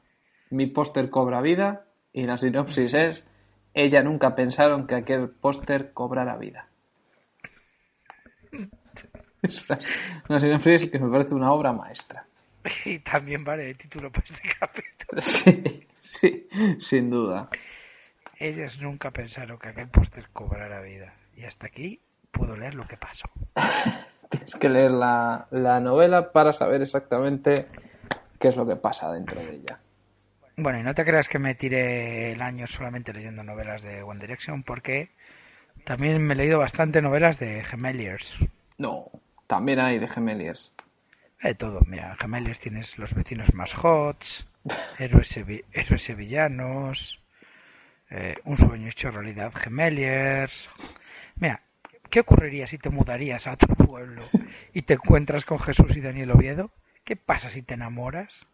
Mi 0.50 0.66
póster 0.66 1.08
cobra 1.08 1.40
vida 1.40 1.86
y 2.12 2.24
la 2.24 2.36
sinopsis 2.36 2.92
es 2.92 3.26
Ella 3.72 4.02
nunca 4.02 4.34
pensaron 4.36 4.86
que 4.86 4.96
aquel 4.96 5.30
póster 5.30 5.92
cobrara 5.94 6.36
vida. 6.36 6.68
Es 9.42 9.68
una, 9.68 9.78
una 10.28 10.40
sinopsis 10.40 10.90
que 10.90 10.98
me 10.98 11.10
parece 11.10 11.34
una 11.34 11.52
obra 11.52 11.72
maestra. 11.72 12.26
Y 12.84 12.98
también 13.00 13.44
vale 13.44 13.64
de 13.64 13.74
título 13.74 14.10
para 14.10 14.24
este 14.24 14.48
capítulo. 14.58 15.20
Sí, 15.20 15.86
sí, 15.98 16.48
sin 16.78 17.10
duda. 17.10 17.48
Ellos 18.38 18.80
nunca 18.80 19.10
pensaron 19.10 19.58
que 19.58 19.68
aquel 19.68 19.88
póster 19.88 20.28
cobrara 20.32 20.80
vida. 20.80 21.14
Y 21.36 21.44
hasta 21.44 21.66
aquí 21.66 22.00
puedo 22.30 22.56
leer 22.56 22.74
lo 22.74 22.86
que 22.86 22.96
pasó. 22.96 23.28
Tienes 24.30 24.54
que 24.56 24.68
leer 24.68 24.90
la, 24.90 25.46
la 25.50 25.78
novela 25.80 26.32
para 26.32 26.52
saber 26.52 26.82
exactamente 26.82 27.66
qué 28.38 28.48
es 28.48 28.56
lo 28.56 28.66
que 28.66 28.76
pasa 28.76 29.12
dentro 29.12 29.40
de 29.40 29.54
ella. 29.56 29.78
Bueno, 30.56 30.78
y 30.78 30.82
no 30.82 30.94
te 30.94 31.04
creas 31.04 31.28
que 31.28 31.38
me 31.38 31.54
tiré 31.54 32.32
el 32.32 32.42
año 32.42 32.66
solamente 32.66 33.12
leyendo 33.12 33.42
novelas 33.42 33.82
de 33.82 34.02
One 34.02 34.20
Direction, 34.20 34.62
porque 34.62 35.10
también 35.84 36.22
me 36.26 36.34
he 36.34 36.36
leído 36.36 36.58
bastante 36.58 37.02
novelas 37.02 37.38
de 37.38 37.64
Gemeliers. 37.64 38.36
No, 38.78 39.10
también 39.46 39.78
hay 39.78 39.98
de 39.98 40.08
Gemeliers. 40.08 40.72
De 41.42 41.54
todo, 41.54 41.80
mira, 41.86 42.16
Gemeliers 42.16 42.58
tienes 42.58 42.98
los 42.98 43.14
vecinos 43.14 43.52
más 43.54 43.74
hots, 43.74 44.46
héroes, 44.98 45.36
héroes 45.72 46.02
sevillanos, 46.02 47.20
eh, 48.10 48.34
un 48.44 48.56
sueño 48.56 48.88
hecho 48.88 49.10
realidad 49.10 49.52
Gemeliers. 49.54 50.70
Mira, 51.36 51.62
¿qué 52.10 52.20
ocurriría 52.20 52.66
si 52.66 52.78
te 52.78 52.90
mudarías 52.90 53.46
a 53.46 53.52
otro 53.52 53.74
pueblo 53.74 54.22
y 54.72 54.82
te 54.82 54.94
encuentras 54.94 55.44
con 55.44 55.58
Jesús 55.58 55.96
y 55.96 56.00
Daniel 56.00 56.30
Oviedo? 56.30 56.70
¿Qué 57.04 57.16
pasa 57.16 57.50
si 57.50 57.62
te 57.62 57.74
enamoras? 57.74 58.46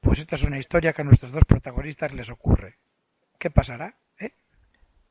Pues 0.00 0.20
esta 0.20 0.36
es 0.36 0.44
una 0.44 0.58
historia 0.58 0.92
que 0.92 1.02
a 1.02 1.04
nuestros 1.04 1.32
dos 1.32 1.44
protagonistas 1.44 2.14
les 2.14 2.30
ocurre. 2.30 2.76
¿Qué 3.38 3.50
pasará? 3.50 3.96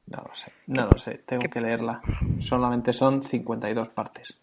No 0.08 0.24
lo 0.28 0.36
sé, 0.36 0.52
no 0.68 0.86
lo 0.86 0.98
sé, 1.00 1.22
tengo 1.26 1.42
qué- 1.42 1.50
que 1.50 1.62
leerla. 1.62 2.02
Solamente 2.40 2.94
son 2.94 3.22
52 3.24 3.90
partes. 3.90 4.40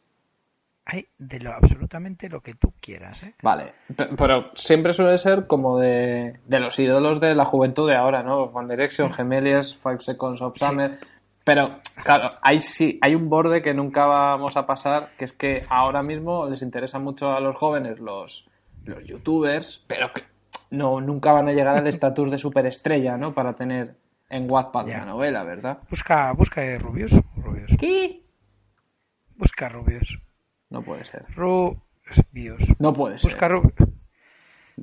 Hay 0.85 1.07
de 1.17 1.39
lo 1.39 1.53
absolutamente 1.53 2.29
lo 2.29 2.41
que 2.41 2.55
tú 2.55 2.73
quieras, 2.81 3.23
¿eh? 3.23 3.35
Vale, 3.43 3.73
pe- 3.97 4.09
pero 4.19 4.51
siempre 4.55 4.93
suele 4.93 5.17
ser 5.19 5.47
como 5.47 5.79
de, 5.79 6.41
de 6.45 6.59
los 6.61 6.77
ídolos 6.81 7.21
de 7.21 7.37
la 7.37 7.45
juventud 7.45 7.89
de 7.89 7.95
ahora, 7.95 8.25
¿no? 8.25 8.43
One 8.45 8.69
Direction, 8.75 9.13
Gemeliers, 9.13 9.77
Five 9.81 10.01
Seconds 10.01 10.43
of 10.43 10.55
Sí. 10.59 10.65
Summer. 10.65 10.99
Pero, 11.45 11.77
claro, 12.03 12.33
hay, 12.43 12.61
sí, 12.61 12.99
hay 13.01 13.15
un 13.15 13.29
borde 13.29 13.63
que 13.63 13.75
nunca 13.75 14.07
vamos 14.07 14.57
a 14.57 14.67
pasar, 14.67 15.11
que 15.17 15.25
es 15.25 15.33
que 15.33 15.65
ahora 15.69 16.03
mismo 16.03 16.49
les 16.49 16.63
interesa 16.63 16.99
mucho 16.99 17.31
a 17.33 17.41
los 17.41 17.55
jóvenes 17.57 18.01
los, 18.01 18.49
los 18.85 19.05
youtubers, 19.05 19.85
pero 19.87 20.13
que 20.13 20.23
no, 20.71 21.01
nunca 21.01 21.33
van 21.33 21.49
a 21.49 21.53
llegar 21.53 21.77
al 21.77 21.87
estatus 21.87 22.31
de 22.31 22.39
superestrella, 22.39 23.17
¿no? 23.17 23.35
Para 23.35 23.55
tener 23.55 23.95
en 24.33 24.51
Wattpad 24.51 24.87
Ya. 24.87 24.97
una 24.97 25.07
novela, 25.07 25.45
¿verdad? 25.45 25.79
Busca, 25.91 26.33
busca 26.33 26.65
eh, 26.65 26.79
Rubius, 26.79 27.13
Rubius. 27.37 27.77
¿Qué? 27.79 28.23
Busca 29.37 29.69
Rubius. 29.69 30.19
No 30.71 30.83
puede 30.83 31.05
ser. 31.05 31.27
Rubius. 31.35 32.81
No 32.81 32.93
puede 32.95 33.19
ser. 33.19 33.31
Busca 33.31 33.49
Rubius. 33.49 33.75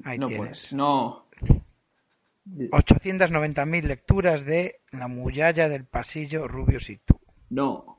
Ahí 0.03 0.17
no 0.17 0.28
tienes. 0.28 0.59
ser. 0.59 0.78
No. 0.78 1.26
890.000 2.47 3.84
lecturas 3.84 4.45
de 4.45 4.82
La 4.91 5.07
muyalla 5.07 5.69
del 5.69 5.86
pasillo 5.86 6.47
Rubius 6.47 6.89
y 6.89 6.97
tú. 6.97 7.19
No. 7.49 7.97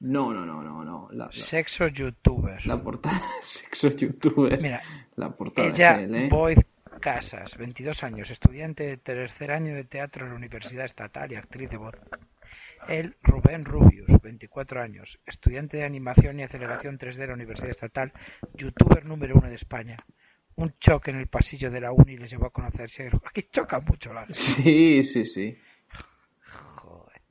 No, 0.00 0.32
no, 0.32 0.46
no, 0.46 0.62
no, 0.62 0.84
no. 0.84 1.08
La, 1.10 1.26
la- 1.26 1.32
Sexo 1.32 1.88
youtuber. 1.88 2.64
La 2.66 2.80
portada 2.82 3.16
de 3.16 3.22
sexo 3.42 3.88
youtuber. 3.90 4.60
Mira, 4.60 4.80
la 5.16 5.30
portada 5.30 5.68
ella, 5.68 6.00
él, 6.00 6.14
¿eh? 6.14 6.28
Boy 6.28 6.54
Casas, 7.00 7.56
22 7.56 8.02
años, 8.02 8.30
estudiante 8.30 8.84
de 8.84 8.96
tercer 8.96 9.52
año 9.52 9.74
de 9.74 9.84
teatro 9.84 10.24
en 10.24 10.32
la 10.32 10.36
Universidad 10.36 10.84
Estatal 10.84 11.30
y 11.30 11.36
actriz 11.36 11.70
de 11.70 11.76
voz. 11.76 11.94
Él, 12.88 13.16
Rubén 13.22 13.64
Rubius, 13.64 14.20
24 14.22 14.82
años, 14.82 15.20
estudiante 15.24 15.76
de 15.76 15.84
animación 15.84 16.40
y 16.40 16.42
aceleración 16.42 16.98
3D 16.98 17.16
de 17.16 17.26
la 17.28 17.34
Universidad 17.34 17.70
Estatal, 17.70 18.12
youtuber 18.54 19.04
número 19.04 19.36
uno 19.36 19.48
de 19.48 19.54
España. 19.54 19.96
Un 20.56 20.74
choque 20.80 21.10
en 21.12 21.18
el 21.18 21.28
pasillo 21.28 21.70
de 21.70 21.80
la 21.80 21.92
uni 21.92 22.16
les 22.16 22.30
llevó 22.30 22.46
a 22.46 22.50
conocerse. 22.52 23.10
Aquí 23.24 23.42
choca 23.50 23.78
mucho 23.80 24.12
la 24.12 24.26
Sí, 24.30 25.04
sí, 25.04 25.24
sí. 25.24 25.56
Joder. 26.46 27.22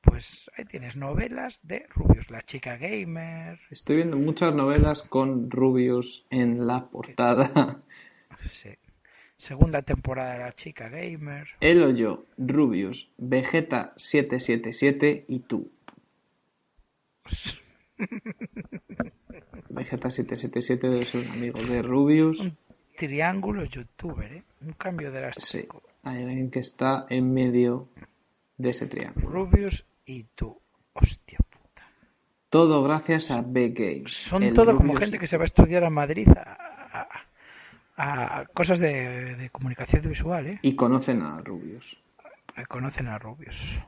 Pues 0.00 0.50
ahí 0.56 0.64
tienes 0.64 0.96
novelas 0.96 1.60
de 1.62 1.86
Rubius, 1.90 2.30
la 2.30 2.42
chica 2.42 2.78
gamer. 2.78 3.60
Estoy 3.70 3.96
viendo 3.96 4.16
muchas 4.16 4.54
novelas 4.54 5.02
con 5.02 5.50
Rubius 5.50 6.26
en 6.30 6.66
la 6.66 6.86
portada. 6.88 7.82
Sí. 8.48 8.70
Segunda 9.40 9.80
temporada 9.80 10.34
de 10.34 10.38
la 10.40 10.52
chica 10.52 10.90
gamer. 10.90 11.48
Él 11.60 11.82
o 11.82 11.88
yo, 11.92 12.26
Rubius, 12.36 13.08
Vegeta 13.16 13.94
777 13.96 15.24
y 15.28 15.38
tú. 15.38 15.72
Vegeta 19.70 20.10
777 20.10 20.88
debe 20.90 21.06
ser 21.06 21.24
un 21.24 21.32
amigo 21.32 21.62
de 21.62 21.80
Rubius. 21.80 22.40
Un 22.40 22.54
triángulo 22.98 23.64
youtuber, 23.64 24.30
¿eh? 24.30 24.42
Un 24.60 24.74
cambio 24.74 25.08
Sí, 25.08 25.16
drástico. 25.16 25.82
hay 26.02 26.22
alguien 26.22 26.50
que 26.50 26.58
está 26.58 27.06
en 27.08 27.32
medio 27.32 27.88
de 28.58 28.68
ese 28.68 28.88
triángulo. 28.88 29.26
Rubius 29.26 29.86
y 30.04 30.24
tú. 30.34 30.60
Hostia 30.92 31.38
puta. 31.48 31.88
Todo 32.50 32.82
gracias 32.82 33.30
a 33.30 33.40
B 33.40 33.70
Games. 33.70 34.12
Son 34.12 34.42
el 34.42 34.52
todo 34.52 34.76
como 34.76 34.94
gente 34.96 35.18
que 35.18 35.26
se 35.26 35.38
va 35.38 35.44
a 35.44 35.46
estudiar 35.46 35.84
a 35.84 35.88
Madrid 35.88 36.28
a, 36.28 36.69
a- 38.02 38.44
cosas 38.54 38.78
de, 38.78 39.36
de 39.36 39.50
comunicación 39.50 40.02
visual, 40.08 40.46
¿eh? 40.46 40.58
Y 40.62 40.74
conocen 40.76 41.22
a 41.22 41.40
Rubius. 41.40 41.96
Conocen 42.68 43.06
a 43.08 43.18
Rubius. 43.18 43.78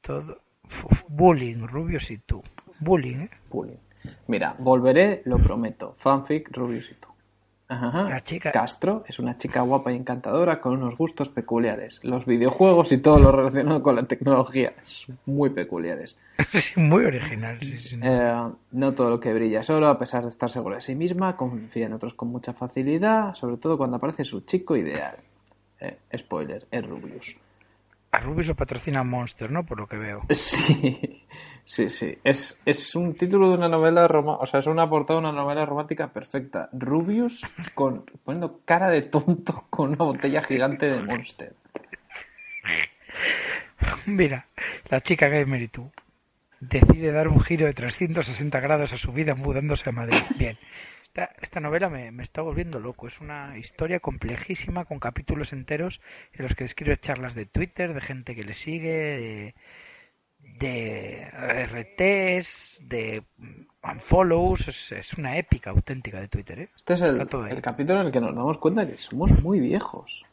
Todo. 0.00 0.40
Uf, 0.64 1.02
bullying, 1.08 1.66
Rubius 1.66 2.10
y 2.10 2.18
tú. 2.18 2.42
Bullying, 2.80 3.16
¿eh? 3.22 3.30
Bullying. 3.50 3.76
Mira, 4.28 4.54
volveré, 4.58 5.22
lo 5.26 5.38
prometo. 5.38 5.94
Fanfic, 5.98 6.50
Rubius 6.56 6.90
y 6.90 6.94
tú. 6.94 7.08
Ajá. 7.72 8.08
La 8.08 8.22
chica- 8.24 8.50
Castro 8.50 9.04
es 9.06 9.20
una 9.20 9.38
chica 9.38 9.60
guapa 9.60 9.92
y 9.92 9.96
encantadora 9.96 10.60
con 10.60 10.72
unos 10.72 10.96
gustos 10.96 11.28
peculiares. 11.28 12.00
Los 12.02 12.26
videojuegos 12.26 12.90
y 12.90 12.98
todo 12.98 13.20
lo 13.20 13.30
relacionado 13.30 13.80
con 13.82 13.94
la 13.94 14.02
tecnología 14.02 14.72
son 14.82 15.18
muy 15.26 15.50
peculiares. 15.50 16.18
Sí, 16.52 16.80
muy 16.80 17.04
original, 17.04 17.58
sí, 17.60 17.78
sí. 17.78 17.98
Eh, 18.02 18.48
no 18.72 18.92
todo 18.94 19.10
lo 19.10 19.20
que 19.20 19.32
brilla 19.32 19.60
es 19.60 19.70
oro, 19.70 19.86
a 19.88 19.98
pesar 19.98 20.24
de 20.24 20.30
estar 20.30 20.50
segura 20.50 20.76
de 20.76 20.82
sí 20.82 20.96
misma, 20.96 21.36
confía 21.36 21.86
en 21.86 21.92
otros 21.92 22.14
con 22.14 22.28
mucha 22.28 22.52
facilidad, 22.54 23.34
sobre 23.34 23.56
todo 23.56 23.76
cuando 23.78 23.98
aparece 23.98 24.24
su 24.24 24.40
chico 24.40 24.74
ideal. 24.76 25.16
Eh, 25.80 25.96
spoiler, 26.16 26.66
es 26.70 26.84
Rubius. 26.86 27.36
A 28.12 28.18
Rubius 28.18 28.48
lo 28.48 28.56
patrocina 28.56 29.04
Monster, 29.04 29.50
¿no? 29.50 29.64
Por 29.64 29.78
lo 29.78 29.86
que 29.86 29.96
veo. 29.96 30.22
Sí, 30.32 31.24
sí, 31.64 31.88
sí. 31.88 32.18
Es, 32.24 32.60
es 32.64 32.94
un 32.96 33.14
título 33.14 33.48
de 33.48 33.54
una 33.54 33.68
novela 33.68 34.08
romántica, 34.08 34.42
o 34.42 34.46
sea, 34.46 34.60
es 34.60 34.66
una 34.66 34.88
portada 34.88 35.20
de 35.20 35.28
una 35.28 35.40
novela 35.40 35.64
romántica 35.64 36.12
perfecta. 36.12 36.68
Rubius 36.72 37.46
con, 37.74 38.04
poniendo 38.24 38.60
cara 38.64 38.88
de 38.88 39.02
tonto 39.02 39.66
con 39.70 39.90
una 39.90 40.04
botella 40.04 40.42
gigante 40.42 40.86
de 40.86 41.00
Monster. 41.02 41.54
Mira, 44.06 44.46
la 44.88 45.00
chica 45.00 45.28
gamer 45.28 45.62
y 45.62 45.68
tú 45.68 45.90
decide 46.60 47.10
dar 47.10 47.28
un 47.28 47.40
giro 47.40 47.66
de 47.66 47.74
360 47.74 48.60
grados 48.60 48.92
a 48.92 48.96
su 48.96 49.12
vida 49.12 49.34
mudándose 49.34 49.88
a 49.88 49.92
Madrid. 49.92 50.18
Bien, 50.36 50.56
esta, 51.10 51.34
esta 51.42 51.58
novela 51.58 51.90
me, 51.90 52.12
me 52.12 52.22
está 52.22 52.40
volviendo 52.40 52.78
loco. 52.78 53.08
Es 53.08 53.20
una 53.20 53.58
historia 53.58 53.98
complejísima 53.98 54.84
con 54.84 55.00
capítulos 55.00 55.52
enteros 55.52 56.00
en 56.32 56.44
los 56.44 56.54
que 56.54 56.62
describe 56.64 56.98
charlas 56.98 57.34
de 57.34 57.46
Twitter, 57.46 57.94
de 57.94 58.00
gente 58.00 58.36
que 58.36 58.44
le 58.44 58.54
sigue, 58.54 59.54
de, 60.38 60.60
de 60.60 61.26
RTs, 61.66 62.82
de 62.84 63.24
unfollows. 63.82 64.68
Es, 64.68 64.92
es 64.92 65.14
una 65.14 65.36
épica 65.36 65.70
auténtica 65.70 66.20
de 66.20 66.28
Twitter, 66.28 66.60
¿eh? 66.60 66.68
Este 66.76 66.94
es 66.94 67.00
el, 67.00 67.20
el 67.20 67.60
capítulo 67.60 68.00
en 68.00 68.06
el 68.06 68.12
que 68.12 68.20
nos 68.20 68.32
damos 68.34 68.58
cuenta 68.58 68.86
que 68.86 68.96
somos 68.96 69.32
muy 69.42 69.58
viejos. 69.58 70.24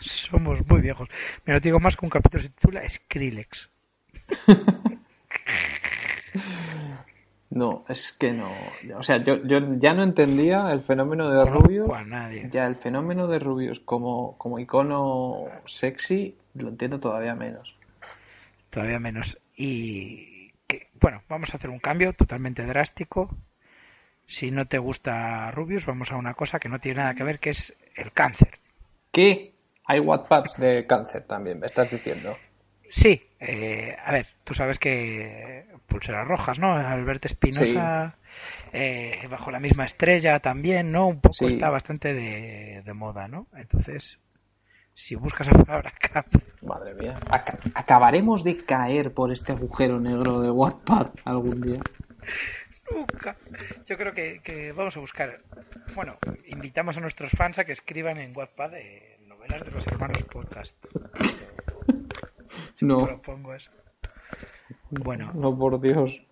Somos 0.00 0.66
muy 0.66 0.80
viejos. 0.80 1.08
Me 1.44 1.52
lo 1.52 1.60
digo 1.60 1.78
más 1.78 1.96
que 1.96 2.06
un 2.06 2.10
capítulo 2.10 2.42
se 2.42 2.48
titula 2.48 2.88
Skrillex. 2.88 3.70
No, 7.50 7.84
es 7.88 8.12
que 8.12 8.32
no. 8.32 8.50
O 8.96 9.02
sea, 9.02 9.16
yo, 9.18 9.42
yo 9.44 9.58
ya 9.78 9.94
no 9.94 10.02
entendía 10.02 10.70
el 10.70 10.80
fenómeno 10.80 11.30
de 11.30 11.44
Rubius. 11.46 11.90
a 11.94 12.04
nadie. 12.04 12.46
Ya 12.50 12.66
el 12.66 12.76
fenómeno 12.76 13.26
de 13.26 13.38
Rubius 13.38 13.80
como, 13.80 14.36
como 14.36 14.58
icono 14.58 15.46
sexy 15.64 16.36
lo 16.54 16.68
entiendo 16.68 17.00
todavía 17.00 17.34
menos. 17.34 17.76
todavía 18.70 18.98
menos. 18.98 19.38
Y 19.56 20.52
que, 20.66 20.88
bueno, 21.00 21.22
vamos 21.28 21.52
a 21.52 21.56
hacer 21.56 21.70
un 21.70 21.78
cambio 21.78 22.12
totalmente 22.12 22.66
drástico. 22.66 23.34
Si 24.26 24.50
no 24.50 24.66
te 24.66 24.76
gusta 24.78 25.50
Rubius, 25.50 25.86
vamos 25.86 26.12
a 26.12 26.16
una 26.16 26.34
cosa 26.34 26.58
que 26.58 26.68
no 26.68 26.78
tiene 26.78 27.00
nada 27.00 27.14
que 27.14 27.24
ver, 27.24 27.38
que 27.38 27.50
es 27.50 27.74
el 27.96 28.12
cáncer. 28.12 28.58
¿Qué? 29.10 29.54
Hay 29.86 30.00
Wattpads 30.00 30.58
de 30.58 30.86
cáncer 30.86 31.22
también, 31.22 31.58
me 31.58 31.66
estás 31.66 31.90
diciendo. 31.90 32.36
Sí, 32.90 33.22
eh, 33.40 33.96
a 34.04 34.12
ver, 34.12 34.26
tú 34.44 34.54
sabes 34.54 34.78
que 34.78 35.66
Pulseras 35.86 36.26
Rojas, 36.26 36.58
¿no? 36.58 36.72
Alberto 36.74 37.28
Espinosa, 37.28 38.16
eh, 38.72 39.26
bajo 39.30 39.50
la 39.50 39.60
misma 39.60 39.84
estrella 39.84 40.40
también, 40.40 40.90
¿no? 40.92 41.06
Un 41.08 41.20
poco 41.20 41.34
Sí. 41.34 41.46
está 41.46 41.70
bastante 41.70 42.14
de, 42.14 42.82
de 42.84 42.92
moda, 42.94 43.28
¿no? 43.28 43.46
Entonces, 43.56 44.18
si 44.94 45.14
buscas 45.16 45.46
la 45.52 45.62
palabra 45.64 45.92
cáncer, 46.00 46.42
Madre 46.62 46.94
mía. 46.94 47.14
Ac- 47.26 47.70
acabaremos 47.74 48.42
de 48.42 48.56
caer 48.64 49.12
por 49.12 49.30
este 49.32 49.52
agujero 49.52 50.00
negro 50.00 50.40
de 50.40 50.50
Wattpad 50.50 51.10
algún 51.24 51.60
día. 51.60 51.78
Nunca. 52.90 53.36
Yo 53.86 53.96
creo 53.98 54.12
que, 54.14 54.40
que 54.42 54.72
vamos 54.72 54.96
a 54.96 55.00
buscar. 55.00 55.40
Bueno, 55.94 56.16
invitamos 56.46 56.96
a 56.96 57.00
nuestros 57.00 57.30
fans 57.32 57.58
a 57.58 57.64
que 57.64 57.72
escriban 57.72 58.16
en 58.18 58.34
Wattpad 58.36 58.74
eh, 58.76 59.18
novelas 59.26 59.62
de 59.64 59.70
los 59.72 59.86
hermanos 59.86 60.22
podcast. 60.24 60.74
No, 62.80 63.06
Propongo 63.06 63.54
eso. 63.54 63.70
Bueno, 64.90 65.32
no 65.34 65.56
por 65.56 65.80
Dios. 65.80 66.22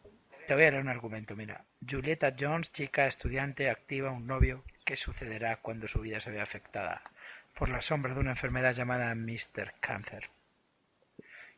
te 0.47 0.55
voy 0.55 0.65
a 0.65 0.71
leer 0.71 0.83
un 0.83 0.89
argumento. 0.89 1.37
Mira, 1.37 1.65
Julieta 1.89 2.35
Jones, 2.39 2.73
chica 2.73 3.07
estudiante, 3.07 3.71
activa 3.71 4.11
un 4.11 4.27
novio. 4.27 4.63
¿Qué 4.85 4.97
sucederá 4.97 5.57
cuando 5.57 5.89
su 5.89 6.01
vida 6.01 6.21
se 6.21 6.31
vea 6.31 6.45
afectada 6.45 7.03
por 7.59 7.69
la 7.69 7.81
sombra 7.81 8.15
de 8.15 8.21
una 8.21 8.31
enfermedad 8.31 8.73
llamada 8.73 9.15
Mr. 9.15 9.75
Cancer? 9.81 10.29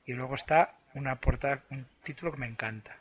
Y 0.07 0.12
luego 0.14 0.35
está 0.35 0.75
una 0.95 1.16
portada, 1.21 1.62
un 1.71 1.87
título 2.03 2.33
que 2.33 2.39
me 2.39 2.47
encanta. 2.47 2.97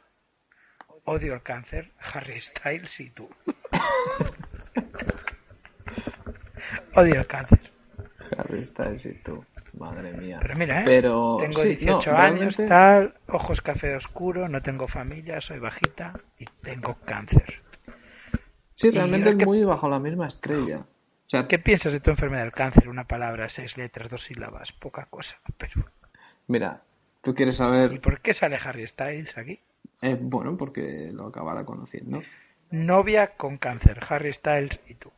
Odio 1.05 1.33
el 1.35 1.41
cáncer, 1.41 1.91
Harry 1.99 2.41
Styles 2.41 2.99
y 2.99 3.09
tú. 3.11 3.29
Odio 6.95 7.19
el 7.19 7.27
cáncer. 7.27 7.71
Harry 8.37 8.65
Styles 8.65 9.05
y 9.05 9.13
tú. 9.23 9.45
Madre 9.77 10.13
mía. 10.13 10.37
Pero 10.41 10.55
mira, 10.55 10.81
¿eh? 10.81 10.83
Pero, 10.85 11.37
tengo 11.39 11.61
sí, 11.61 11.69
18 11.75 12.11
no, 12.11 12.17
años, 12.17 12.57
realmente- 12.57 12.67
tal, 12.67 13.13
ojos 13.27 13.61
café 13.61 13.95
oscuro, 13.95 14.47
no 14.49 14.61
tengo 14.61 14.87
familia, 14.87 15.39
soy 15.41 15.59
bajita 15.59 16.13
y 16.39 16.45
tengo 16.61 16.95
cáncer. 17.05 17.61
Sí, 18.73 18.87
y 18.87 18.91
realmente 18.91 19.29
es 19.31 19.35
que- 19.37 19.45
muy 19.45 19.63
bajo 19.63 19.89
la 19.89 19.99
misma 19.99 20.27
estrella. 20.27 20.79
O 20.79 21.29
sea, 21.29 21.47
¿Qué 21.47 21.59
piensas 21.59 21.91
de 21.93 21.99
tu 21.99 22.09
enfermedad 22.09 22.43
del 22.43 22.53
cáncer? 22.53 22.87
Una 22.87 23.03
palabra, 23.05 23.49
seis 23.49 23.75
letras, 23.77 24.09
dos 24.09 24.23
sílabas, 24.23 24.71
poca 24.71 25.05
cosa. 25.09 25.37
Pero 25.57 25.85
mira, 26.47 26.81
tú 27.21 27.35
quieres 27.35 27.55
¿y 27.55 27.57
saber. 27.57 27.99
por 28.01 28.21
qué 28.21 28.33
sale 28.33 28.57
Harry 28.63 28.87
Styles 28.87 29.37
aquí? 29.37 29.59
eh, 30.01 30.17
bueno, 30.19 30.55
porque 30.55 31.09
lo 31.11 31.27
acabará 31.27 31.65
conociendo. 31.65 32.21
Novia 32.69 33.35
con 33.35 33.57
cáncer, 33.57 33.99
Harry 34.09 34.31
Styles 34.33 34.79
y 34.87 34.93
tú. 34.95 35.11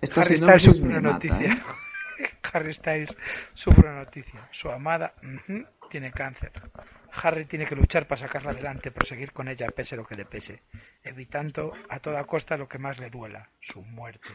Esta 0.00 0.20
Harry 0.22 0.36
Styles 0.38 0.80
me 0.82 0.88
una 0.98 1.00
mata, 1.12 1.12
noticia. 1.28 1.52
¿eh? 1.54 1.58
Harry 2.52 2.74
Styles 2.74 3.16
sufre 3.54 3.88
una 3.88 4.04
noticia. 4.04 4.48
Su 4.50 4.70
amada 4.70 5.14
tiene 5.90 6.10
cáncer. 6.10 6.52
Harry 7.12 7.46
tiene 7.46 7.66
que 7.66 7.74
luchar 7.74 8.06
para 8.06 8.20
sacarla 8.20 8.50
adelante, 8.50 8.90
proseguir 8.90 9.32
con 9.32 9.48
ella 9.48 9.66
pese 9.68 9.96
lo 9.96 10.06
que 10.06 10.14
le 10.14 10.24
pese, 10.24 10.62
evitando 11.02 11.72
a 11.88 11.98
toda 12.00 12.24
costa 12.24 12.56
lo 12.56 12.68
que 12.68 12.78
más 12.78 12.98
le 12.98 13.10
duela, 13.10 13.48
su 13.60 13.82
muerte. 13.82 14.28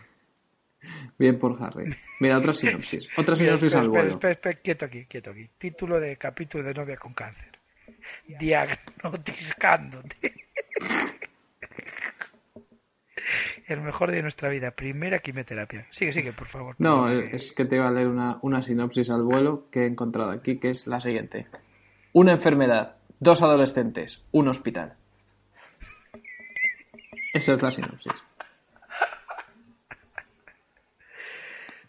Bien 1.18 1.40
por 1.40 1.62
Harry. 1.64 1.96
Mira, 2.20 2.38
otra 2.38 2.54
sinopsis. 2.54 3.08
Otra 3.18 3.38
sinopsis 3.38 3.74
al 3.74 3.86
espera, 3.86 4.02
vuelo. 4.02 4.16
espera, 4.16 4.34
espera, 4.34 4.60
quieto 4.60 4.86
aquí, 4.86 5.06
quieto 5.06 5.32
aquí. 5.32 5.50
Título 5.58 6.00
de 6.00 6.18
capítulo 6.18 6.64
de 6.64 6.74
novia 6.74 6.98
con 6.98 7.14
cáncer. 7.14 7.58
Diagnosticándote. 8.28 10.34
El 13.74 13.82
mejor 13.82 14.12
de 14.12 14.22
nuestra 14.22 14.50
vida, 14.50 14.72
primera 14.72 15.20
quimioterapia. 15.20 15.88
Sigue, 15.92 16.14
sigue, 16.14 16.32
por 16.34 16.48
favor. 16.48 16.76
No, 16.80 17.04
Porque- 17.04 17.36
es 17.36 17.52
que 17.54 17.66
te 17.66 17.76
iba 17.78 17.88
a 17.88 17.92
leer 17.92 18.08
una, 18.08 18.38
una 18.42 18.62
sinopsis 18.62 19.10
al 19.10 19.24
vuelo 19.24 19.68
que 19.72 19.82
he 19.84 19.86
encontrado 19.88 20.32
aquí, 20.32 20.60
que 20.60 20.70
es 20.70 20.86
la 20.88 21.00
siguiente. 21.02 21.48
Una 22.14 22.34
enfermedad, 22.34 22.98
dos 23.20 23.42
adolescentes, 23.42 24.24
un 24.32 24.48
hospital. 24.48 24.96
Esa 27.34 27.54
es 27.54 27.62
la 27.62 27.72
sinopsis. 27.72 28.14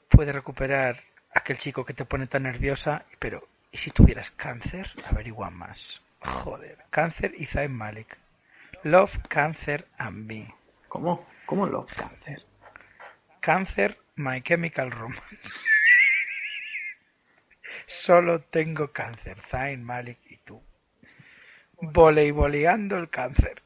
puede 0.09 0.33
recuperar 0.33 1.01
aquel 1.35 1.59
chico 1.59 1.85
que 1.85 1.93
te 1.93 2.05
pone 2.05 2.27
tan 2.29 2.45
nerviosa, 2.45 3.05
pero 3.19 3.49
¿y 3.73 3.79
si 3.79 3.91
tuvieras 3.91 4.31
cáncer? 4.31 4.89
Averigua 5.11 5.51
más. 5.51 6.01
Joder, 6.21 6.79
cáncer 6.91 7.35
y 7.37 7.47
Zayn 7.47 7.73
Malik. 7.73 8.17
Love, 8.85 9.19
Cancer 9.29 9.87
and 9.99 10.27
Me. 10.27 10.55
¿Cómo? 10.95 11.27
¿Cómo 11.47 11.67
Love 11.67 11.91
Cancer? 11.97 12.41
Cáncer, 13.41 13.99
My 14.15 14.41
Chemical 14.43 14.93
Romance. 14.93 15.23
Solo 17.87 18.43
tengo 18.43 18.93
cáncer, 18.93 19.41
Zayn 19.41 19.83
Malik 19.83 20.19
y 20.31 20.37
tú. 20.37 20.63
Voleiboleando 21.83 22.97
el 22.97 23.11
cáncer. 23.11 23.61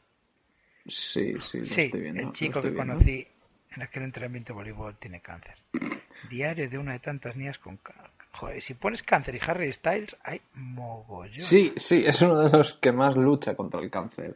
Sí, 0.86 1.34
sí, 1.38 1.58
lo 1.60 1.66
Sí, 1.66 1.82
estoy 1.82 2.00
viendo. 2.00 2.20
el 2.22 2.26
lo 2.28 2.32
chico 2.32 2.62
que 2.62 2.70
viendo. 2.70 2.94
conocí 2.94 3.28
en 3.76 3.82
aquel 3.82 4.04
entrenamiento 4.04 4.54
de 4.54 4.56
voleibol 4.56 4.96
tiene 4.96 5.20
cáncer. 5.20 5.56
Diario 6.30 6.70
de 6.70 6.78
una 6.78 6.92
de 6.92 7.00
tantas 7.00 7.36
niñas 7.36 7.58
con 7.58 7.76
cáncer. 7.76 8.10
Joder, 8.32 8.62
si 8.62 8.72
pones 8.72 9.02
cáncer 9.02 9.34
y 9.34 9.40
Harry 9.46 9.70
Styles, 9.70 10.16
hay 10.24 10.40
mogollón. 10.54 11.40
Sí, 11.42 11.74
sí, 11.76 12.04
es 12.06 12.22
uno 12.22 12.38
de 12.40 12.56
los 12.56 12.72
que 12.72 12.90
más 12.90 13.16
lucha 13.18 13.54
contra 13.54 13.80
el 13.80 13.90
cáncer. 13.90 14.34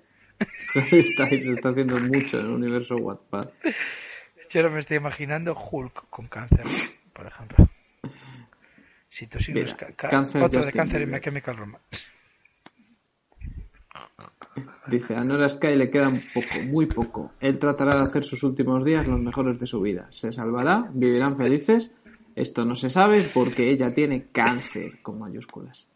Styles 0.75 1.47
está 1.49 1.69
haciendo 1.71 1.99
mucho 2.01 2.39
en 2.41 2.47
el 2.47 2.53
universo 2.53 2.97
Wattpad. 2.97 3.49
Yo 4.51 4.61
ahora 4.61 4.73
me 4.75 4.81
estoy 4.81 4.97
imaginando 4.99 5.57
Hulk 5.57 6.09
con 6.11 6.29
cáncer, 6.29 6.65
por 7.13 7.27
ejemplo. 7.27 7.69
Si 9.09 9.27
tú 9.27 9.39
sí 9.39 9.53
no 9.53 9.57
Mira, 9.61 9.69
es 9.69 9.75
ca- 9.75 9.93
ca- 9.97 10.09
cáncer 10.09 10.43
otro 10.43 10.63
de 10.65 10.73
cáncer 10.73 11.03
y 11.09 11.21
Chemical 11.21 11.57
Romance. 11.57 12.07
Dice, 14.87 15.15
a 15.17 15.25
Nora 15.25 15.49
Sky 15.49 15.75
le 15.77 15.91
queda 15.91 16.09
un 16.09 16.23
poco, 16.35 16.61
muy 16.65 16.87
poco. 16.87 17.33
Él 17.41 17.59
tratará 17.59 17.95
de 17.97 18.03
hacer 18.03 18.25
sus 18.25 18.43
últimos 18.43 18.85
días 18.85 19.07
los 19.07 19.21
mejores 19.21 19.59
de 19.59 19.67
su 19.67 19.81
vida. 19.81 20.09
Se 20.11 20.33
salvará, 20.33 20.89
vivirán 20.93 21.37
felices. 21.37 21.93
Esto 22.35 22.65
no 22.65 22.75
se 22.75 22.91
sabe 22.91 23.31
porque 23.33 23.71
ella 23.71 23.95
tiene 23.95 24.27
cáncer 24.33 25.01
con 25.03 25.19
mayúsculas. 25.19 25.89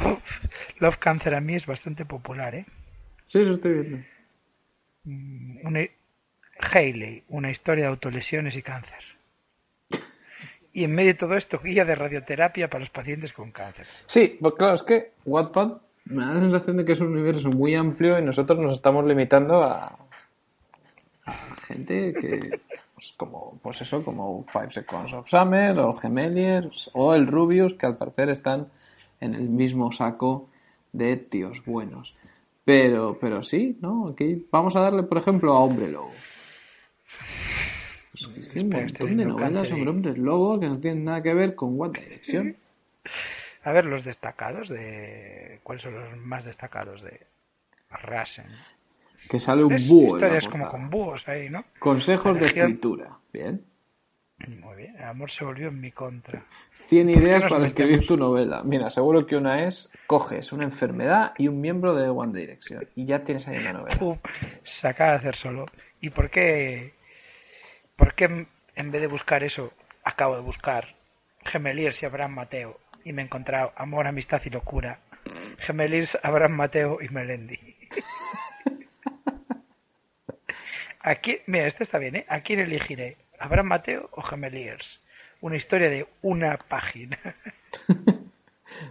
Love, 0.00 0.22
Love 0.78 0.98
Cancer 0.98 1.34
a 1.34 1.40
mí 1.40 1.54
es 1.54 1.66
bastante 1.66 2.04
popular, 2.04 2.54
¿eh? 2.54 2.66
Sí, 3.24 3.40
eso 3.40 3.54
estoy 3.54 3.72
viendo. 3.74 3.98
Una, 5.64 5.80
Hailey, 6.72 7.24
una 7.28 7.50
historia 7.50 7.84
de 7.84 7.90
autolesiones 7.90 8.56
y 8.56 8.62
cáncer. 8.62 8.98
Y 10.72 10.84
en 10.84 10.94
medio 10.94 11.12
de 11.12 11.18
todo 11.18 11.36
esto, 11.36 11.60
guía 11.62 11.84
de 11.84 11.94
radioterapia 11.94 12.68
para 12.68 12.80
los 12.80 12.90
pacientes 12.90 13.32
con 13.32 13.50
cáncer. 13.50 13.86
Sí, 14.06 14.38
pues 14.40 14.54
claro, 14.54 14.74
es 14.74 14.82
que 14.82 15.12
Wattpad 15.26 15.72
me 16.06 16.24
da 16.24 16.34
la 16.34 16.40
sensación 16.40 16.78
de 16.78 16.84
que 16.84 16.92
es 16.92 17.00
un 17.00 17.08
universo 17.08 17.50
muy 17.50 17.74
amplio 17.74 18.18
y 18.18 18.22
nosotros 18.22 18.58
nos 18.58 18.76
estamos 18.76 19.04
limitando 19.04 19.62
a, 19.62 19.98
a 21.26 21.32
gente 21.66 22.14
que, 22.14 22.60
pues 22.94 23.12
como, 23.16 23.58
pues 23.62 23.82
eso, 23.82 24.02
como 24.02 24.44
Five 24.44 24.70
Seconds 24.70 25.12
of 25.12 25.28
Summer 25.28 25.78
o 25.78 25.92
Gemeliers 25.94 26.90
o 26.94 27.14
el 27.14 27.26
Rubius, 27.26 27.74
que 27.74 27.86
al 27.86 27.96
parecer 27.96 28.30
están 28.30 28.68
en 29.22 29.34
el 29.34 29.48
mismo 29.48 29.92
saco 29.92 30.50
de 30.92 31.16
tíos 31.16 31.64
buenos. 31.64 32.16
Pero, 32.64 33.18
pero 33.20 33.42
sí, 33.42 33.78
¿no? 33.80 34.08
Aquí 34.08 34.46
vamos 34.50 34.76
a 34.76 34.80
darle, 34.80 35.04
por 35.04 35.18
ejemplo, 35.18 35.52
a 35.52 35.60
Hombre 35.60 35.88
Lobo. 35.88 36.12
Pues 38.10 38.28
es 38.36 38.48
que 38.48 38.58
hay 38.58 38.64
un 38.64 38.70
montón 38.70 39.16
de 39.16 39.24
novelas 39.24 39.68
sobre 39.68 39.88
hombres 39.88 40.18
lobo 40.18 40.60
que 40.60 40.68
no 40.68 40.78
tienen 40.78 41.04
nada 41.04 41.22
que 41.22 41.32
ver 41.32 41.54
con 41.54 41.80
One 41.80 41.98
Direction. 41.98 42.56
A 43.64 43.72
ver, 43.72 43.86
los 43.86 44.04
destacados 44.04 44.68
de... 44.68 45.60
¿Cuáles 45.62 45.82
son 45.82 45.94
los 45.94 46.18
más 46.18 46.44
destacados 46.44 47.02
de 47.02 47.20
Rasen? 47.90 48.46
Que 49.28 49.40
sale 49.40 49.64
un 49.64 49.76
búho. 49.88 50.16
historias 50.16 50.48
como 50.48 50.68
con 50.68 50.90
búhos 50.90 51.26
ahí, 51.28 51.48
¿no? 51.48 51.64
Consejos 51.78 52.38
de 52.38 52.46
escritura. 52.46 53.16
Bien. 53.32 53.64
Muy 54.48 54.76
bien, 54.76 54.96
el 54.96 55.04
amor 55.04 55.30
se 55.30 55.44
volvió 55.44 55.68
en 55.68 55.80
mi 55.80 55.92
contra. 55.92 56.44
100 56.74 57.06
¿Por 57.06 57.14
qué 57.14 57.20
ideas 57.20 57.44
para 57.44 57.64
escribir 57.64 57.92
metemos? 57.92 58.06
tu 58.08 58.16
novela. 58.16 58.62
Mira, 58.64 58.90
seguro 58.90 59.26
que 59.26 59.36
una 59.36 59.64
es, 59.64 59.90
coges 60.06 60.52
una 60.52 60.64
enfermedad 60.64 61.32
y 61.38 61.48
un 61.48 61.60
miembro 61.60 61.94
de 61.94 62.08
One 62.08 62.38
Direction. 62.38 62.88
Y 62.96 63.04
ya 63.04 63.24
tienes 63.24 63.46
ahí 63.48 63.58
una 63.58 63.72
novela. 63.72 64.18
Se 64.64 64.88
acaba 64.88 65.12
de 65.12 65.16
hacer 65.18 65.36
solo. 65.36 65.66
¿Y 66.00 66.10
por 66.10 66.30
qué, 66.30 66.94
por 67.96 68.14
qué 68.14 68.46
en 68.74 68.90
vez 68.90 69.00
de 69.00 69.06
buscar 69.06 69.44
eso, 69.44 69.72
acabo 70.04 70.34
de 70.34 70.42
buscar 70.42 70.96
Gemeliers 71.44 72.02
y 72.02 72.06
Abraham 72.06 72.34
Mateo 72.34 72.80
y 73.04 73.12
me 73.12 73.22
he 73.22 73.24
encontrado 73.24 73.72
Amor, 73.76 74.06
Amistad 74.06 74.42
y 74.44 74.50
Locura? 74.50 75.00
Gemeliers, 75.58 76.18
Abraham 76.22 76.52
Mateo 76.52 76.98
y 77.00 77.08
Melendi. 77.08 77.58
Aquí, 81.00 81.38
mira, 81.46 81.66
este 81.66 81.82
está 81.82 81.98
bien, 81.98 82.16
¿eh? 82.16 82.26
¿A 82.28 82.40
quién 82.40 82.60
elegiré? 82.60 83.16
¿Abraham 83.42 83.66
Mateo 83.66 84.08
o 84.12 84.22
Gemeliers? 84.22 85.00
Una 85.40 85.56
historia 85.56 85.90
de 85.90 86.06
una 86.22 86.56
página. 86.56 87.18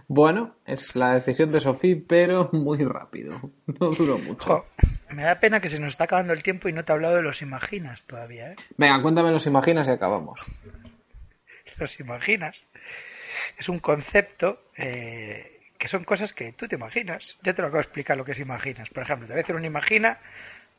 Bueno, 0.06 0.54
es 0.64 0.94
la 0.94 1.14
decisión 1.14 1.50
de 1.50 1.58
Sofía, 1.58 1.96
pero 2.06 2.48
muy 2.52 2.78
rápido. 2.84 3.40
No 3.66 3.90
duró 3.90 4.16
mucho. 4.16 4.46
Jo, 4.46 4.66
me 5.10 5.24
da 5.24 5.40
pena 5.40 5.60
que 5.60 5.68
se 5.68 5.80
nos 5.80 5.90
está 5.90 6.04
acabando 6.04 6.32
el 6.32 6.44
tiempo 6.44 6.68
y 6.68 6.72
no 6.72 6.84
te 6.84 6.92
he 6.92 6.94
hablado 6.94 7.16
de 7.16 7.22
los 7.22 7.42
imaginas 7.42 8.04
todavía, 8.04 8.52
¿eh? 8.52 8.56
Venga, 8.76 9.02
cuéntame 9.02 9.32
los 9.32 9.44
imaginas 9.46 9.88
y 9.88 9.90
acabamos. 9.90 10.40
los 11.78 11.98
imaginas. 11.98 12.64
Es 13.58 13.68
un 13.68 13.80
concepto 13.80 14.62
eh, 14.76 15.60
que 15.78 15.88
son 15.88 16.04
cosas 16.04 16.32
que 16.32 16.52
tú 16.52 16.68
te 16.68 16.76
imaginas. 16.76 17.36
Ya 17.42 17.52
te 17.52 17.62
lo 17.62 17.66
acabo 17.66 17.78
de 17.78 17.86
explicar 17.86 18.16
lo 18.16 18.24
que 18.24 18.32
es 18.32 18.38
imaginas. 18.38 18.88
Por 18.90 19.02
ejemplo, 19.02 19.26
te 19.26 19.32
voy 19.32 19.40
a 19.40 19.42
hacer 19.42 19.56
una 19.56 19.66
imagina 19.66 20.20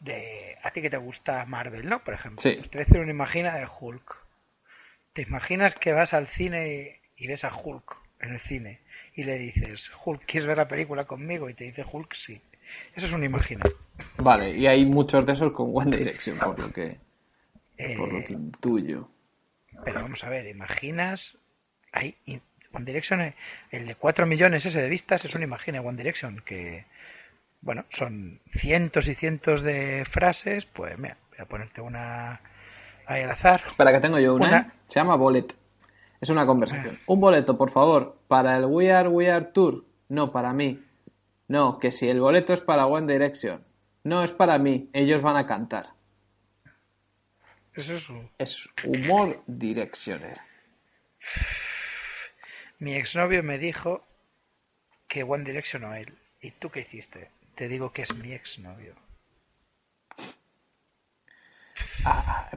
de 0.04 0.58
a 0.62 0.72
ti 0.72 0.82
que 0.82 0.90
te 0.90 0.98
gusta 0.98 1.46
Marvel, 1.46 1.88
¿no? 1.88 2.04
Por 2.04 2.14
ejemplo, 2.14 2.42
Sí. 2.42 2.56
Pues 2.58 2.70
te 2.70 2.78
voy 2.78 2.84
a 2.84 2.88
hacer 2.88 3.02
una 3.02 3.12
imagina 3.12 3.56
de 3.56 3.68
Hulk. 3.68 4.18
Te 5.14 5.22
imaginas 5.22 5.76
que 5.76 5.94
vas 5.94 6.14
al 6.14 6.28
cine 6.28 7.02
y 7.18 7.28
ves 7.28 7.44
a 7.44 7.56
Hulk 7.56 7.96
en 8.20 8.34
el 8.34 8.40
cine 8.42 8.80
y 9.16 9.24
le 9.24 9.38
dices, 9.38 9.92
Hulk, 10.04 10.26
¿quieres 10.26 10.48
ver 10.48 10.58
la 10.58 10.68
película 10.68 11.06
conmigo? 11.06 11.50
Y 11.50 11.54
te 11.54 11.66
dice 11.66 11.86
Hulk, 11.90 12.14
sí. 12.14 12.42
Eso 12.96 13.06
es 13.06 13.12
una 13.12 13.26
imagina. 13.26 13.64
Vale, 14.18 14.52
y 14.52 14.68
hay 14.68 14.86
muchos 14.86 15.26
de 15.26 15.34
esos 15.34 15.52
con 15.52 15.72
One 15.74 15.98
Direction, 15.98 16.38
por 16.38 16.58
lo 16.60 16.72
que, 16.72 16.98
Eh, 17.78 17.98
por 17.98 18.12
lo 18.12 18.24
que 18.24 18.34
intuyo. 18.34 19.10
Pero 19.84 20.02
vamos 20.02 20.24
a 20.24 20.30
ver, 20.30 20.48
imaginas. 20.48 21.38
Hay 21.92 22.18
One 22.74 22.86
Direction, 22.86 23.22
eh, 23.22 23.36
el 23.72 23.86
de 23.86 23.96
4 23.96 24.26
millones 24.26 24.66
ese 24.66 24.82
de 24.82 24.90
vistas 24.90 25.26
es 25.26 25.36
una 25.36 25.44
imagina 25.44 25.82
One 25.82 25.98
Direction 25.98 26.42
que, 26.46 26.86
bueno, 27.64 27.86
son 27.90 28.40
cientos 28.48 29.08
y 29.08 29.16
cientos 29.16 29.62
de 29.62 30.06
frases. 30.10 30.66
Pues 30.66 30.98
mira, 30.98 31.18
voy 31.32 31.40
a 31.40 31.46
ponerte 31.46 31.82
una 31.82 32.42
ahí 33.08 33.24
al 33.24 33.32
azar. 33.32 33.62
Espera, 33.68 33.92
que 33.92 34.00
tengo 34.02 34.20
yo 34.20 34.36
una. 34.36 34.48
Una- 34.48 34.58
¿eh? 34.60 34.72
Se 34.88 35.00
llama 35.00 35.16
Bolet. 35.16 35.56
Es 36.22 36.30
una 36.30 36.46
conversación. 36.46 37.00
Un 37.08 37.20
boleto, 37.20 37.58
por 37.58 37.70
favor, 37.72 38.18
para 38.28 38.58
el 38.58 38.66
We 38.66 38.92
Are 38.92 39.10
We 39.10 39.30
Are 39.32 39.46
Tour. 39.46 39.84
No, 40.10 40.32
para 40.32 40.54
mí. 40.54 40.82
No, 41.48 41.80
que 41.80 41.92
si 41.92 42.08
el 42.10 42.20
boleto 42.22 42.54
es 42.54 42.62
para 42.62 42.86
One 42.86 43.12
Direction. 43.12 43.64
No, 44.04 44.24
es 44.24 44.32
para 44.32 44.58
mí. 44.58 44.90
Ellos 44.94 45.22
van 45.22 45.36
a 45.38 45.46
cantar. 45.48 45.88
Eso 47.74 47.94
es 47.96 48.10
un- 48.10 48.30
Es 48.38 48.70
humor 48.86 49.42
directioner. 49.48 50.38
Mi 52.80 52.96
exnovio 52.96 53.44
me 53.44 53.58
dijo 53.58 54.06
que 55.08 55.24
One 55.24 55.44
Direction 55.44 55.84
o 55.86 55.96
él. 55.96 56.14
¿Y 56.42 56.52
tú 56.52 56.70
qué 56.70 56.82
hiciste? 56.82 57.30
Te 57.56 57.68
digo 57.68 57.92
que 57.92 58.02
es 58.04 58.16
mi 58.16 58.32
exnovio. 58.32 58.96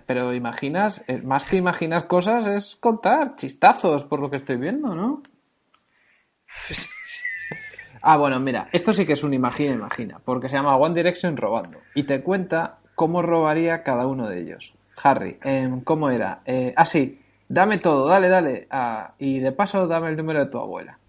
Pero 0.07 0.33
imaginas, 0.35 1.05
eh, 1.09 1.19
más 1.19 1.45
que 1.45 1.57
imaginar 1.57 2.07
cosas, 2.07 2.47
es 2.47 2.77
contar 2.77 3.37
chistazos, 3.37 4.05
por 4.05 4.21
lo 4.21 4.31
que 4.31 4.37
estoy 4.37 4.57
viendo, 4.57 4.95
¿no? 4.95 5.23
Ah, 8.09 8.19
bueno, 8.19 8.39
mira, 8.39 8.69
esto 8.73 8.93
sí 8.93 9.05
que 9.05 9.15
es 9.15 9.25
un 9.25 9.35
imagina, 9.35 9.73
imagina, 9.73 10.21
porque 10.25 10.49
se 10.49 10.55
llama 10.55 10.77
One 10.77 10.95
Direction 10.95 11.37
robando. 11.37 11.81
Y 11.93 12.05
te 12.05 12.23
cuenta 12.23 12.79
cómo 12.95 13.21
robaría 13.21 13.83
cada 13.83 14.07
uno 14.07 14.29
de 14.29 14.43
ellos. 14.43 14.75
Harry, 15.03 15.39
em, 15.43 15.81
¿cómo 15.81 16.11
era? 16.11 16.41
Eh, 16.45 16.73
ah, 16.77 16.87
sí, 16.87 17.21
dame 17.49 17.79
todo, 17.79 18.07
dale, 18.07 18.29
dale. 18.29 18.69
Ah, 18.71 19.15
y 19.19 19.41
de 19.41 19.51
paso, 19.51 19.89
dame 19.89 20.11
el 20.11 20.17
número 20.17 20.39
de 20.39 20.47
tu 20.47 20.59
abuela. 20.59 21.01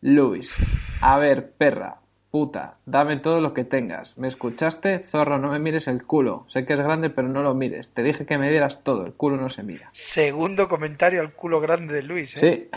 Luis, 0.00 0.56
a 1.02 1.18
ver, 1.18 1.52
perra, 1.52 1.98
puta, 2.36 2.74
dame 2.84 3.16
todo 3.16 3.40
lo 3.40 3.54
que 3.54 3.64
tengas. 3.64 4.18
¿Me 4.18 4.28
escuchaste? 4.28 4.98
Zorro, 4.98 5.38
no 5.38 5.52
me 5.52 5.58
mires 5.58 5.88
el 5.88 6.04
culo. 6.04 6.44
Sé 6.48 6.66
que 6.66 6.74
es 6.74 6.78
grande, 6.80 7.08
pero 7.08 7.28
no 7.28 7.42
lo 7.42 7.54
mires. 7.54 7.94
Te 7.94 8.02
dije 8.02 8.26
que 8.26 8.36
me 8.36 8.50
dieras 8.50 8.82
todo, 8.84 9.06
el 9.06 9.14
culo 9.14 9.38
no 9.38 9.48
se 9.48 9.62
mira. 9.62 9.88
Segundo 9.94 10.68
comentario 10.68 11.22
al 11.22 11.32
culo 11.32 11.62
grande 11.62 11.94
de 11.94 12.02
Luis, 12.02 12.36
¿eh? 12.36 12.68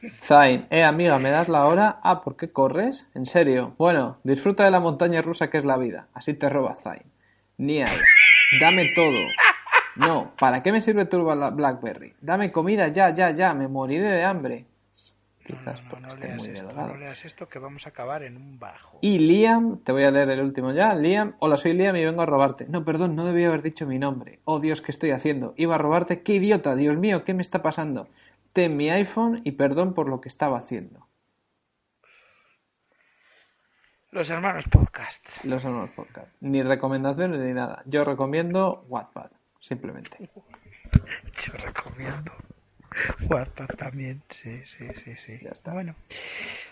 Sí. 0.00 0.08
Zain, 0.18 0.66
eh 0.70 0.84
amiga, 0.84 1.18
¿me 1.18 1.28
das 1.28 1.50
la 1.50 1.66
hora? 1.66 2.00
Ah, 2.02 2.22
¿por 2.22 2.34
qué 2.38 2.48
corres? 2.50 3.04
¿En 3.14 3.26
serio? 3.26 3.74
Bueno, 3.76 4.16
disfruta 4.24 4.64
de 4.64 4.70
la 4.70 4.80
montaña 4.80 5.20
rusa 5.20 5.50
que 5.50 5.58
es 5.58 5.66
la 5.66 5.76
vida. 5.76 6.06
Así 6.14 6.32
te 6.32 6.48
roba 6.48 6.74
Zain. 6.76 7.02
Niall, 7.58 8.00
dame 8.58 8.86
todo. 8.94 9.18
No, 9.96 10.32
¿para 10.40 10.62
qué 10.62 10.72
me 10.72 10.80
sirve 10.80 11.04
tu 11.04 11.18
Bla- 11.18 11.50
Blackberry? 11.54 12.14
Dame 12.22 12.50
comida 12.52 12.88
ya, 12.88 13.10
ya, 13.10 13.32
ya, 13.32 13.52
me 13.52 13.68
moriré 13.68 14.10
de 14.10 14.24
hambre. 14.24 14.64
Quizás 15.46 15.82
no, 15.84 15.84
no, 15.84 15.90
porque 15.90 16.02
no 16.02 16.08
esté 16.08 16.28
muy 16.28 16.48
esto, 16.48 16.66
delgado. 16.66 16.88
no 16.88 16.96
leas 16.96 17.24
esto 17.24 17.48
que 17.48 17.58
vamos 17.58 17.86
a 17.86 17.90
acabar 17.90 18.22
en 18.24 18.36
un 18.36 18.58
bajo. 18.58 18.98
Y 19.00 19.18
Liam, 19.20 19.78
te 19.78 19.92
voy 19.92 20.02
a 20.04 20.10
leer 20.10 20.30
el 20.30 20.40
último 20.40 20.72
ya. 20.72 20.94
Liam, 20.94 21.36
hola, 21.38 21.56
soy 21.56 21.72
Liam 21.72 21.96
y 21.96 22.04
vengo 22.04 22.22
a 22.22 22.26
robarte. 22.26 22.66
No, 22.68 22.84
perdón, 22.84 23.14
no 23.14 23.24
debía 23.24 23.48
haber 23.48 23.62
dicho 23.62 23.86
mi 23.86 23.98
nombre. 23.98 24.40
Oh, 24.44 24.60
Dios, 24.60 24.80
¿qué 24.80 24.90
estoy 24.90 25.12
haciendo? 25.12 25.54
Iba 25.56 25.76
a 25.76 25.78
robarte. 25.78 26.22
¡Qué 26.22 26.34
idiota! 26.34 26.74
Dios 26.74 26.96
mío, 26.96 27.24
¿qué 27.24 27.32
me 27.32 27.42
está 27.42 27.62
pasando? 27.62 28.08
Ten 28.52 28.76
mi 28.76 28.90
iPhone 28.90 29.40
y 29.44 29.52
perdón 29.52 29.94
por 29.94 30.08
lo 30.08 30.20
que 30.20 30.28
estaba 30.28 30.58
haciendo. 30.58 31.06
Los 34.10 34.30
hermanos 34.30 34.64
podcast. 34.68 35.44
Los 35.44 35.62
son 35.62 35.78
los 35.78 35.90
podcasts. 35.90 36.32
Ni 36.40 36.62
recomendaciones 36.62 37.38
ni 37.38 37.52
nada. 37.52 37.82
Yo 37.86 38.02
recomiendo 38.04 38.84
Wattpad, 38.88 39.30
simplemente. 39.60 40.30
Yo 41.44 41.52
recomiendo 41.58 42.32
WhatsApp 43.28 43.76
también. 43.76 44.22
Sí, 44.30 44.62
sí, 44.66 44.86
sí, 44.94 45.16
sí. 45.16 45.38
Ya 45.42 45.50
está. 45.50 45.72
Bueno, 45.72 45.94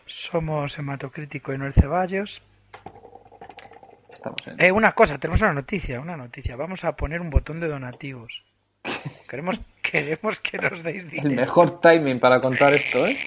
somos 0.06 0.78
Hematocrítico 0.78 1.52
y 1.52 1.58
Noel 1.58 1.74
Ceballos. 1.74 2.42
Estamos 4.12 4.46
en... 4.46 4.60
Eh, 4.62 4.72
una 4.72 4.92
cosa, 4.92 5.18
tenemos 5.18 5.40
una 5.40 5.52
noticia, 5.52 6.00
una 6.00 6.16
noticia. 6.16 6.56
Vamos 6.56 6.84
a 6.84 6.94
poner 6.96 7.20
un 7.20 7.30
botón 7.30 7.60
de 7.60 7.68
donativos. 7.68 8.42
Queremos, 9.28 9.60
queremos 9.82 10.40
que 10.40 10.58
nos 10.58 10.82
deis 10.82 11.04
El 11.04 11.10
dinero. 11.10 11.34
mejor 11.42 11.80
timing 11.80 12.20
para 12.20 12.40
contar 12.40 12.74
esto, 12.74 13.06
¿eh? 13.06 13.18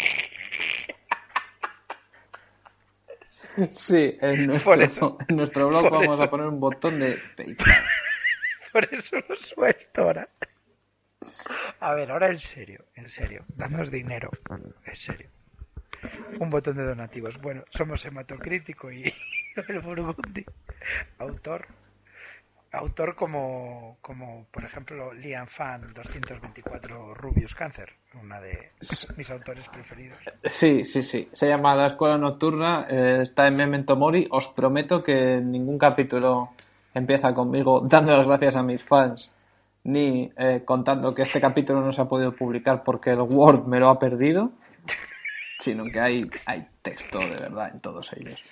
Sí, 3.71 4.17
en 4.21 4.47
nuestro, 4.47 4.71
Por 4.71 4.81
eso. 4.83 5.17
en 5.27 5.35
nuestro 5.35 5.67
blog 5.67 5.89
vamos 5.89 6.15
eso. 6.15 6.23
a 6.23 6.29
poner 6.29 6.47
un 6.47 6.59
botón 6.59 6.99
de 6.99 7.17
PayPal. 7.37 7.75
Por 8.71 8.87
eso 8.93 9.17
lo 9.27 9.35
suelto 9.35 10.01
ahora. 10.03 10.29
A 11.79 11.93
ver, 11.93 12.11
ahora 12.11 12.29
en 12.29 12.39
serio, 12.39 12.85
en 12.95 13.07
serio. 13.07 13.43
Danos 13.55 13.91
dinero. 13.91 14.29
En 14.85 14.95
serio. 14.95 15.29
Un 16.39 16.49
botón 16.49 16.77
de 16.77 16.83
donativos. 16.83 17.39
Bueno, 17.39 17.63
somos 17.69 18.05
Hematocrítico 18.05 18.91
y 18.91 19.13
el 19.67 19.79
Burgundi. 19.79 20.45
Autor. 21.19 21.67
Autor 22.71 23.15
como, 23.15 23.97
como, 24.01 24.45
por 24.51 24.63
ejemplo, 24.63 25.13
Liam 25.13 25.47
Fan 25.47 25.93
224 25.93 27.13
Rubius 27.13 27.55
Cancer. 27.55 27.93
Una 28.21 28.41
de 28.41 28.71
mis 29.15 29.29
autores 29.29 29.67
preferidos. 29.69 30.19
Sí, 30.43 30.83
sí, 30.83 31.01
sí. 31.01 31.29
Se 31.31 31.47
llama 31.47 31.75
La 31.75 31.87
Escuela 31.87 32.17
Nocturna, 32.17 32.87
eh, 32.89 33.19
está 33.21 33.47
en 33.47 33.55
Memento 33.55 33.95
Mori. 33.95 34.27
Os 34.31 34.49
prometo 34.49 35.03
que 35.03 35.39
ningún 35.41 35.77
capítulo 35.77 36.49
empieza 36.93 37.33
conmigo 37.33 37.81
dando 37.81 38.17
las 38.17 38.25
gracias 38.25 38.55
a 38.55 38.63
mis 38.63 38.83
fans, 38.83 39.33
ni 39.87 40.29
eh, 40.35 40.63
contando 40.65 41.15
que 41.15 41.21
este 41.21 41.39
capítulo 41.39 41.79
no 41.81 41.93
se 41.93 42.01
ha 42.01 42.05
podido 42.05 42.35
publicar 42.35 42.83
porque 42.83 43.11
el 43.11 43.21
Word 43.21 43.67
me 43.67 43.79
lo 43.79 43.89
ha 43.89 43.97
perdido, 43.97 44.51
sino 45.59 45.85
que 45.85 45.99
hay, 45.99 46.29
hay 46.45 46.67
texto 46.81 47.19
de 47.19 47.37
verdad 47.37 47.71
en 47.73 47.79
todos 47.79 48.11
ellos. 48.13 48.43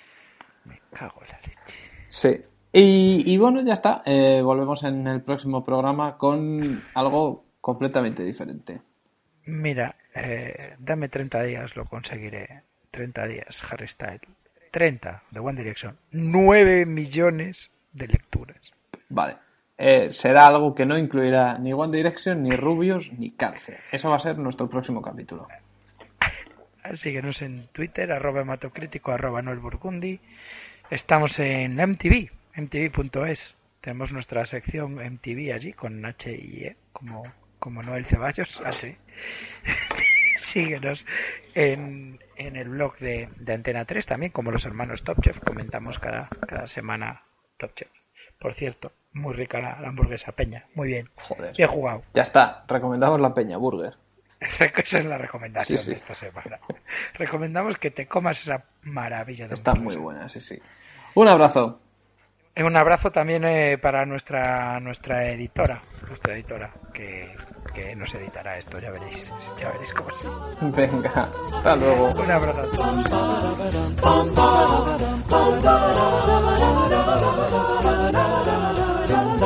Me 0.64 0.80
cago 0.90 1.20
en 1.22 1.28
la 1.28 1.38
leche. 1.38 1.74
Sí. 2.08 2.40
Y, 2.72 3.22
y 3.26 3.36
bueno, 3.36 3.62
ya 3.62 3.74
está. 3.74 4.02
Eh, 4.06 4.40
volvemos 4.42 4.82
en 4.82 5.06
el 5.06 5.20
próximo 5.20 5.62
programa 5.62 6.16
con 6.16 6.82
algo 6.94 7.44
completamente 7.60 8.24
diferente. 8.24 8.80
Mira, 9.44 9.94
eh, 10.14 10.74
dame 10.78 11.10
30 11.10 11.42
días, 11.42 11.76
lo 11.76 11.84
conseguiré. 11.84 12.62
30 12.90 13.26
días, 13.26 13.62
Harry 13.70 13.88
Styles. 13.88 14.22
30 14.70 15.22
de 15.30 15.40
One 15.40 15.58
Direction. 15.58 15.98
9 16.12 16.86
millones 16.86 17.70
de 17.92 18.08
lecturas. 18.08 18.72
Vale. 19.10 19.45
Eh, 19.78 20.12
será 20.12 20.46
algo 20.46 20.74
que 20.74 20.86
no 20.86 20.96
incluirá 20.96 21.58
ni 21.58 21.72
One 21.72 21.96
Direction, 21.96 22.42
ni 22.42 22.56
Rubios, 22.56 23.12
ni 23.12 23.32
cárcel. 23.32 23.76
Eso 23.92 24.08
va 24.08 24.16
a 24.16 24.20
ser 24.20 24.38
nuestro 24.38 24.68
próximo 24.68 25.02
capítulo. 25.02 25.48
Síguenos 26.94 27.42
en 27.42 27.66
Twitter, 27.72 28.10
arroba 28.12 28.42
hematocrítico, 28.42 29.12
arroba 29.12 29.42
Noel 29.42 29.58
Burgundi. 29.58 30.20
Estamos 30.88 31.38
en 31.40 31.74
MTV, 31.76 32.30
mtv.es. 32.54 33.56
Tenemos 33.80 34.12
nuestra 34.12 34.46
sección 34.46 34.94
MTV 34.94 35.52
allí 35.52 35.72
con 35.72 36.04
H 36.04 36.32
y 36.32 36.64
E, 36.64 36.76
como, 36.92 37.24
como 37.58 37.82
Noel 37.82 38.06
Ceballos, 38.06 38.60
H. 38.64 38.96
Síguenos 40.38 41.06
en, 41.54 42.18
en 42.36 42.56
el 42.56 42.68
blog 42.68 42.98
de, 42.98 43.28
de 43.36 43.52
Antena 43.52 43.84
3 43.84 44.06
también, 44.06 44.32
como 44.32 44.50
los 44.50 44.64
hermanos 44.64 45.02
Top 45.02 45.20
Chef. 45.20 45.40
Comentamos 45.40 45.98
cada, 45.98 46.28
cada 46.28 46.66
semana 46.66 47.22
Top 47.58 47.74
Chef. 47.74 47.95
Por 48.46 48.54
cierto, 48.54 48.92
muy 49.12 49.34
rica 49.34 49.58
la, 49.60 49.80
la 49.80 49.88
hamburguesa 49.88 50.30
peña. 50.30 50.66
Muy 50.76 50.86
bien. 50.86 51.10
Joder. 51.16 51.52
Bien 51.56 51.68
jugado. 51.68 52.04
Ya 52.14 52.22
está. 52.22 52.64
Recomendamos 52.68 53.20
la 53.20 53.34
Peña 53.34 53.56
Burger. 53.56 53.94
Esa 54.40 55.00
es 55.00 55.04
la 55.04 55.18
recomendación 55.18 55.76
Sí, 55.76 55.84
sí. 55.86 55.90
de 55.90 55.96
esta 55.96 56.14
semana. 56.14 56.60
Recomendamos 57.14 57.76
que 57.76 57.90
te 57.90 58.06
comas 58.06 58.40
esa 58.40 58.62
maravilla 58.82 59.48
de 59.48 59.54
Está 59.54 59.74
muy 59.74 59.96
buena, 59.96 60.28
sí, 60.28 60.40
sí. 60.40 60.60
Un 61.16 61.26
abrazo. 61.26 61.80
Un 62.58 62.74
abrazo 62.74 63.10
también 63.10 63.44
eh, 63.44 63.76
para 63.76 64.06
nuestra 64.06 64.80
nuestra 64.80 65.30
editora, 65.30 65.82
nuestra 66.08 66.32
editora 66.34 66.70
que, 66.92 67.30
que 67.74 67.94
nos 67.94 68.14
editará 68.14 68.56
esto, 68.56 68.78
ya 68.78 68.90
veréis, 68.90 69.30
ya 69.60 69.70
veréis 69.72 69.92
cómo 69.92 70.10
sí. 70.14 70.26
Venga. 70.62 71.28
Hasta 71.54 71.76
luego. 71.76 72.08
Un 72.18 72.30
abrazo 72.30 72.60
a 72.60 72.70
todos. 79.10 79.45